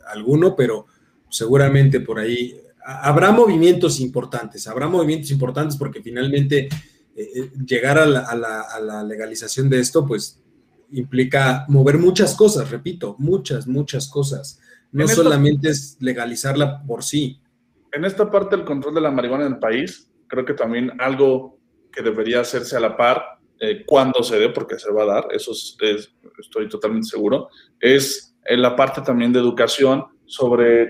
alguno, 0.08 0.56
pero 0.56 0.88
seguramente 1.30 2.00
por 2.00 2.20
ahí 2.20 2.60
habrá 2.84 3.32
movimientos 3.32 4.00
importantes, 4.00 4.68
habrá 4.68 4.88
movimientos 4.88 5.32
importantes 5.32 5.78
porque 5.78 6.02
finalmente 6.02 6.70
eh, 7.16 7.32
eh, 7.36 7.52
llegar 7.66 7.98
a 7.98 8.06
la, 8.06 9.04
legalización 9.04 9.70
de 9.70 9.80
esto, 9.80 10.06
pues 10.06 10.42
implica 10.92 11.66
mover 11.68 11.98
muchas 11.98 12.36
cosas, 12.36 12.72
repito, 12.72 13.16
muchas, 13.20 13.68
muchas 13.68 14.08
cosas. 14.08 14.60
No 14.92 15.08
solamente 15.08 15.70
es 15.70 15.98
legalizarla 16.00 16.82
por 16.84 17.04
sí. 17.04 17.40
En 17.92 18.06
esta 18.06 18.32
parte 18.32 18.56
del 18.56 18.66
control 18.66 18.96
de 18.96 19.02
la 19.02 19.12
marihuana 19.12 19.46
en 19.46 19.54
el 19.54 19.60
país, 19.60 20.10
creo 20.28 20.46
que 20.46 20.54
también 20.54 20.92
algo 21.00 21.60
que 21.92 22.02
debería 22.02 22.42
hacerse 22.42 22.76
a 22.76 22.80
la 22.80 22.98
par 22.98 23.24
eh, 23.60 23.84
cuando 23.86 24.24
se 24.24 24.40
dé, 24.40 24.50
porque 24.50 24.80
se 24.80 24.92
va 24.92 25.04
a 25.04 25.08
dar, 25.08 25.28
eso 25.32 25.52
estoy 25.52 26.70
totalmente 26.70 27.08
seguro, 27.08 27.50
es 27.80 28.36
en 28.46 28.62
la 28.62 28.76
parte 28.76 29.02
también 29.02 29.34
de 29.34 29.40
educación 29.40 30.06
sobre 30.26 30.90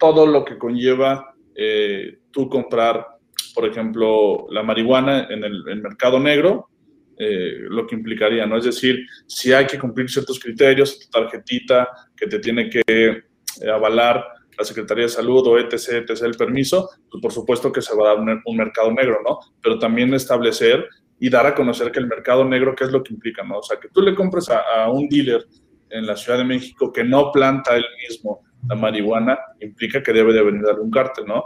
todo 0.00 0.26
lo 0.26 0.44
que 0.44 0.58
conlleva 0.58 1.34
eh, 1.54 2.20
tú 2.30 2.48
comprar, 2.48 3.06
por 3.54 3.68
ejemplo, 3.68 4.46
la 4.50 4.62
marihuana 4.62 5.28
en 5.28 5.44
el, 5.44 5.62
mercado 5.82 6.18
negro, 6.18 6.70
eh, 7.18 7.66
lo 7.68 7.86
que 7.86 7.96
implicaría, 7.96 8.46
¿no? 8.46 8.56
Es 8.56 8.64
decir, 8.64 9.06
si 9.26 9.52
hay 9.52 9.66
que 9.66 9.78
cumplir 9.78 10.08
ciertos 10.08 10.40
criterios, 10.40 10.98
tu 10.98 11.10
tarjetita 11.10 11.86
que 12.16 12.26
te 12.26 12.38
tiene 12.38 12.70
que 12.70 12.82
eh, 12.86 13.22
avalar 13.70 14.24
la 14.56 14.64
Secretaría 14.64 15.04
de 15.04 15.10
Salud 15.10 15.46
o 15.46 15.58
etc., 15.58 16.08
etc., 16.08 16.22
el 16.22 16.34
permiso, 16.34 16.88
pues 17.10 17.20
por 17.20 17.32
supuesto 17.32 17.70
que 17.70 17.82
se 17.82 17.94
va 17.94 18.12
a 18.12 18.14
dar 18.14 18.40
un, 18.44 18.56
mercado 18.56 18.90
negro, 18.92 19.18
¿no? 19.22 19.38
Pero 19.62 19.78
también 19.78 20.14
establecer 20.14 20.88
y 21.18 21.28
dar 21.28 21.46
a 21.46 21.54
conocer 21.54 21.92
que 21.92 21.98
el 21.98 22.06
mercado 22.06 22.44
negro, 22.46 22.74
¿qué 22.74 22.84
es 22.84 22.90
lo 22.90 23.02
que 23.02 23.12
implica, 23.12 23.42
no? 23.42 23.58
O 23.58 23.62
sea, 23.62 23.78
que 23.78 23.88
tú 23.88 24.00
le 24.00 24.14
compres 24.14 24.48
a, 24.48 24.90
un 24.90 25.08
dealer 25.08 25.44
en 25.90 26.06
la 26.06 26.16
Ciudad 26.16 26.38
de 26.38 26.44
México 26.44 26.90
que 26.90 27.04
no 27.04 27.30
planta 27.32 27.76
él 27.76 27.84
mismo 28.08 28.40
la 28.68 28.74
marihuana, 28.74 29.38
implica 29.60 30.02
que 30.02 30.12
debe 30.12 30.32
de 30.32 30.42
venir 30.42 30.62
de 30.62 30.70
algún 30.70 30.90
cártel, 30.90 31.26
¿no? 31.26 31.44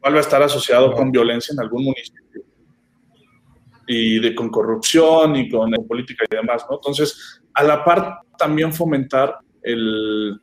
cual 0.00 0.14
va 0.14 0.18
a 0.18 0.22
estar 0.22 0.42
asociado 0.42 0.92
con 0.92 1.10
violencia 1.10 1.52
en 1.52 1.60
algún 1.60 1.84
municipio 1.84 2.42
y 3.86 4.20
de, 4.20 4.34
con 4.34 4.50
corrupción 4.50 5.36
y 5.36 5.48
con 5.48 5.72
política 5.86 6.24
y 6.30 6.36
demás, 6.36 6.64
¿no? 6.68 6.76
Entonces, 6.76 7.40
a 7.54 7.62
la 7.64 7.84
par 7.84 8.18
también 8.38 8.72
fomentar 8.72 9.38
el, 9.62 10.38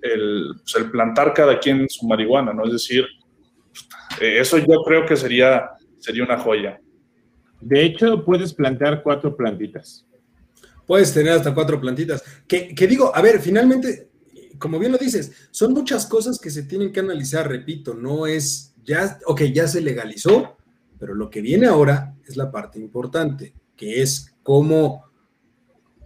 el, 0.00 0.54
pues, 0.56 0.74
el 0.76 0.90
plantar 0.90 1.34
cada 1.34 1.58
quien 1.58 1.88
su 1.88 2.06
marihuana, 2.06 2.54
¿no? 2.54 2.64
Es 2.64 2.72
decir, 2.72 3.06
eso 4.20 4.56
yo 4.58 4.82
creo 4.84 5.04
que 5.04 5.16
sería, 5.16 5.70
sería 5.98 6.24
una 6.24 6.38
joya. 6.38 6.80
De 7.60 7.84
hecho, 7.84 8.24
puedes 8.24 8.54
plantar 8.54 9.02
cuatro 9.02 9.36
plantitas. 9.36 10.06
Puedes 10.86 11.12
tener 11.12 11.34
hasta 11.34 11.52
cuatro 11.52 11.78
plantitas. 11.78 12.24
Que, 12.48 12.74
que, 12.74 12.86
digo, 12.86 13.14
a 13.14 13.20
ver, 13.20 13.40
finalmente, 13.40 14.08
como 14.58 14.78
bien 14.78 14.92
lo 14.92 14.98
dices, 14.98 15.32
son 15.50 15.72
muchas 15.72 16.06
cosas 16.06 16.38
que 16.38 16.50
se 16.50 16.62
tienen 16.62 16.92
que 16.92 17.00
analizar, 17.00 17.48
repito, 17.48 17.94
no 17.94 18.26
es, 18.26 18.74
ya, 18.84 19.18
ok, 19.26 19.42
ya 19.44 19.68
se 19.68 19.80
legalizó, 19.80 20.56
pero 20.98 21.14
lo 21.14 21.30
que 21.30 21.40
viene 21.40 21.66
ahora 21.66 22.14
es 22.26 22.36
la 22.36 22.50
parte 22.50 22.78
importante, 22.78 23.54
que 23.76 24.02
es 24.02 24.34
cómo 24.42 25.04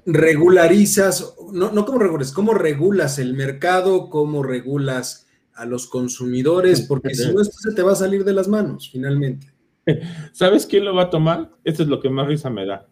regularizas, 0.05 1.35
no, 1.53 1.73
no 1.73 1.85
cómo 1.85 1.99
regulas, 1.99 2.33
cómo 2.33 2.55
regulas 2.55 3.19
el 3.19 3.35
mercado, 3.35 4.11
cómo 4.11 4.43
regulas 4.43 5.27
a 5.55 5.65
los 5.67 5.87
consumidores, 5.87 6.83
porque 6.83 7.15
si 7.15 7.33
no, 7.33 7.41
esto 7.41 7.57
se 7.59 7.75
te 7.75 7.83
va 7.83 7.93
a 7.93 7.97
salir 7.97 8.25
de 8.25 8.33
las 8.33 8.49
manos, 8.49 8.91
finalmente. 8.91 9.53
¿Sabes 10.33 10.67
quién 10.67 10.85
lo 10.85 10.95
va 10.95 11.05
a 11.05 11.11
tomar? 11.11 11.51
Esto 11.65 11.83
es 11.83 11.89
lo 11.89 12.01
que 12.01 12.09
más 12.09 12.27
risa 12.27 12.51
me 12.51 12.67
da. 12.67 12.89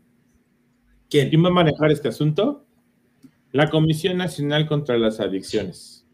¿Quién? 1.09 1.29
¿Quién 1.29 1.45
va 1.45 1.49
a 1.49 1.53
manejar 1.53 1.91
este 1.91 2.09
asunto? 2.09 2.67
La 3.53 3.69
Comisión 3.69 4.17
Nacional 4.17 4.67
contra 4.67 4.97
las 4.97 5.21
Adicciones. 5.21 6.07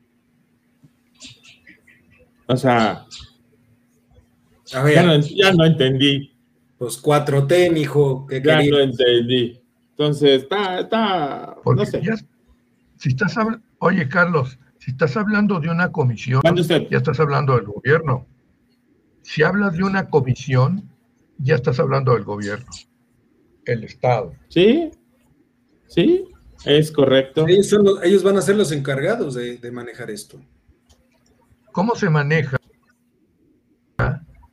O 2.47 2.57
sea, 2.57 3.07
a 4.73 4.83
ver, 4.83 4.95
ya, 5.23 5.53
no, 5.53 5.65
entendí. 5.65 6.33
Pues 6.79 7.03
4T, 7.03 7.77
hijo. 7.79 8.27
ya 8.31 8.63
no 8.63 8.79
entendí. 8.79 9.61
Entonces, 9.91 10.43
está, 10.43 10.81
está, 10.81 11.57
no 11.65 11.87
sé. 11.87 12.03
si 12.97 13.09
estás 13.09 13.37
hablando, 13.37 13.65
oye, 13.79 14.09
Carlos, 14.09 14.59
si 14.79 14.91
estás 14.91 15.17
hablando 15.17 15.59
de 15.59 15.71
una 15.71 15.91
comisión, 15.91 16.43
ya 16.45 16.99
estás 16.99 17.19
hablando 17.19 17.57
del 17.57 17.65
gobierno. 17.65 18.27
Si 19.23 19.43
hablas 19.43 19.77
de 19.77 19.85
una 19.85 20.09
comisión, 20.11 20.89
ya 21.39 21.55
estás 21.55 21.81
hablando 21.81 22.13
del 22.13 22.25
gobierno, 22.25 22.71
el 23.65 23.85
Estado. 23.85 24.35
Sí, 24.49 24.91
sí, 25.87 26.29
es 26.65 26.91
correcto. 26.91 27.47
Ellos, 27.49 28.23
van 28.23 28.37
a 28.37 28.43
ser 28.43 28.57
los 28.57 28.73
encargados 28.73 29.35
de, 29.35 29.71
manejar 29.71 30.11
esto. 30.11 30.41
¿Cómo 31.73 31.95
se 31.95 32.09
maneja 32.09 32.57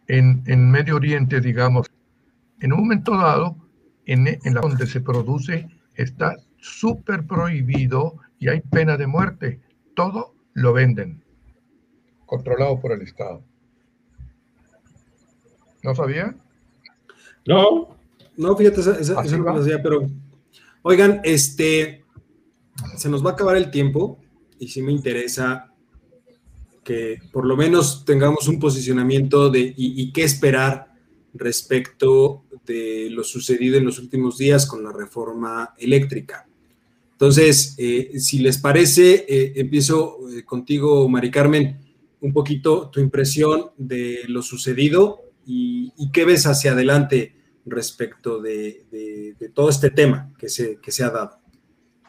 en, 0.08 0.44
en 0.46 0.72
Medio 0.72 0.98
Oriente, 0.98 1.40
digamos? 1.40 1.88
En 2.60 2.74
un 2.74 2.80
momento 2.80 3.18
dado, 3.18 3.58
en, 4.06 4.40
la 4.54 4.62
donde 4.62 4.88
se 4.88 5.02
produce 5.02 5.68
está 5.96 6.36
súper 6.58 7.26
prohibido 7.26 8.18
y 8.40 8.50
hay 8.50 8.62
pena 8.62 8.98
de 8.98 9.08
muerte. 9.08 9.62
Todo 9.96 10.34
lo 10.54 10.74
venden, 10.74 11.24
controlado 12.26 12.80
por 12.80 12.92
el 12.92 13.02
Estado. 13.02 13.44
¿No 15.84 15.96
sabía? 15.96 16.36
No. 17.46 17.98
No, 18.36 18.56
fíjate, 18.56 18.82
esa, 18.82 19.24
no 19.24 19.54
lo 19.54 19.62
sabía, 19.62 19.82
pero 19.84 20.08
oigan, 20.84 21.22
este, 21.24 22.04
se 22.98 23.10
nos 23.10 23.26
va 23.26 23.32
a 23.32 23.34
acabar 23.34 23.58
el 23.58 23.72
tiempo 23.72 24.20
y 24.60 24.68
sí 24.68 24.82
me 24.82 24.92
interesa 24.92 25.74
que 26.84 27.18
por 27.32 27.46
lo 27.46 27.56
menos 27.56 28.06
tengamos 28.06 28.48
un 28.48 28.60
posicionamiento 28.60 29.50
de 29.50 29.74
y, 29.76 30.12
qué 30.12 30.24
esperar 30.24 30.94
respecto 31.34 32.44
de 32.66 33.08
lo 33.10 33.24
sucedido 33.24 33.78
en 33.78 33.86
los 33.86 34.00
últimos 34.00 34.38
días 34.38 34.68
con 34.68 34.84
la 34.84 34.92
reforma 34.92 35.74
eléctrica. 35.78 36.48
Entonces, 37.14 37.76
eh, 37.78 38.20
si 38.20 38.40
les 38.40 38.58
parece, 38.58 39.26
eh, 39.28 39.54
empiezo 39.56 40.18
eh, 40.30 40.44
contigo, 40.44 41.08
Mari 41.08 41.32
Carmen, 41.32 41.80
un 42.20 42.34
poquito 42.34 42.90
tu 42.90 43.00
impresión 43.00 43.72
de 43.78 44.22
lo 44.28 44.42
sucedido 44.42 45.22
y, 45.46 45.92
qué 46.12 46.26
ves 46.26 46.46
hacia 46.46 46.74
adelante 46.74 47.36
respecto 47.66 48.42
de, 48.42 49.36
todo 49.54 49.70
este 49.70 49.90
tema 49.90 50.32
que 50.38 50.50
se, 50.50 50.78
que 50.78 50.92
se 50.92 51.04
ha 51.04 51.10
dado. 51.10 51.44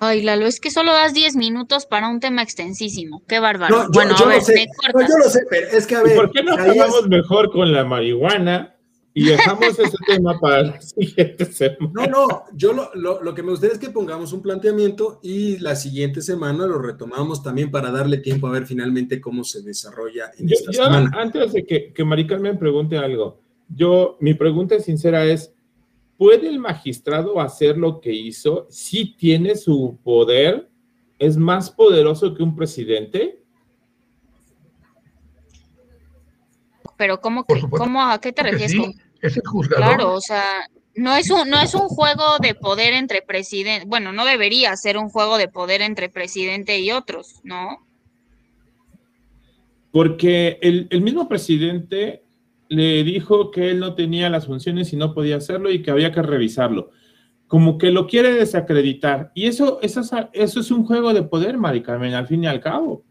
Ay, 0.00 0.22
Lalo, 0.22 0.46
es 0.46 0.61
que 0.61 0.70
solo 0.70 0.92
das 0.92 1.14
10 1.14 1.36
minutos 1.36 1.86
para 1.86 2.09
un 2.09 2.20
tema 2.20 2.42
extensísimo. 2.42 3.22
Qué 3.26 3.38
bárbaro. 3.38 3.86
bueno, 3.92 4.14
a 4.16 4.24
ver, 4.26 4.42
sé, 4.42 4.66
yo 4.92 5.18
lo 5.18 5.30
sé, 5.30 5.40
pero 5.48 5.68
es 5.68 5.86
que 5.86 5.96
a 5.96 6.02
ver. 6.02 6.16
¿Por 6.16 6.30
qué 6.32 6.42
no 6.42 6.55
acabamos 6.55 7.09
mejor 7.09 7.50
con 7.50 7.72
la 7.72 7.84
marihuana? 7.84 8.70
Y 9.16 9.26
dejamos 9.26 9.78
ese 9.78 9.96
tema 10.09 10.40
para 10.40 10.62
la 10.62 10.80
siguiente 10.80 11.44
semana. 11.44 11.92
No, 11.92 12.07
no, 12.07 12.44
yo 12.52 12.72
lo, 12.94 13.34
que 13.34 13.44
me 13.44 13.50
gustaría 13.50 13.74
es 13.74 13.78
que 13.78 13.90
pongamos 13.90 14.32
un 14.32 14.42
planteamiento 14.42 15.20
y 15.22 15.59
la 15.59 15.76
siguiente 15.76 16.20
semana 16.20 16.66
lo 16.66 16.80
retomamos 16.80 17.40
también 17.40 17.70
para 17.70 17.92
darle 17.92 18.18
tiempo 18.18 18.48
a 18.48 18.50
ver 18.50 18.66
finalmente 18.66 19.20
cómo 19.20 19.44
se 19.44 19.62
desarrolla 19.62 20.32
en 20.36 20.52
esta 20.52 20.72
semana. 20.72 21.12
Antes 21.14 21.52
de 21.52 21.64
que, 21.64 21.92
que 21.92 22.05
me 22.05 22.55
pregunte 22.55 22.98
algo, 22.98 23.43
yo, 23.69 24.17
mi 24.21 24.35
pregunta 24.35 24.79
sincera 24.81 25.25
es, 25.25 25.55
¿puede 26.17 26.49
el 26.49 26.59
magistrado 26.59 27.41
hacer 27.41 27.77
lo 27.77 28.01
que 28.01 28.12
hizo 28.12 28.67
si 28.71 29.15
tiene 29.17 29.57
su 29.57 29.99
poder? 30.03 30.69
¿Es 31.19 31.37
más 31.37 31.71
poderoso 31.71 32.35
que 32.35 32.43
un 32.43 32.57
presidente? 32.57 33.41
Pero 36.97 37.21
¿cómo, 37.21 37.45
¿cómo 37.45 38.03
a 38.03 38.21
qué 38.21 38.33
te 38.33 38.43
refieres? 38.43 38.75
es 39.21 39.37
el 39.37 39.47
juzgador. 39.47 39.97
Claro, 39.97 40.15
o 40.15 40.21
sea, 40.21 40.69
no 40.97 41.17
es 41.17 41.31
un, 41.31 41.49
no 41.49 41.61
es 41.61 41.75
un 41.75 41.89
juego 41.89 42.39
de 42.41 42.55
poder 42.55 42.93
entre 42.95 43.23
presidente, 43.23 43.87
bueno, 43.87 44.12
no 44.12 44.25
debería 44.25 44.77
ser 44.77 44.97
un 44.97 45.09
juego 45.09 45.39
de 45.39 45.49
poder 45.49 45.83
entre 45.83 46.09
presidente 46.09 46.79
y 46.79 46.93
otros, 46.93 47.41
¿no? 47.43 47.85
Porque 49.91 50.59
el, 50.61 51.01
mismo 51.03 51.29
presidente 51.29 52.24
le 52.69 53.05
dijo 53.05 53.51
que 53.51 53.71
él 53.71 53.81
no 53.81 53.95
tenía 53.95 54.31
las 54.31 54.47
funciones 54.47 54.93
y 54.93 54.97
no 54.97 55.15
podía 55.15 55.37
hacerlo 55.37 55.71
y 55.71 55.83
que 55.83 55.91
había 55.91 56.12
que 56.12 56.23
revisarlo. 56.23 56.91
Como 57.47 57.79
que 57.79 57.91
lo 57.91 58.07
quiere 58.07 58.33
desacreditar. 58.33 59.31
Y 59.35 59.47
eso, 59.47 59.79
eso, 59.83 60.01
eso 60.33 60.61
es 60.61 60.71
un 60.71 60.85
juego 60.85 61.12
de 61.12 61.23
poder, 61.23 61.57
Mari 61.59 61.83
Carmen, 61.83 62.15
al 62.15 62.27
fin 62.27 62.45
y 62.45 62.47
al 62.47 62.61
cabo. 62.61 63.05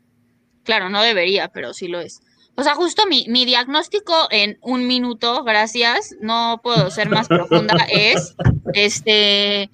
Claro, 0.63 0.89
no 0.89 1.01
debería, 1.01 1.49
pero 1.49 1.73
sí 1.73 1.87
lo 1.87 1.99
es. 1.99 2.21
O 2.55 2.63
sea, 2.63 2.75
justo 2.75 3.03
mi, 3.07 3.25
mi 3.27 3.45
diagnóstico 3.45 4.13
en 4.29 4.57
un 4.61 4.85
minuto, 4.85 5.43
gracias, 5.43 6.15
no 6.21 6.61
puedo 6.63 6.91
ser 6.91 7.09
más 7.09 7.27
profunda, 7.27 7.75
es, 7.89 8.35
este, 8.73 9.71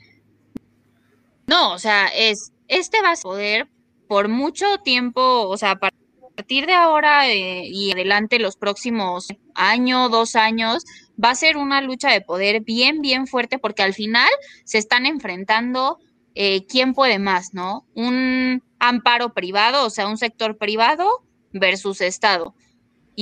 no, 1.46 1.74
o 1.74 1.80
sea, 1.80 2.08
es, 2.08 2.54
este 2.68 3.02
va 3.02 3.12
a 3.12 3.22
poder 3.22 3.68
por 4.08 4.30
mucho 4.30 4.66
tiempo, 4.84 5.48
o 5.50 5.58
sea, 5.58 5.72
a 5.72 5.80
partir 5.80 6.68
de 6.68 6.74
ahora 6.74 7.30
eh, 7.30 7.68
y 7.68 7.92
adelante 7.92 8.40
los 8.40 8.56
próximos 8.56 9.28
año, 9.60 10.10
dos 10.10 10.36
años, 10.36 10.86
va 11.24 11.32
a 11.32 11.36
ser 11.36 11.58
una 11.58 11.82
lucha 11.82 12.10
de 12.12 12.22
poder 12.22 12.62
bien, 12.62 13.02
bien 13.02 13.28
fuerte, 13.28 13.60
porque 13.60 13.84
al 13.84 13.94
final 13.94 14.30
se 14.64 14.78
están 14.78 15.06
enfrentando 15.06 16.00
eh, 16.36 16.66
quién 16.68 16.94
puede 16.94 17.20
más, 17.20 17.54
¿no? 17.54 17.86
Un 17.94 18.64
amparo 18.80 19.34
privado, 19.34 19.86
o 19.86 19.90
sea, 19.90 20.08
un 20.08 20.18
sector 20.18 20.58
privado 20.58 21.24
versus 21.52 22.02
Estado 22.02 22.56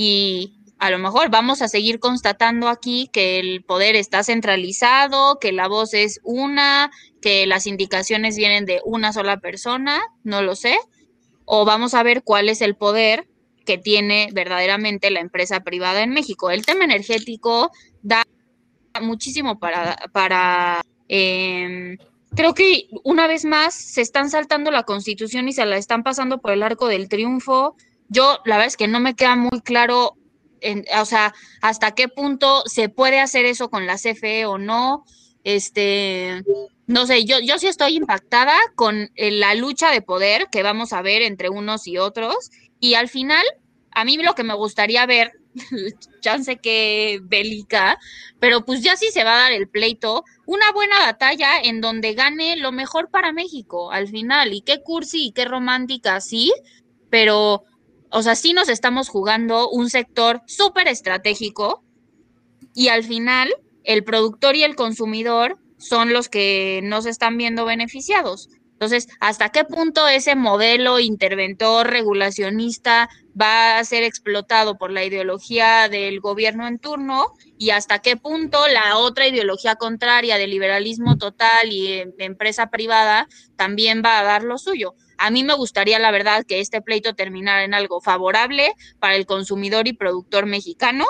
y 0.00 0.54
a 0.78 0.90
lo 0.90 0.98
mejor 1.00 1.28
vamos 1.28 1.60
a 1.60 1.66
seguir 1.66 1.98
constatando 1.98 2.68
aquí 2.68 3.10
que 3.12 3.40
el 3.40 3.64
poder 3.64 3.96
está 3.96 4.22
centralizado, 4.22 5.40
que 5.40 5.50
la 5.50 5.66
voz 5.66 5.92
es 5.92 6.20
una, 6.22 6.92
que 7.20 7.46
las 7.46 7.66
indicaciones 7.66 8.36
vienen 8.36 8.64
de 8.64 8.80
una 8.84 9.12
sola 9.12 9.38
persona, 9.38 10.00
no 10.22 10.40
lo 10.40 10.54
sé, 10.54 10.78
o 11.44 11.64
vamos 11.64 11.94
a 11.94 12.04
ver 12.04 12.22
cuál 12.22 12.48
es 12.48 12.60
el 12.60 12.76
poder 12.76 13.26
que 13.68 13.78
tiene 13.78 14.30
verdaderamente 14.32 15.10
la 15.10 15.20
empresa 15.20 15.60
privada 15.60 16.02
en 16.02 16.10
México. 16.10 16.50
El 16.50 16.64
tema 16.64 16.84
energético 16.84 17.70
da 18.02 18.24
muchísimo 19.00 19.58
para, 19.58 19.96
para 20.10 20.80
em, 21.06 21.98
creo 22.34 22.54
que 22.54 22.88
una 23.04 23.26
vez 23.26 23.44
más 23.44 23.74
se 23.74 24.00
están 24.00 24.30
saltando 24.30 24.70
la 24.70 24.84
constitución 24.84 25.48
y 25.48 25.52
se 25.52 25.66
la 25.66 25.76
están 25.76 26.02
pasando 26.02 26.40
por 26.40 26.52
el 26.52 26.62
arco 26.62 26.88
del 26.88 27.08
triunfo 27.08 27.76
yo 28.08 28.40
la 28.44 28.56
verdad 28.56 28.68
es 28.68 28.76
que 28.76 28.88
no 28.88 29.00
me 29.00 29.14
queda 29.14 29.36
muy 29.36 29.60
claro, 29.60 30.16
o 31.00 31.04
sea, 31.04 31.34
hasta 31.60 31.94
qué 31.94 32.08
punto 32.08 32.62
se 32.66 32.88
puede 32.88 33.20
hacer 33.20 33.44
eso 33.44 33.70
con 33.70 33.86
la 33.86 33.96
CFE 33.96 34.46
o 34.46 34.58
no. 34.58 35.04
Este, 35.44 36.42
no 36.86 37.06
sé, 37.06 37.24
yo, 37.24 37.36
sí 37.58 37.66
estoy 37.66 37.96
impactada 37.96 38.56
con 38.74 39.10
eh, 39.14 39.30
la 39.30 39.54
lucha 39.54 39.90
de 39.90 40.02
poder 40.02 40.48
que 40.50 40.62
vamos 40.62 40.92
a 40.92 41.02
ver 41.02 41.22
entre 41.22 41.48
unos 41.48 41.86
y 41.86 41.98
otros 41.98 42.50
Y 42.80 42.94
al 42.94 43.08
final, 43.08 43.44
a 43.90 44.04
mí 44.04 44.16
lo 44.18 44.34
que 44.34 44.44
me 44.44 44.54
gustaría 44.54 45.06
ver, 45.06 45.32
chance 46.20 46.56
que 46.58 47.20
bélica, 47.22 47.98
pero 48.38 48.64
pues 48.64 48.82
ya 48.82 48.96
sí 48.96 49.08
se 49.12 49.24
va 49.24 49.34
a 49.34 49.42
dar 49.42 49.52
el 49.52 49.68
pleito, 49.68 50.24
una 50.46 50.70
buena 50.72 50.98
batalla 51.00 51.60
en 51.62 51.80
donde 51.80 52.14
gane 52.14 52.56
lo 52.56 52.72
mejor 52.72 53.10
para 53.10 53.32
México 53.32 53.90
al 53.90 54.08
final. 54.08 54.52
Y 54.52 54.62
qué 54.62 54.82
cursi 54.82 55.26
y 55.26 55.32
qué 55.32 55.44
romántica, 55.44 56.20
sí, 56.20 56.52
pero, 57.10 57.64
o 58.10 58.22
sea, 58.22 58.34
sí 58.34 58.52
nos 58.52 58.68
estamos 58.68 59.08
jugando 59.08 59.68
un 59.70 59.90
sector 59.90 60.42
súper 60.46 60.88
estratégico 60.88 61.82
y 62.74 62.88
al 62.88 63.02
final 63.04 63.52
el 63.84 64.04
productor 64.04 64.54
y 64.54 64.62
el 64.62 64.76
consumidor 64.76 65.58
son 65.78 66.12
los 66.12 66.28
que 66.28 66.80
no 66.82 67.02
se 67.02 67.10
están 67.10 67.36
viendo 67.36 67.64
beneficiados. 67.64 68.50
Entonces, 68.78 69.08
¿hasta 69.18 69.48
qué 69.48 69.64
punto 69.64 70.06
ese 70.06 70.36
modelo 70.36 71.00
interventor 71.00 71.90
regulacionista 71.90 73.08
va 73.38 73.76
a 73.76 73.82
ser 73.82 74.04
explotado 74.04 74.78
por 74.78 74.92
la 74.92 75.04
ideología 75.04 75.88
del 75.88 76.20
gobierno 76.20 76.64
en 76.68 76.78
turno 76.78 77.32
y 77.58 77.70
hasta 77.70 77.98
qué 77.98 78.16
punto 78.16 78.68
la 78.68 78.98
otra 78.98 79.26
ideología 79.26 79.74
contraria 79.74 80.38
del 80.38 80.50
liberalismo 80.50 81.18
total 81.18 81.72
y 81.72 81.88
eh, 81.88 82.14
empresa 82.18 82.70
privada 82.70 83.26
también 83.56 84.00
va 84.04 84.20
a 84.20 84.22
dar 84.22 84.44
lo 84.44 84.58
suyo? 84.58 84.94
A 85.16 85.32
mí 85.32 85.42
me 85.42 85.54
gustaría, 85.54 85.98
la 85.98 86.12
verdad, 86.12 86.44
que 86.46 86.60
este 86.60 86.80
pleito 86.80 87.16
terminara 87.16 87.64
en 87.64 87.74
algo 87.74 88.00
favorable 88.00 88.74
para 89.00 89.16
el 89.16 89.26
consumidor 89.26 89.88
y 89.88 89.92
productor 89.92 90.46
mexicano 90.46 91.04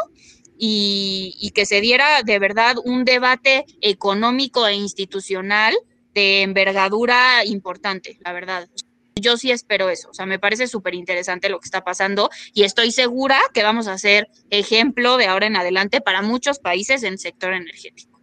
y, 0.57 1.37
y 1.39 1.51
que 1.51 1.67
se 1.67 1.83
diera 1.83 2.23
de 2.23 2.39
verdad 2.39 2.77
un 2.83 3.05
debate 3.05 3.67
económico 3.83 4.67
e 4.67 4.73
institucional 4.73 5.77
de 6.15 6.43
envergadura 6.43 7.45
importante, 7.45 8.19
la 8.25 8.33
verdad. 8.33 8.69
Yo 9.15 9.37
sí 9.37 9.51
espero 9.51 9.89
eso, 9.91 10.11
o 10.11 10.15
sea, 10.15 10.27
me 10.27 10.39
parece 10.39 10.69
súper 10.69 10.95
interesante 10.95 11.49
lo 11.49 11.59
que 11.59 11.67
está 11.67 11.83
pasando 11.83 12.31
y 12.53 12.63
estoy 12.63 12.93
segura 12.93 13.39
que 13.53 13.65
vamos 13.65 13.89
a 13.89 13.99
ser 13.99 14.29
ejemplo 14.51 15.17
de 15.17 15.27
ahora 15.27 15.47
en 15.47 15.57
adelante 15.57 16.01
para 16.01 16.23
muchos 16.23 16.61
países 16.61 17.03
en 17.03 17.15
el 17.15 17.19
sector 17.19 17.53
energético. 17.53 18.21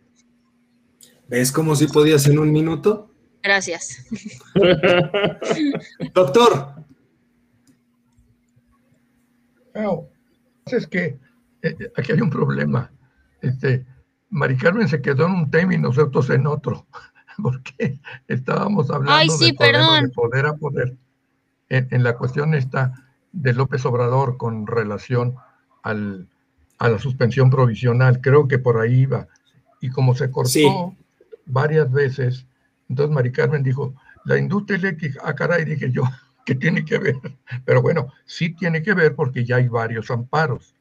¿Ves 1.27 1.51
cómo 1.51 1.75
si 1.75 1.87
podías 1.87 2.27
en 2.27 2.39
un 2.39 2.51
minuto? 2.51 3.11
Gracias. 3.41 4.05
Doctor. 6.13 6.75
es 10.65 10.87
que 10.87 11.05
eh, 11.05 11.19
eh, 11.61 11.91
aquí 11.95 12.11
hay 12.11 12.21
un 12.21 12.29
problema. 12.29 12.91
Este, 13.41 13.85
Mari 14.29 14.57
Carmen 14.57 14.87
se 14.87 15.01
quedó 15.01 15.25
en 15.25 15.33
un 15.33 15.51
tema 15.51 15.73
y 15.73 15.77
nosotros 15.77 16.29
en 16.29 16.47
otro. 16.47 16.87
porque 17.41 17.99
estábamos 18.27 18.89
hablando 18.89 19.37
de, 19.37 19.53
poder, 19.53 20.45
a 20.45 20.53
poder. 20.53 20.95
En, 21.69 22.03
la 22.03 22.17
cuestión 22.17 22.53
esta 22.53 22.93
de 23.31 23.53
López 23.53 23.85
Obrador 23.85 24.37
con 24.37 24.67
relación 24.67 25.35
al, 25.83 26.27
a 26.77 26.89
la 26.89 26.99
suspensión 26.99 27.49
provisional, 27.49 28.21
creo 28.21 28.47
que 28.47 28.59
por 28.59 28.79
ahí 28.79 29.01
iba. 29.01 29.27
Y 29.81 29.89
como 29.89 30.15
se 30.15 30.31
cortó 30.31 30.95
varias 31.45 31.91
veces, 31.91 32.45
entonces 32.89 33.13
Mari 33.13 33.31
Carmen 33.31 33.63
dijo, 33.63 33.93
la 34.25 34.37
industria 34.37 34.77
eléctrica, 34.77 35.21
ah, 35.23 35.33
caray, 35.33 35.65
dije 35.65 35.91
yo, 35.91 36.03
¿qué 36.45 36.55
tiene 36.55 36.85
que 36.85 36.97
ver? 36.97 37.15
Pero 37.65 37.81
bueno, 37.81 38.11
sí 38.25 38.51
tiene 38.51 38.81
que 38.81 38.93
ver 38.93 39.15
porque 39.15 39.43
ya 39.45 39.57
hay 39.57 39.67
varios 39.67 40.09
amparos, 40.11 40.75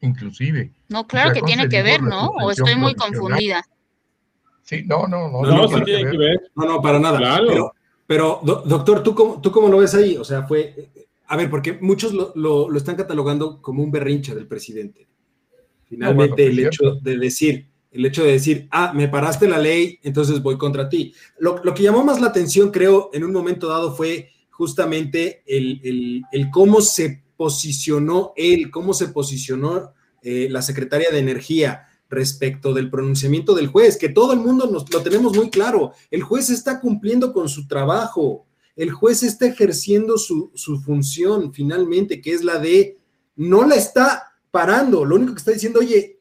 inclusive. 0.00 0.72
No, 0.88 1.06
claro 1.06 1.32
que 1.32 1.42
tiene 1.42 1.68
que 1.68 1.82
ver, 1.82 2.02
¿no? 2.02 2.28
O 2.28 2.50
estoy 2.50 2.76
muy 2.76 2.94
confundida. 2.94 3.64
Sí, 4.64 4.82
no, 4.86 5.06
no, 5.06 5.30
no. 5.30 5.42
No, 5.42 5.68
no, 5.68 5.84
tiene 5.84 6.10
que 6.10 6.16
ver. 6.16 6.50
No, 6.56 6.64
no, 6.64 6.82
para 6.82 6.98
nada. 6.98 7.18
Claro. 7.18 7.74
Pero, 8.06 8.40
doctor, 8.42 9.02
¿tú 9.02 9.14
cómo, 9.14 9.40
¿tú 9.40 9.50
cómo 9.52 9.68
lo 9.68 9.78
ves 9.78 9.94
ahí? 9.94 10.16
O 10.16 10.24
sea, 10.24 10.42
fue, 10.46 10.90
a 11.26 11.36
ver, 11.36 11.48
porque 11.50 11.74
muchos 11.74 12.12
lo, 12.12 12.32
lo, 12.34 12.76
están 12.76 12.96
catalogando 12.96 13.62
como 13.62 13.82
un 13.82 13.90
berrinche 13.90 14.34
del 14.34 14.46
presidente. 14.46 15.06
Finalmente, 15.88 16.46
el 16.46 16.58
hecho 16.58 16.96
de 17.00 17.18
decir, 17.18 17.66
el 17.92 18.04
hecho 18.06 18.24
de 18.24 18.32
decir, 18.32 18.68
ah, 18.70 18.92
me 18.94 19.08
paraste 19.08 19.48
la 19.48 19.58
ley, 19.58 19.98
entonces 20.02 20.42
voy 20.42 20.58
contra 20.58 20.88
ti. 20.88 21.14
Lo, 21.38 21.62
lo 21.62 21.72
que 21.74 21.82
llamó 21.82 22.04
más 22.04 22.20
la 22.20 22.28
atención, 22.28 22.70
creo, 22.70 23.10
en 23.12 23.24
un 23.24 23.32
momento 23.32 23.68
dado 23.68 23.94
fue 23.94 24.30
justamente 24.50 25.42
el, 25.46 25.80
el, 25.84 26.22
el 26.32 26.50
cómo 26.50 26.80
se 26.80 27.22
posicionó 27.36 28.32
él, 28.36 28.70
cómo 28.70 28.94
se 28.94 29.08
posicionó 29.08 29.92
eh, 30.22 30.48
la 30.50 30.62
secretaria 30.62 31.10
de 31.10 31.18
Energía 31.18 31.86
respecto 32.08 32.72
del 32.72 32.90
pronunciamiento 32.90 33.54
del 33.54 33.68
juez, 33.68 33.96
que 33.96 34.08
todo 34.08 34.32
el 34.32 34.40
mundo 34.40 34.70
nos, 34.70 34.92
lo 34.92 35.02
tenemos 35.02 35.36
muy 35.36 35.50
claro. 35.50 35.92
El 36.10 36.22
juez 36.22 36.50
está 36.50 36.80
cumpliendo 36.80 37.32
con 37.32 37.48
su 37.48 37.66
trabajo, 37.66 38.46
el 38.76 38.90
juez 38.90 39.22
está 39.22 39.46
ejerciendo 39.46 40.18
su, 40.18 40.50
su 40.54 40.80
función 40.80 41.52
finalmente, 41.52 42.20
que 42.20 42.32
es 42.32 42.44
la 42.44 42.58
de, 42.58 42.98
no 43.36 43.66
la 43.66 43.76
está 43.76 44.34
parando, 44.50 45.04
lo 45.04 45.16
único 45.16 45.34
que 45.34 45.38
está 45.38 45.52
diciendo, 45.52 45.80
oye, 45.80 46.20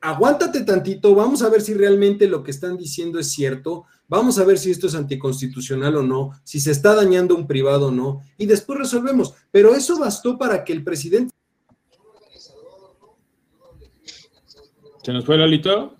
aguántate 0.00 0.62
tantito, 0.62 1.14
vamos 1.14 1.42
a 1.42 1.48
ver 1.48 1.62
si 1.62 1.74
realmente 1.74 2.28
lo 2.28 2.42
que 2.42 2.50
están 2.50 2.76
diciendo 2.76 3.18
es 3.18 3.30
cierto, 3.32 3.84
vamos 4.08 4.38
a 4.38 4.44
ver 4.44 4.58
si 4.58 4.70
esto 4.70 4.86
es 4.86 4.94
anticonstitucional 4.94 5.96
o 5.96 6.02
no, 6.02 6.30
si 6.44 6.60
se 6.60 6.70
está 6.70 6.94
dañando 6.94 7.34
un 7.34 7.46
privado 7.46 7.88
o 7.88 7.90
no, 7.90 8.20
y 8.38 8.46
después 8.46 8.78
resolvemos. 8.78 9.34
Pero 9.50 9.74
eso 9.74 9.98
bastó 9.98 10.38
para 10.38 10.64
que 10.64 10.72
el 10.72 10.84
presidente 10.84 11.34
¿Se 15.06 15.12
nos 15.12 15.24
fue 15.24 15.38
Lalito? 15.38 15.94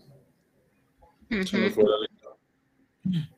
Se 1.31 1.37
nos 1.37 1.73
fue 1.75 1.85
Lalito. 1.85 2.39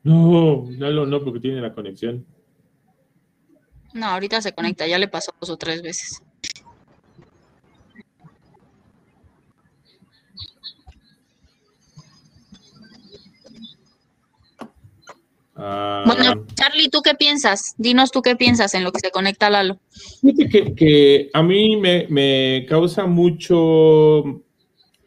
No, 0.01 0.65
no, 0.67 1.05
no, 1.05 1.23
porque 1.23 1.39
tiene 1.39 1.61
la 1.61 1.75
conexión. 1.75 2.25
No, 3.93 4.07
ahorita 4.07 4.41
se 4.41 4.51
conecta, 4.51 4.87
ya 4.87 4.97
le 4.97 5.07
pasó 5.07 5.31
dos 5.39 5.51
o 5.51 5.57
tres 5.57 5.83
veces. 5.83 6.23
Ah. 15.55 16.03
bueno, 16.07 16.47
Charlie, 16.55 16.89
¿tú 16.89 17.03
qué 17.03 17.13
piensas? 17.13 17.75
Dinos 17.77 18.09
tú 18.09 18.23
qué 18.23 18.35
piensas 18.35 18.73
en 18.73 18.83
lo 18.83 18.91
que 18.91 19.01
se 19.01 19.11
conecta 19.11 19.51
Lalo. 19.51 19.79
Que, 20.51 20.73
que 20.73 21.29
a 21.31 21.43
mí 21.43 21.77
me, 21.77 22.07
me 22.09 22.65
causa 22.67 23.05
mucho 23.05 24.41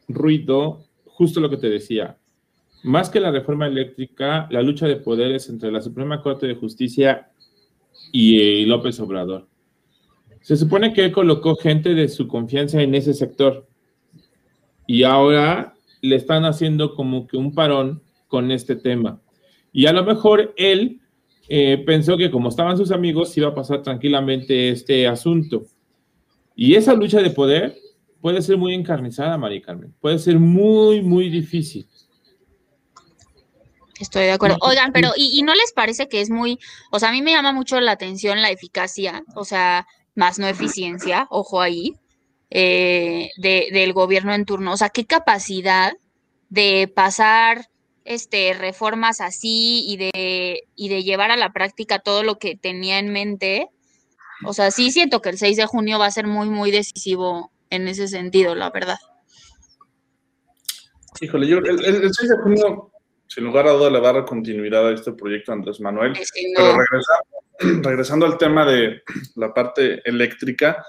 ruido, 0.09 0.85
justo 1.07 1.41
lo 1.41 1.51
que 1.51 1.57
te 1.57 1.69
decía. 1.71 2.19
Más 2.83 3.11
que 3.11 3.21
la 3.21 3.31
reforma 3.31 3.67
eléctrica, 3.67 4.49
la 4.51 4.63
lucha 4.63 4.87
de 4.87 4.97
poderes 4.97 5.49
entre 5.49 5.71
la 5.71 5.81
Suprema 5.81 6.21
Corte 6.21 6.47
de 6.47 6.57
Justicia 6.57 7.31
y 8.11 8.65
López 8.67 8.99
Obrador. 9.01 9.47
Se 10.41 10.57
supone 10.57 10.93
que 10.93 11.05
él 11.05 11.13
colocó 11.13 11.55
gente 11.55 11.95
de 11.95 12.09
su 12.09 12.27
confianza 12.27 12.83
en 12.83 12.95
ese 12.95 13.15
sector 13.15 13.67
y 14.87 15.05
ahora 15.05 15.75
le 16.01 16.17
están 16.17 16.45
haciendo 16.45 16.95
como 16.95 17.29
que 17.29 17.37
un 17.37 17.55
parón 17.55 18.03
con 18.27 18.51
este 18.51 18.75
tema. 18.75 19.21
Y 19.73 19.87
a 19.87 19.93
lo 19.93 20.05
mejor 20.05 20.53
él 20.57 21.01
eh, 21.49 21.83
pensó 21.87 22.17
que 22.17 22.31
como 22.31 22.49
estaban 22.49 22.77
sus 22.77 22.91
amigos 22.91 23.37
iba 23.39 23.49
a 23.49 23.55
pasar 23.55 23.83
tranquilamente 23.83 24.71
este 24.71 25.07
asunto. 25.07 25.67
Y 26.57 26.75
esa 26.75 26.95
lucha 26.95 27.23
de 27.23 27.31
poder 27.31 27.77
puede 28.23 28.41
ser 28.41 28.57
muy 28.57 28.73
encarnizada, 28.73 29.37
María 29.37 29.61
Carmen. 29.61 29.93
Puede 30.01 30.19
ser 30.19 30.39
muy, 30.39 31.03
muy 31.03 31.29
difícil. 31.29 31.87
Estoy 34.01 34.25
de 34.25 34.33
acuerdo. 34.33 34.57
Oigan, 34.63 34.93
pero 34.93 35.11
¿y, 35.17 35.43
no 35.43 35.55
les 35.55 35.73
parece 35.73 36.09
que 36.09 36.21
es 36.21 36.31
muy, 36.31 36.59
o 36.91 36.99
sea, 36.99 37.11
a 37.11 37.13
mí 37.13 37.21
me 37.21 37.33
llama 37.33 37.53
mucho 37.53 37.81
la 37.81 37.93
atención 37.93 38.41
la 38.41 38.51
eficacia, 38.51 39.23
o 39.35 39.45
sea, 39.45 39.87
más 40.15 40.39
no 40.39 40.47
eficiencia, 40.47 41.27
ojo 41.31 41.61
ahí, 41.61 41.95
eh, 42.51 43.29
del 43.37 43.93
gobierno 43.93 44.35
en 44.35 44.45
turno. 44.45 44.73
O 44.73 44.77
sea, 44.77 44.89
qué 44.89 45.05
capacidad 45.05 45.93
de 46.49 46.91
pasar 46.95 47.69
este, 48.05 48.55
reformas 48.55 49.21
así 49.21 49.85
y 49.87 49.97
de, 49.97 50.63
y 50.75 50.89
de 50.89 51.03
llevar 51.03 51.31
a 51.31 51.37
la 51.37 51.53
práctica 51.53 51.99
todo 51.99 52.23
lo 52.23 52.39
que 52.39 52.57
tenía 52.57 52.99
en 52.99 53.13
mente. 53.13 53.69
O 54.45 54.53
sea, 54.53 54.71
sí 54.71 54.91
siento 54.91 55.23
que 55.23 55.31
el 55.31 55.39
6 55.39 55.57
de 55.57 55.67
junio 55.67 55.99
va 55.99 56.07
a 56.07 56.11
ser 56.11 56.27
muy, 56.27 56.49
muy 56.49 56.71
decisivo 56.73 57.52
en 57.73 57.89
ese 57.89 58.07
sentido, 58.07 58.55
la 58.55 58.71
verdad. 58.71 58.99
Híjole, 61.21 61.47
yo 61.47 61.59
el, 61.59 62.13
6 62.13 62.29
de 62.29 62.37
junio, 62.43 62.93
sin 63.27 63.45
lugar 63.45 63.67
a 63.67 63.73
duda, 63.73 63.91
le 63.91 63.99
va 63.99 64.11
a 64.11 64.13
dar 64.13 64.25
continuidad 64.27 64.87
a 64.87 64.93
este 64.93 65.13
proyecto 65.13 65.53
Andrés 65.53 65.81
Manuel. 65.81 66.13
Pero 66.57 66.77
regresando, 67.83 68.27
al 68.27 68.37
tema 68.37 68.67
de 68.67 69.03
la 69.37 69.55
parte 69.55 70.07
eléctrica, 70.09 70.85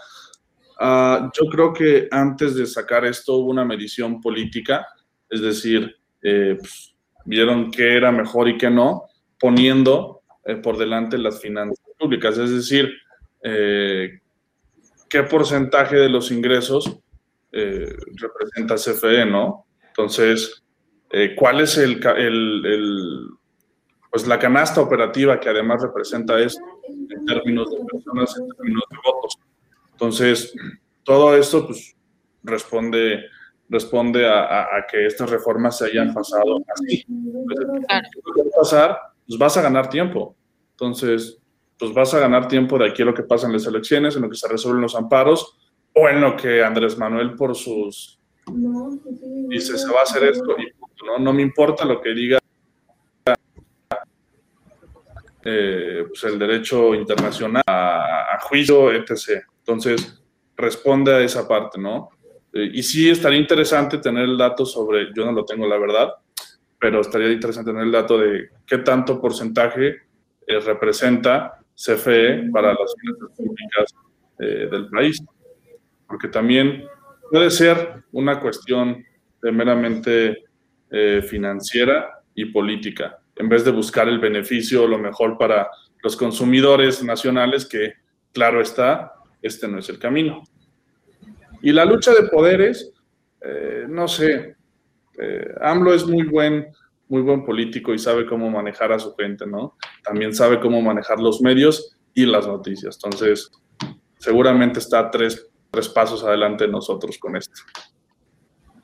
ah, 0.80 1.32
yo 1.34 1.50
creo 1.50 1.72
que 1.72 2.10
antes 2.12 2.56
de 2.56 2.66
sacar 2.66 3.06
esto 3.06 3.36
hubo 3.36 3.50
una 3.50 3.64
medición 3.64 4.20
política, 4.20 4.86
es 5.30 5.42
decir, 5.42 5.96
eh, 6.22 6.58
pues, 6.60 6.96
vieron 7.24 7.72
qué 7.72 7.96
era 7.96 8.12
mejor 8.12 8.50
y 8.50 8.58
qué 8.58 8.70
no, 8.70 9.04
poniendo 9.40 10.22
eh, 10.44 10.58
por 10.58 10.78
delante 10.78 11.18
las 11.18 11.40
finanzas 11.40 11.80
públicas, 11.98 12.38
es 12.38 12.50
decir, 12.50 12.92
eh, 13.42 14.20
qué 15.14 15.22
porcentaje 15.22 15.96
de 15.96 16.10
los 16.10 16.32
ingresos 16.32 17.00
eh, 17.52 17.96
representa 18.16 18.74
CFE, 18.78 19.28
¿no? 19.28 19.68
Entonces, 19.90 20.64
eh, 21.12 21.36
¿cuál 21.38 21.62
es 21.62 21.78
el, 21.78 22.00
pues 24.10 24.26
la 24.26 24.40
canasta 24.40 24.82
operativa 24.82 25.40
que 25.40 25.50
además 25.50 25.84
representa 25.84 26.40
esto 26.40 26.64
en 26.90 27.26
términos 27.28 27.70
de 27.70 27.78
personas, 27.86 28.36
en 28.40 28.50
términos 28.58 28.84
de 28.90 28.98
votos? 29.06 29.38
Entonces, 29.92 30.56
todo 31.04 31.38
esto 31.38 31.68
pues, 31.68 31.96
responde, 32.42 33.26
responde 33.70 34.28
a, 34.28 34.68
que 34.92 35.06
estas 35.06 35.30
reformas 35.30 35.78
se 35.78 35.86
hayan 35.86 36.12
pasado 36.12 36.60
así. 36.74 37.06
¿qué 37.06 38.42
va 38.42 38.48
a 38.52 38.60
pasar? 38.60 38.98
Pues 39.28 39.38
vas 39.38 39.56
a 39.58 39.62
ganar 39.62 39.90
tiempo. 39.90 40.36
Entonces, 40.72 41.40
pues 41.84 41.94
vas 41.94 42.14
a 42.14 42.20
ganar 42.20 42.48
tiempo 42.48 42.78
de 42.78 42.88
aquí 42.88 43.02
a 43.02 43.06
lo 43.06 43.14
que 43.14 43.24
pasa 43.24 43.46
en 43.46 43.52
las 43.52 43.66
elecciones, 43.66 44.16
en 44.16 44.22
lo 44.22 44.30
que 44.30 44.38
se 44.38 44.48
resuelven 44.48 44.84
los 44.84 44.96
amparos, 44.96 45.58
o 45.94 46.08
en 46.08 46.22
lo 46.22 46.38
que 46.38 46.64
Andrés 46.64 46.98
Manuel 46.98 47.36
por 47.36 47.56
sus... 47.56 48.20
Dice, 48.48 49.78
se 49.78 49.92
va 49.92 50.00
a 50.00 50.04
hacer 50.04 50.24
esto 50.24 50.56
y 50.58 50.72
¿no? 51.06 51.20
No 51.20 51.34
me 51.34 51.42
importa 51.42 51.84
lo 51.84 52.00
que 52.00 52.14
diga 52.14 52.40
eh, 55.44 56.06
pues 56.08 56.24
el 56.24 56.40
derecho 56.40 56.96
internacional 56.96 57.64
a, 57.68 58.38
juicio, 58.44 58.94
etc. 58.94 59.44
Entonces, 59.60 60.24
responde 60.56 61.14
a 61.14 61.20
esa 61.20 61.46
parte, 61.46 61.82
¿no? 61.82 62.12
Eh, 62.54 62.72
y 62.76 62.82
sí 62.82 63.10
estaría 63.10 63.40
interesante 63.40 63.98
tener 63.98 64.24
el 64.24 64.38
dato 64.38 64.66
sobre, 64.66 65.10
yo 65.14 65.26
no 65.26 65.34
lo 65.34 65.44
tengo 65.44 65.68
la 65.68 65.78
verdad, 65.78 66.14
pero 66.80 67.02
estaría 67.02 67.30
interesante 67.30 67.72
tener 67.72 67.88
el 67.88 67.92
dato 67.92 68.18
de 68.18 68.52
qué 68.66 68.78
tanto 68.78 69.20
porcentaje 69.20 70.04
eh, 70.48 70.60
representa 70.60 71.63
CFE 71.76 72.50
para 72.52 72.74
las 72.74 72.96
finanzas 73.00 73.30
públicas 73.38 73.94
del 74.38 74.90
país. 74.90 75.24
Porque 76.08 76.28
también 76.28 76.86
puede 77.32 77.50
ser 77.50 78.04
una 78.12 78.40
cuestión 78.40 79.04
de 79.42 79.52
meramente 79.52 80.44
financiera 81.24 82.22
y 82.36 82.46
política 82.46 83.24
en 83.36 83.50
vez 83.50 83.66
de 83.66 83.72
buscar 83.72 84.08
el 84.08 84.20
beneficio, 84.20 84.88
lo 84.88 84.98
mejor 84.98 85.38
para 85.38 85.70
los 86.04 86.16
consumidores 86.16 87.04
nacionales, 87.04 87.66
que 87.66 87.94
claro 88.32 88.62
está, 88.62 89.14
este 89.42 89.68
no 89.68 89.80
es 89.80 89.90
el 89.90 90.00
camino. 90.00 90.44
Y 91.62 91.72
la 91.72 91.86
lucha 91.86 92.14
de 92.14 92.28
poderes, 92.30 92.92
eh, 93.42 93.86
no 93.88 94.08
sé, 94.08 94.56
eh, 95.18 95.56
AMLO 95.62 95.94
es 95.94 96.06
muy 96.06 96.24
buen, 96.24 96.68
muy 97.14 97.22
buen 97.22 97.46
político 97.46 97.94
y 97.94 98.00
sabe 98.00 98.26
cómo 98.26 98.50
manejar 98.50 98.92
a 98.92 98.98
su 98.98 99.16
gente, 99.16 99.46
¿no? 99.46 99.78
También 100.04 100.34
sabe 100.34 100.60
cómo 100.60 100.82
manejar 100.82 101.20
los 101.20 101.42
medios 101.42 101.96
y 102.16 102.26
las 102.26 102.48
noticias. 102.48 103.00
Entonces, 103.04 103.52
seguramente 104.18 104.80
está 104.80 105.12
tres, 105.12 105.48
tres 105.70 105.90
pasos 105.90 106.24
adelante 106.24 106.66
de 106.66 106.72
nosotros 106.72 107.20
con 107.20 107.38
esto. 107.38 107.54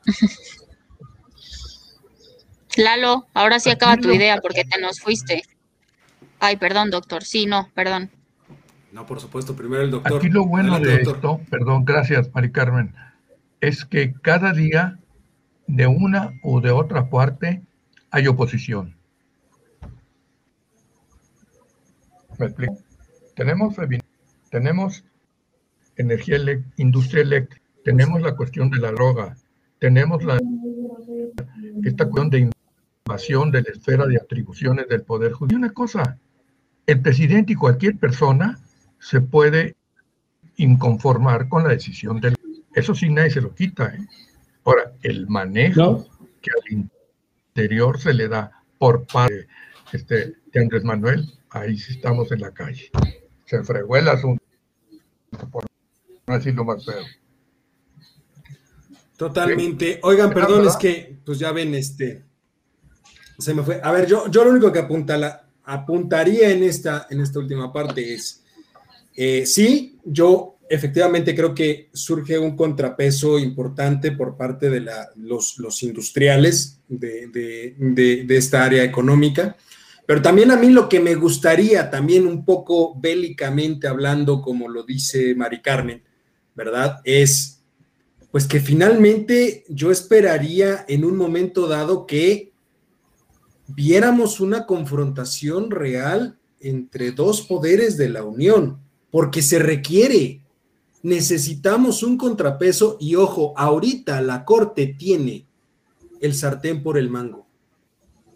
Lalo, 2.78 3.26
ahora 3.34 3.60
sí 3.60 3.72
acaba 3.72 3.98
tu 3.98 4.12
idea 4.12 4.38
porque 4.38 4.64
te 4.64 4.80
nos 4.80 5.00
fuiste. 5.00 5.42
Ay, 6.40 6.58
perdón, 6.58 6.92
doctor. 6.92 7.24
Sí, 7.24 7.48
no, 7.48 7.72
perdón. 7.74 8.12
No, 8.92 9.08
por 9.08 9.20
supuesto, 9.20 9.56
primero 9.56 9.82
el 9.82 9.90
doctor. 9.90 10.18
Aquí 10.18 10.30
lo 10.30 10.46
bueno 10.46 10.80
de 10.80 11.02
esto, 11.02 11.42
perdón, 11.50 11.84
gracias, 11.84 12.30
Mari 12.36 12.52
Carmen, 12.52 12.94
es 13.60 13.86
que 13.86 14.14
cada 14.22 14.54
día, 14.54 15.00
de 15.66 15.88
una 15.88 16.40
o 16.44 16.62
de 16.62 16.70
otra 16.70 17.10
parte, 17.10 17.64
hay 18.12 18.28
oposición. 18.28 18.96
¿Me 22.38 22.46
explico? 22.46 22.78
Tenemos, 23.36 23.76
tenemos 24.50 25.04
energía, 25.96 26.38
industria 26.78 27.22
eléctrica, 27.22 27.66
tenemos 27.84 28.22
la 28.22 28.36
cuestión 28.36 28.70
de 28.70 28.78
la 28.78 28.92
droga, 28.92 29.36
tenemos 29.80 30.24
la, 30.24 30.40
esta 31.84 32.06
cuestión 32.06 32.30
de 32.30 32.50
de 33.52 33.62
la 33.62 33.70
esfera 33.72 34.06
de 34.06 34.18
atribuciones 34.18 34.88
del 34.88 35.02
Poder 35.02 35.32
Judicial. 35.34 35.64
Una 35.64 35.74
cosa, 35.74 36.18
el 36.86 37.02
presidente 37.02 37.54
y 37.54 37.56
cualquier 37.56 37.98
persona 37.98 38.60
se 39.00 39.20
puede 39.20 39.76
inconformar 40.58 41.50
con 41.50 41.64
la 41.64 41.70
decisión 41.70 42.22
del... 42.22 42.36
Eso 42.74 42.94
sí 42.94 43.10
nadie 43.10 43.32
se 43.32 43.42
lo 43.42 43.54
quita. 43.54 43.94
¿eh? 43.96 44.06
Ahora, 44.64 44.94
el 45.02 45.28
manejo 45.28 46.08
que 46.42 46.52
al 46.52 46.90
interior 47.50 48.00
se 48.00 48.14
le 48.14 48.28
da 48.28 48.52
por 48.78 49.06
parte 49.06 49.48
este, 49.92 50.36
de 50.52 50.60
Andrés 50.60 50.84
Manuel, 50.84 51.32
ahí 51.50 51.78
sí 51.78 51.94
estamos 51.94 52.32
en 52.32 52.42
la 52.42 52.52
calle. 52.52 52.90
Se 53.46 53.64
fregó 53.64 53.98
el 53.98 54.08
asunto, 54.08 54.44
por 55.52 55.66
no 56.28 56.34
decirlo 56.36 56.64
más 56.64 56.86
feo. 56.86 57.04
Totalmente. 59.18 60.00
Oigan, 60.04 60.34
perdón, 60.34 60.68
es 60.68 60.78
que 60.78 61.18
pues 61.26 61.40
ya 61.40 61.52
ven, 61.52 61.76
este, 61.76 62.24
se 63.38 63.54
me 63.54 63.64
fue. 63.64 63.82
A 63.84 63.92
ver, 63.92 64.08
yo, 64.08 64.30
yo 64.30 64.46
lo 64.46 64.52
único 64.52 64.72
que 64.72 64.80
apunta, 64.80 65.46
apuntaría 65.64 66.52
en 66.52 66.64
esta, 66.64 67.08
en 67.10 67.20
esta 67.20 67.40
última 67.40 67.74
parte 67.74 68.14
es, 68.14 68.44
eh, 69.16 69.46
sí, 69.46 70.00
yo 70.06 70.59
efectivamente 70.70 71.36
creo 71.36 71.54
que 71.54 71.90
surge 71.94 72.38
un 72.38 72.56
contrapeso 72.56 73.40
importante 73.40 74.12
por 74.12 74.38
parte 74.38 74.70
de 74.70 74.86
los, 75.16 75.84
industriales 75.84 76.80
de, 76.88 77.28
de, 77.28 78.38
esta 78.38 78.64
área 78.64 78.84
económica, 78.84 79.58
pero 80.06 80.22
también 80.22 80.52
a 80.52 80.56
mí 80.56 80.70
lo 80.70 80.88
que 80.88 81.00
me 81.00 81.16
gustaría, 81.16 81.90
también 81.90 82.26
un 82.26 82.46
poco 82.46 83.00
bélicamente 83.00 83.88
hablando, 83.88 84.42
como 84.42 84.68
lo 84.68 84.84
dice 84.84 85.36
Mari 85.36 85.62
Carmen, 85.62 86.04
¿verdad? 86.56 87.00
Es 87.04 87.60
pues 88.32 88.46
que 88.46 88.60
finalmente 88.60 89.66
yo 89.70 89.92
esperaría 89.92 90.86
en 90.88 91.04
un 91.04 91.18
momento 91.18 91.68
dado 91.68 92.06
que 92.06 92.54
viéramos 93.68 94.40
una 94.40 94.66
confrontación 94.66 95.72
real 95.72 96.38
entre 96.60 97.12
dos 97.12 97.42
poderes 97.42 97.98
de 97.98 98.10
la 98.10 98.24
Unión, 98.24 98.80
porque 99.12 99.42
se 99.42 99.60
requiere. 99.60 100.42
Necesitamos 101.02 102.04
un 102.04 102.18
contrapeso 102.18 102.98
y 103.00 103.16
ojo, 103.16 103.54
ahorita 103.58 104.22
la 104.22 104.44
Corte 104.44 104.88
tiene 104.88 105.48
el 106.20 106.34
sartén 106.34 106.84
por 106.84 106.98
el 106.98 107.10
mango. 107.10 107.48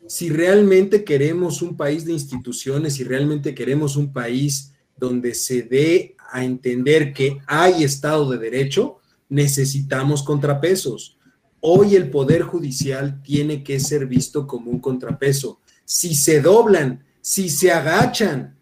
Si 0.08 0.30
realmente 0.30 1.04
queremos 1.04 1.62
un 1.62 1.76
país 1.76 2.06
de 2.06 2.14
instituciones, 2.14 2.96
si 2.96 3.04
realmente 3.04 3.54
queremos 3.54 3.96
un 3.96 4.14
país 4.14 4.74
donde 4.98 5.34
se 5.34 5.64
dé 5.64 6.16
a 6.32 6.44
entender 6.44 7.14
que 7.14 7.40
hay 7.48 7.84
Estado 7.84 8.30
de 8.30 8.38
Derecho, 8.38 8.98
necesitamos 9.30 10.24
contrapesos. 10.24 11.18
Hoy 11.60 11.96
el 11.96 12.10
Poder 12.10 12.44
Judicial 12.44 13.22
tiene 13.24 13.64
que 13.64 13.80
ser 13.80 14.06
visto 14.06 14.48
como 14.48 14.72
un 14.72 14.80
contrapeso. 14.80 15.60
Si 15.86 16.16
se 16.16 16.42
doblan, 16.42 17.04
si 17.22 17.50
se 17.50 17.72
agachan 17.72 18.58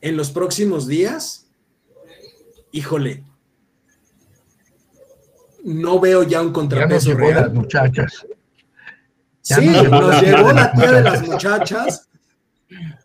en 0.00 0.16
los 0.16 0.30
próximos 0.30 0.86
días, 0.86 1.49
híjole, 2.72 3.24
no 5.64 6.00
veo 6.00 6.22
ya 6.22 6.40
un 6.40 6.52
contrapeso 6.52 7.16
ya 7.18 7.40
Las 7.42 7.52
muchachas. 7.52 8.26
sí, 9.42 9.66
nos 9.66 10.22
llegó 10.22 10.52
la 10.52 10.72
tía 10.72 10.92
de 10.92 11.02
las 11.02 11.26
muchachas. 11.26 12.08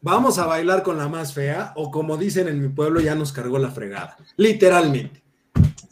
Vamos 0.02 0.38
a 0.38 0.46
bailar 0.46 0.84
con 0.84 0.98
la 0.98 1.08
más 1.08 1.34
fea, 1.34 1.74
o 1.76 1.90
como 1.90 2.18
dicen 2.18 2.48
en 2.48 2.62
mi 2.62 2.70
pueblo, 2.70 3.02
ya 3.02 3.16
nos 3.16 3.34
cargó 3.34 3.58
la 3.58 3.72
fregada. 3.72 4.16
Literalmente. 4.38 5.26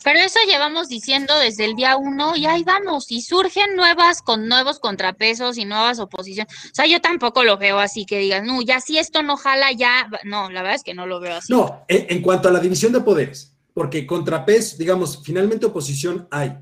Pero 0.04 0.20
eso 0.20 0.40
llevamos 0.46 0.90
diciendo 0.90 1.38
desde 1.40 1.66
el 1.66 1.76
día 1.76 1.96
uno 1.96 2.36
y 2.36 2.46
ahí 2.46 2.64
vamos, 2.64 3.10
y 3.10 3.22
surgen 3.22 3.76
nuevas 3.76 4.22
con 4.22 4.48
nuevos 4.50 4.80
contrapesos 4.80 5.58
y 5.58 5.66
nuevas 5.66 6.00
oposiciones. 6.00 6.54
O 6.66 6.76
sea, 6.76 6.86
yo 6.86 7.00
tampoco 7.00 7.44
lo 7.44 7.58
veo 7.58 7.80
así 7.80 8.06
que 8.06 8.20
digan, 8.20 8.46
no, 8.46 8.62
ya 8.62 8.82
si 8.82 8.98
esto 8.98 9.24
no 9.24 9.38
jala, 9.38 9.72
ya, 9.72 10.10
no, 10.26 10.50
la 10.50 10.62
verdad 10.62 10.76
es 10.76 10.84
que 10.84 10.94
no 10.94 11.08
lo 11.08 11.22
veo 11.22 11.38
así. 11.38 11.52
No, 11.54 11.86
en, 11.88 12.22
cuanto 12.22 12.50
a 12.50 12.52
la 12.52 12.60
división 12.60 12.92
de 12.92 13.00
poderes, 13.00 13.53
porque 13.74 14.06
contrapeso, 14.06 14.78
digamos, 14.78 15.22
finalmente 15.24 15.66
oposición 15.66 16.28
hay. 16.32 16.58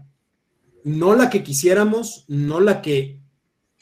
No 0.83 1.15
la 1.15 1.29
que 1.29 1.43
quisiéramos, 1.43 2.25
no 2.27 2.59
la 2.59 2.81
que... 2.81 3.19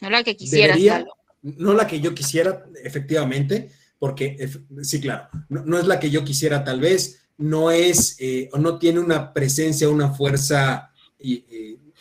No 0.01 0.09
la 0.09 0.23
que 0.23 0.35
quisiera. 0.35 1.05
no 1.41 1.73
la 1.73 1.87
que 1.87 1.99
yo 1.99 2.13
quisiera, 2.13 2.65
efectivamente, 2.83 3.71
porque 3.97 4.49
sí, 4.81 4.99
claro, 4.99 5.27
no 5.49 5.77
es 5.77 5.85
la 5.85 5.99
que 5.99 6.09
yo 6.09 6.23
quisiera 6.23 6.63
tal 6.63 6.79
vez, 6.79 7.19
no 7.37 7.71
es 7.71 8.17
eh, 8.19 8.49
o 8.51 8.57
no 8.57 8.77
tiene 8.77 8.99
una 8.99 9.33
presencia, 9.33 9.89
una 9.89 10.11
fuerza 10.11 10.91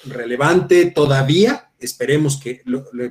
relevante 0.05 0.91
todavía. 0.91 1.70
Esperemos 1.79 2.41
que 2.41 2.62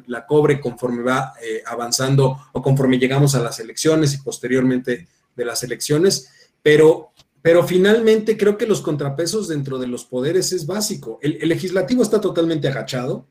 la 0.07 0.25
cobre 0.25 0.59
conforme 0.59 1.01
va 1.01 1.33
eh, 1.41 1.63
avanzando 1.65 2.37
o 2.51 2.61
conforme 2.61 2.99
llegamos 2.99 3.33
a 3.35 3.41
las 3.41 3.59
elecciones 3.59 4.13
y 4.13 4.17
posteriormente 4.17 5.07
de 5.35 5.45
las 5.45 5.63
elecciones, 5.63 6.29
pero, 6.61 7.13
pero 7.41 7.65
finalmente 7.65 8.37
creo 8.37 8.57
que 8.57 8.67
los 8.67 8.81
contrapesos 8.81 9.47
dentro 9.47 9.77
de 9.77 9.87
los 9.87 10.05
poderes 10.05 10.51
es 10.51 10.65
básico. 10.65 11.19
El, 11.21 11.39
legislativo 11.47 12.03
está 12.03 12.19
totalmente 12.19 12.67
agachado, 12.67 13.27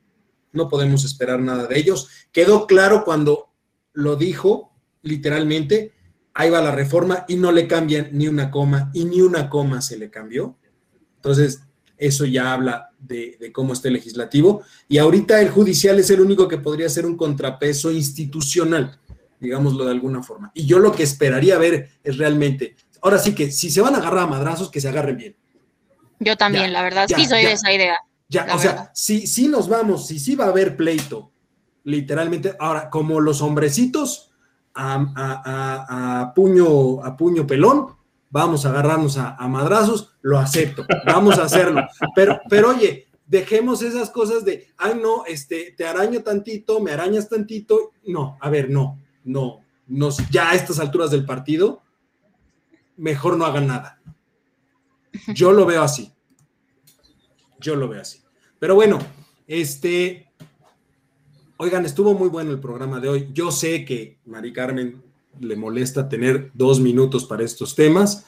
no 0.53 0.69
podemos 0.69 1.05
esperar 1.05 1.41
nada 1.41 1.67
de 1.67 1.79
ellos. 1.79 2.09
Quedó 2.33 2.67
claro 2.67 3.05
cuando 3.05 3.51
lo 3.93 4.17
dijo 4.17 4.73
literalmente, 5.03 5.93
ahí 6.35 6.51
va 6.51 6.61
la 6.61 6.71
reforma 6.71 7.25
y 7.29 7.37
no 7.37 7.53
le 7.53 7.67
cambian 7.67 8.09
ni 8.13 8.29
una 8.29 8.51
coma 8.51 8.91
y 8.95 9.05
ni 9.05 9.21
una 9.21 9.49
coma 9.49 9.81
se 9.81 9.99
le 9.99 10.11
cambió. 10.11 10.57
Entonces, 11.17 11.61
eso 11.97 12.25
ya 12.27 12.53
habla 12.53 12.91
de, 12.99 13.51
cómo 13.53 13.73
está 13.73 13.89
el 13.89 13.95
legislativo. 13.95 14.63
Y 14.89 14.99
ahorita 14.99 15.41
el 15.41 15.51
judicial 15.51 15.99
es 15.99 16.11
el 16.11 16.21
único 16.21 16.49
que 16.49 16.59
podría 16.59 16.89
ser 16.89 17.07
un 17.07 17.17
contrapeso 17.17 17.91
institucional, 17.91 18.99
digámoslo 19.41 19.85
de 19.85 19.93
alguna 19.93 20.23
forma. 20.23 20.51
Y 20.55 20.67
yo 20.67 20.79
lo 20.79 20.93
que 20.93 21.03
esperaría 21.03 21.59
ver 21.59 21.91
es 22.05 22.19
realmente, 22.19 22.77
ahora 23.03 23.18
sí 23.18 23.34
que 23.34 23.51
si 23.51 23.70
se 23.70 23.80
van 23.80 23.94
a 23.94 23.99
agarrar 23.99 24.24
a 24.24 24.26
madrazos, 24.26 24.70
que 24.70 24.80
se 24.80 24.88
agarren 24.88 25.16
bien. 25.16 25.36
Yo 26.20 26.36
también, 26.36 26.64
Ya, 26.66 26.70
la 26.70 26.82
verdad, 26.82 27.07
ya, 27.09 27.16
sí 27.18 27.26
soy 27.26 27.42
ya. 27.42 27.49
de 27.49 27.55
esa 27.55 27.72
idea. 27.72 27.99
Ya, 28.28 28.47
o 28.55 28.59
sea, 28.59 28.90
si, 28.94 29.26
si 29.26 29.47
nos 29.49 29.68
vamos, 29.68 30.07
si 30.09 30.18
sí 30.18 30.34
va 30.34 30.47
a 30.47 30.49
haber 30.49 30.76
pleito, 30.76 31.30
literalmente, 31.84 32.55
ahora, 32.59 32.90
como 32.90 33.20
los 33.20 33.40
hombrecitos 33.42 34.32
a, 34.74 34.94
a- 34.94 35.42
a- 35.44 36.20
a 36.22 36.34
puño, 36.34 37.05
a 37.05 37.16
puño 37.16 37.47
pelón, 37.47 37.94
vamos 38.30 38.66
a 38.66 38.70
agarrarnos 38.70 39.16
a, 39.18 39.36
a 39.36 39.47
madrazos, 39.49 40.11
lo 40.22 40.38
acepto, 40.38 40.84
vamos 41.07 41.38
a 41.38 41.44
hacerlo. 41.44 41.82
Pero, 42.14 42.40
pero 42.51 42.70
oye, 42.70 43.07
dejemos 43.26 43.82
esas 43.82 44.11
cosas 44.11 44.44
de, 44.44 44.66
ay, 44.76 44.99
no, 45.01 45.24
este, 45.26 45.72
te 45.76 45.86
araño 45.86 46.22
tantito, 46.22 46.80
me 46.80 46.90
arañas 46.92 47.28
tantito. 47.28 47.92
No, 48.07 48.36
a 48.40 48.51
ver, 48.51 48.68
no, 48.70 48.99
no, 49.24 49.61
no, 49.86 50.09
ya 50.30 50.51
a 50.51 50.55
estas 50.55 50.80
alturas 50.80 51.11
del 51.12 51.24
partido, 51.24 51.82
mejor 52.97 53.36
no 53.36 53.44
hagan 53.47 53.66
nada. 53.66 54.01
Yo 55.34 55.53
lo 55.53 55.66
veo 55.66 55.82
así. 55.82 56.12
Yo 57.61 57.76
lo 57.76 57.88
veo 57.88 58.03
así. 58.03 58.20
Pero 58.59 58.74
bueno, 58.74 58.99
este, 59.47 60.28
oigan, 61.57 61.84
estuvo 61.84 62.14
muy 62.14 62.28
bueno 62.28 62.51
el 62.51 62.61
programa 62.61 63.01
de 63.01 63.09
hoy. 63.09 63.28
Yo 63.32 63.51
sé 63.51 63.84
que 63.84 64.18
Mari 64.26 64.53
Carmen 64.53 65.03
le 65.40 65.57
molesta 65.57 66.09
tener 66.09 66.51
dos 66.55 66.80
minutos 66.80 67.24
para 67.24 67.44
estos 67.44 67.74
temas. 67.74 68.24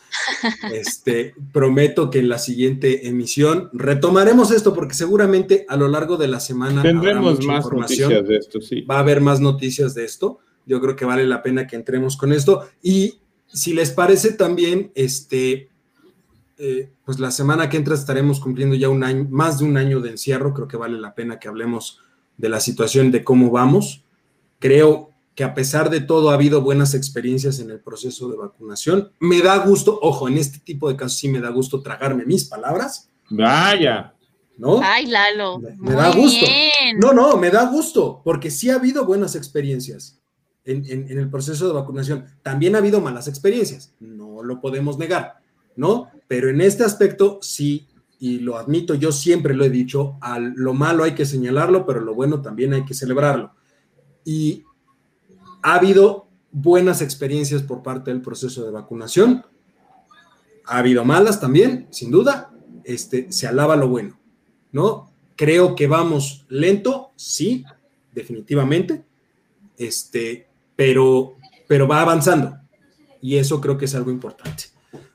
Este, 0.73 1.35
prometo 1.53 2.11
que 2.11 2.19
en 2.19 2.29
la 2.29 2.39
siguiente 2.39 3.09
emisión 3.09 3.71
retomaremos 3.73 4.51
esto 4.51 4.75
porque 4.75 4.95
seguramente 4.95 5.65
a 5.69 5.77
lo 5.77 5.89
largo 5.89 6.17
de 6.17 6.29
la 6.29 6.41
semana 6.41 6.81
habrá 6.81 6.93
Tendremos 6.93 7.41
mucha 7.41 7.53
más 7.53 7.73
noticias 7.73 8.29
de 8.29 8.37
esto, 8.37 8.61
sí. 8.61 8.83
va 8.83 8.97
a 8.97 9.01
haber 9.01 9.21
más 9.21 9.41
noticias 9.41 9.95
de 9.95 10.05
esto. 10.05 10.39
Yo 10.67 10.81
creo 10.81 10.97
que 10.97 11.07
vale 11.07 11.27
la 11.27 11.43
pena 11.43 11.67
que 11.67 11.77
entremos 11.77 12.17
con 12.17 12.33
esto. 12.33 12.69
Y 12.83 13.21
si 13.53 13.73
les 13.75 13.91
parece 13.91 14.33
también, 14.33 14.93
este, 14.95 15.69
eh, 16.59 16.91
pues 17.05 17.19
la 17.19 17.31
semana 17.31 17.69
que 17.69 17.77
entra 17.77 17.95
estaremos 17.95 18.41
cumpliendo 18.41 18.75
ya 18.77 18.89
un 18.89 19.03
año, 19.05 19.27
más 19.31 19.59
de 19.59 19.65
un 19.65 19.77
año 19.77 20.01
de 20.01 20.11
encierro. 20.11 20.53
Creo 20.55 20.69
que 20.69 20.77
vale 20.77 20.99
la 20.99 21.15
pena 21.15 21.39
que 21.39 21.49
hablemos 21.49 22.01
de 22.37 22.49
la 22.49 22.61
situación, 22.61 23.11
de 23.11 23.25
cómo 23.25 23.51
vamos. 23.51 24.03
Creo 24.59 25.11
que 25.35 25.45
a 25.45 25.55
pesar 25.55 25.89
de 25.89 26.01
todo 26.01 26.31
ha 26.31 26.35
habido 26.35 26.63
buenas 26.63 26.95
experiencias 26.95 27.61
en 27.61 27.71
el 27.71 27.79
proceso 27.81 28.29
de 28.29 28.37
vacunación. 28.37 29.13
Me 29.21 29.41
da 29.41 29.57
gusto, 29.59 29.99
ojo, 30.03 30.27
en 30.29 30.37
este 30.37 30.59
tipo 30.59 30.89
de 30.89 30.97
casos 30.97 31.17
sí 31.19 31.29
me 31.29 31.41
da 31.41 31.51
gusto 31.51 31.81
tragarme 31.81 32.25
mis 32.27 32.45
palabras, 32.45 33.09
Vaya. 33.31 34.15
¿no? 34.57 34.81
Ay, 34.83 35.07
Lalo. 35.07 35.59
Me- 35.61 35.71
me 35.71 35.77
muy 35.77 35.95
da 35.95 36.11
gusto. 36.13 36.45
bien. 36.47 36.99
No, 36.99 37.13
no, 37.13 37.37
me 37.37 37.51
da 37.51 37.67
gusto, 37.71 38.21
porque 38.25 38.51
sí 38.51 38.69
ha 38.69 38.75
habido 38.75 39.05
buenas 39.05 39.37
experiencias 39.37 40.18
en, 40.69 40.85
en- 40.87 41.11
en 41.11 41.19
el 41.19 41.29
proceso 41.31 41.67
de 41.67 41.75
vacunación. 41.75 42.27
También 42.43 42.75
ha 42.75 42.79
habido 42.79 43.01
malas 43.01 43.27
experiencias, 43.29 43.95
no 44.01 44.43
lo 44.43 44.61
podemos 44.61 44.99
negar, 44.99 45.41
¿no? 45.77 46.09
Pero 46.29 46.49
en 46.51 46.61
este 46.61 46.85
aspecto 46.85 47.39
sí, 47.43 47.89
y 48.21 48.41
lo 48.41 48.57
admito, 48.57 48.95
yo 48.95 49.13
siempre 49.13 49.55
lo 49.55 49.65
he 49.65 49.71
dicho, 49.71 50.17
a 50.21 50.39
lo 50.39 50.75
malo 50.75 51.05
hay 51.05 51.15
que 51.15 51.25
señalarlo, 51.25 51.87
pero 51.87 52.01
lo 52.01 52.15
bueno 52.15 52.43
también 52.43 52.75
hay 52.75 52.85
que 52.85 52.95
celebrarlo. 52.95 53.53
Y 54.25 54.65
ha 55.63 55.75
habido 55.77 56.27
buenas 56.51 57.01
experiencias 57.03 57.63
por 57.63 57.83
parte 57.83 58.11
del 58.11 58.21
proceso 58.23 58.65
de 58.65 58.71
vacunación, 58.73 59.45
ha 60.67 60.79
habido 60.79 61.05
malas 61.05 61.41
también, 61.41 61.87
sin 61.91 62.11
duda, 62.11 62.51
este, 62.85 63.31
se 63.31 63.47
alaba 63.47 63.77
lo 63.77 63.89
bueno, 63.89 64.19
¿no? 64.73 65.11
Creo 65.37 65.77
que 65.77 65.87
vamos 65.87 66.45
lento, 66.49 67.13
sí, 67.15 67.65
definitivamente, 68.13 69.05
este, 69.77 70.48
pero, 70.79 71.35
pero 71.67 71.89
va 71.89 72.03
avanzando 72.03 72.57
y 73.21 73.37
eso 73.37 73.61
creo 73.61 73.77
que 73.77 73.87
es 73.87 73.97
algo 73.97 74.13
importante, 74.13 74.67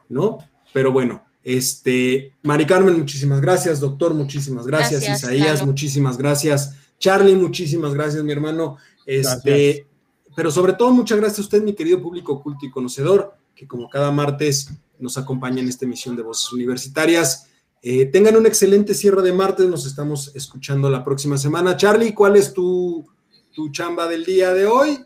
¿no? 0.09 0.39
Pero 0.73 0.91
bueno, 0.91 1.23
este, 1.41 2.33
Mari 2.43 2.65
Carmen, 2.65 2.99
muchísimas 2.99 3.39
gracias, 3.39 3.79
doctor, 3.79 4.13
muchísimas 4.13 4.67
gracias, 4.67 5.05
Gracias, 5.05 5.23
Isaías, 5.23 5.65
muchísimas 5.65 6.17
gracias, 6.17 6.75
Charlie, 6.99 7.37
muchísimas 7.37 7.93
gracias, 7.93 8.21
mi 8.25 8.33
hermano, 8.33 8.75
este, 9.05 9.51
Gracias. 9.51 9.87
pero 10.35 10.51
sobre 10.51 10.73
todo 10.73 10.91
muchas 10.91 11.17
gracias 11.17 11.39
a 11.39 11.43
usted, 11.43 11.63
mi 11.63 11.73
querido 11.73 12.01
público 12.01 12.43
culto 12.43 12.65
y 12.65 12.69
conocedor, 12.69 13.33
que 13.55 13.65
como 13.65 13.89
cada 13.89 14.11
martes 14.11 14.69
nos 14.99 15.17
acompaña 15.17 15.61
en 15.61 15.69
esta 15.69 15.85
emisión 15.85 16.17
de 16.17 16.23
Voces 16.23 16.51
Universitarias. 16.51 17.47
Eh, 17.81 18.05
tengan 18.07 18.35
un 18.35 18.45
excelente 18.45 18.93
cierre 18.93 19.21
de 19.21 19.31
martes, 19.31 19.65
nos 19.67 19.85
estamos 19.85 20.35
escuchando 20.35 20.89
la 20.89 21.05
próxima 21.05 21.37
semana. 21.37 21.77
Charlie, 21.77 22.13
¿cuál 22.13 22.35
es 22.35 22.53
tu, 22.53 23.05
tu 23.53 23.69
chamba 23.71 24.07
del 24.07 24.25
día 24.25 24.53
de 24.53 24.65
hoy? 24.65 25.05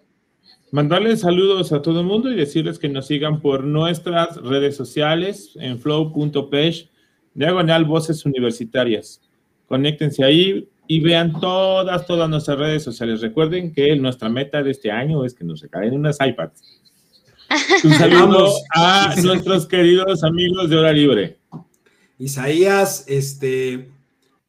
Mandarles 0.72 1.22
saludos 1.22 1.72
a 1.72 1.82
todo 1.82 2.02
el 2.02 2.06
mundo 2.06 2.30
y 2.30 2.36
decirles 2.36 2.78
que 2.78 2.90
nos 2.90 3.08
sigan 3.08 3.40
por 3.40 3.64
nuestras 3.64 4.36
redes 4.38 4.76
sociales 4.76 5.52
en 5.56 5.80
flow.page, 5.80 6.90
diagonal 7.34 7.86
voces 7.86 8.26
universitarias. 8.26 9.22
Conéctense 9.68 10.26
ahí 10.26 10.68
y 10.88 11.00
vean 11.00 11.40
todas, 11.40 12.06
todas 12.06 12.30
nuestras 12.30 12.60
redes 12.60 12.84
sociales. 12.84 13.22
Recuerden 13.22 13.74
que 13.74 13.96
nuestra 13.96 14.28
meta 14.28 14.62
de 14.62 14.72
este 14.72 14.92
año 14.92 15.24
es 15.24 15.34
que 15.34 15.46
nos 15.46 15.62
regalen 15.62 15.94
unas 15.94 16.18
iPads. 16.20 16.62
Un 17.86 17.92
saludo 17.94 18.52
a 18.76 19.16
nuestros 19.24 19.68
queridos 19.68 20.22
amigos 20.26 20.70
de 20.70 20.76
Hora 20.76 20.92
Libre. 20.92 21.38
Isaías, 22.20 23.06
este, 23.08 23.90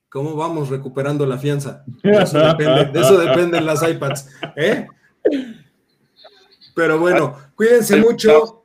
¿cómo 0.09 0.35
vamos 0.35 0.69
recuperando 0.69 1.27
la 1.27 1.39
fianza? 1.39 1.85
De 2.03 2.11
eso, 2.11 2.39
depende, 2.39 2.87
de 2.87 3.01
eso 3.01 3.19
dependen 3.19 3.67
las 3.67 3.89
iPads, 3.89 4.31
¿eh? 4.57 4.87
Pero 6.79 7.01
bueno, 7.01 7.35
cuídense 7.57 7.97
mucho. 7.97 8.63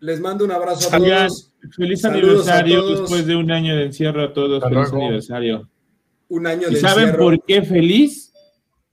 Les 0.00 0.18
mando 0.20 0.44
un 0.44 0.50
abrazo 0.50 0.88
a 0.92 0.98
todos. 0.98 1.52
Feliz 1.76 2.00
Saludos 2.00 2.48
aniversario 2.48 2.80
todos. 2.80 3.00
después 3.02 3.26
de 3.26 3.36
un 3.36 3.52
año 3.52 3.76
de 3.76 3.84
encierro 3.84 4.24
a 4.24 4.32
todos. 4.32 4.64
Hasta 4.64 4.68
Feliz 4.74 4.90
luego. 4.90 5.04
aniversario. 5.06 5.68
Un 6.28 6.46
año 6.48 6.68
¿Y 6.68 6.74
de 6.74 6.80
saben 6.80 7.04
encierro. 7.04 7.22
por 7.24 7.44
qué 7.44 7.62
feliz? 7.62 8.32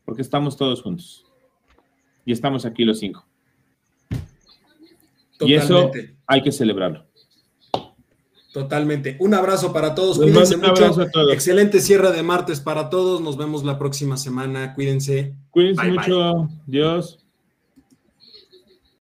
Porque 0.06 0.22
estamos 0.22 0.56
todos 0.56 0.84
juntos. 0.84 1.26
Y 2.26 2.32
estamos 2.32 2.64
aquí 2.66 2.86
los 2.86 3.00
cinco. 3.00 3.26
Y 5.40 5.56
eso 5.56 5.86
Totalmente, 5.88 6.16
hay 6.28 6.42
que 6.44 6.52
celebrarlo. 6.52 7.06
totalmente. 8.54 9.18
Un 9.20 9.34
abrazo 9.34 9.74
para 9.74 9.96
todos. 9.96 10.20
Les 10.20 10.30
Cuídense 10.32 10.58
mando 10.58 10.68
un 10.68 10.72
mucho. 10.74 10.84
abrazo 10.84 11.02
a 11.02 11.10
todos. 11.12 11.34
Excelente 11.34 11.80
cierre 11.80 12.12
de 12.12 12.22
martes 12.22 12.60
para 12.60 12.92
todos. 12.92 13.20
Nos 13.20 13.36
vemos 13.36 13.64
la 13.64 13.80
próxima 13.80 14.16
semana. 14.16 14.76
Cuídense. 14.76 15.34
Cuídense 15.50 15.82
Bye, 15.82 15.90
bye. 15.92 16.00
mucho. 16.00 16.50
Dios. 16.68 17.24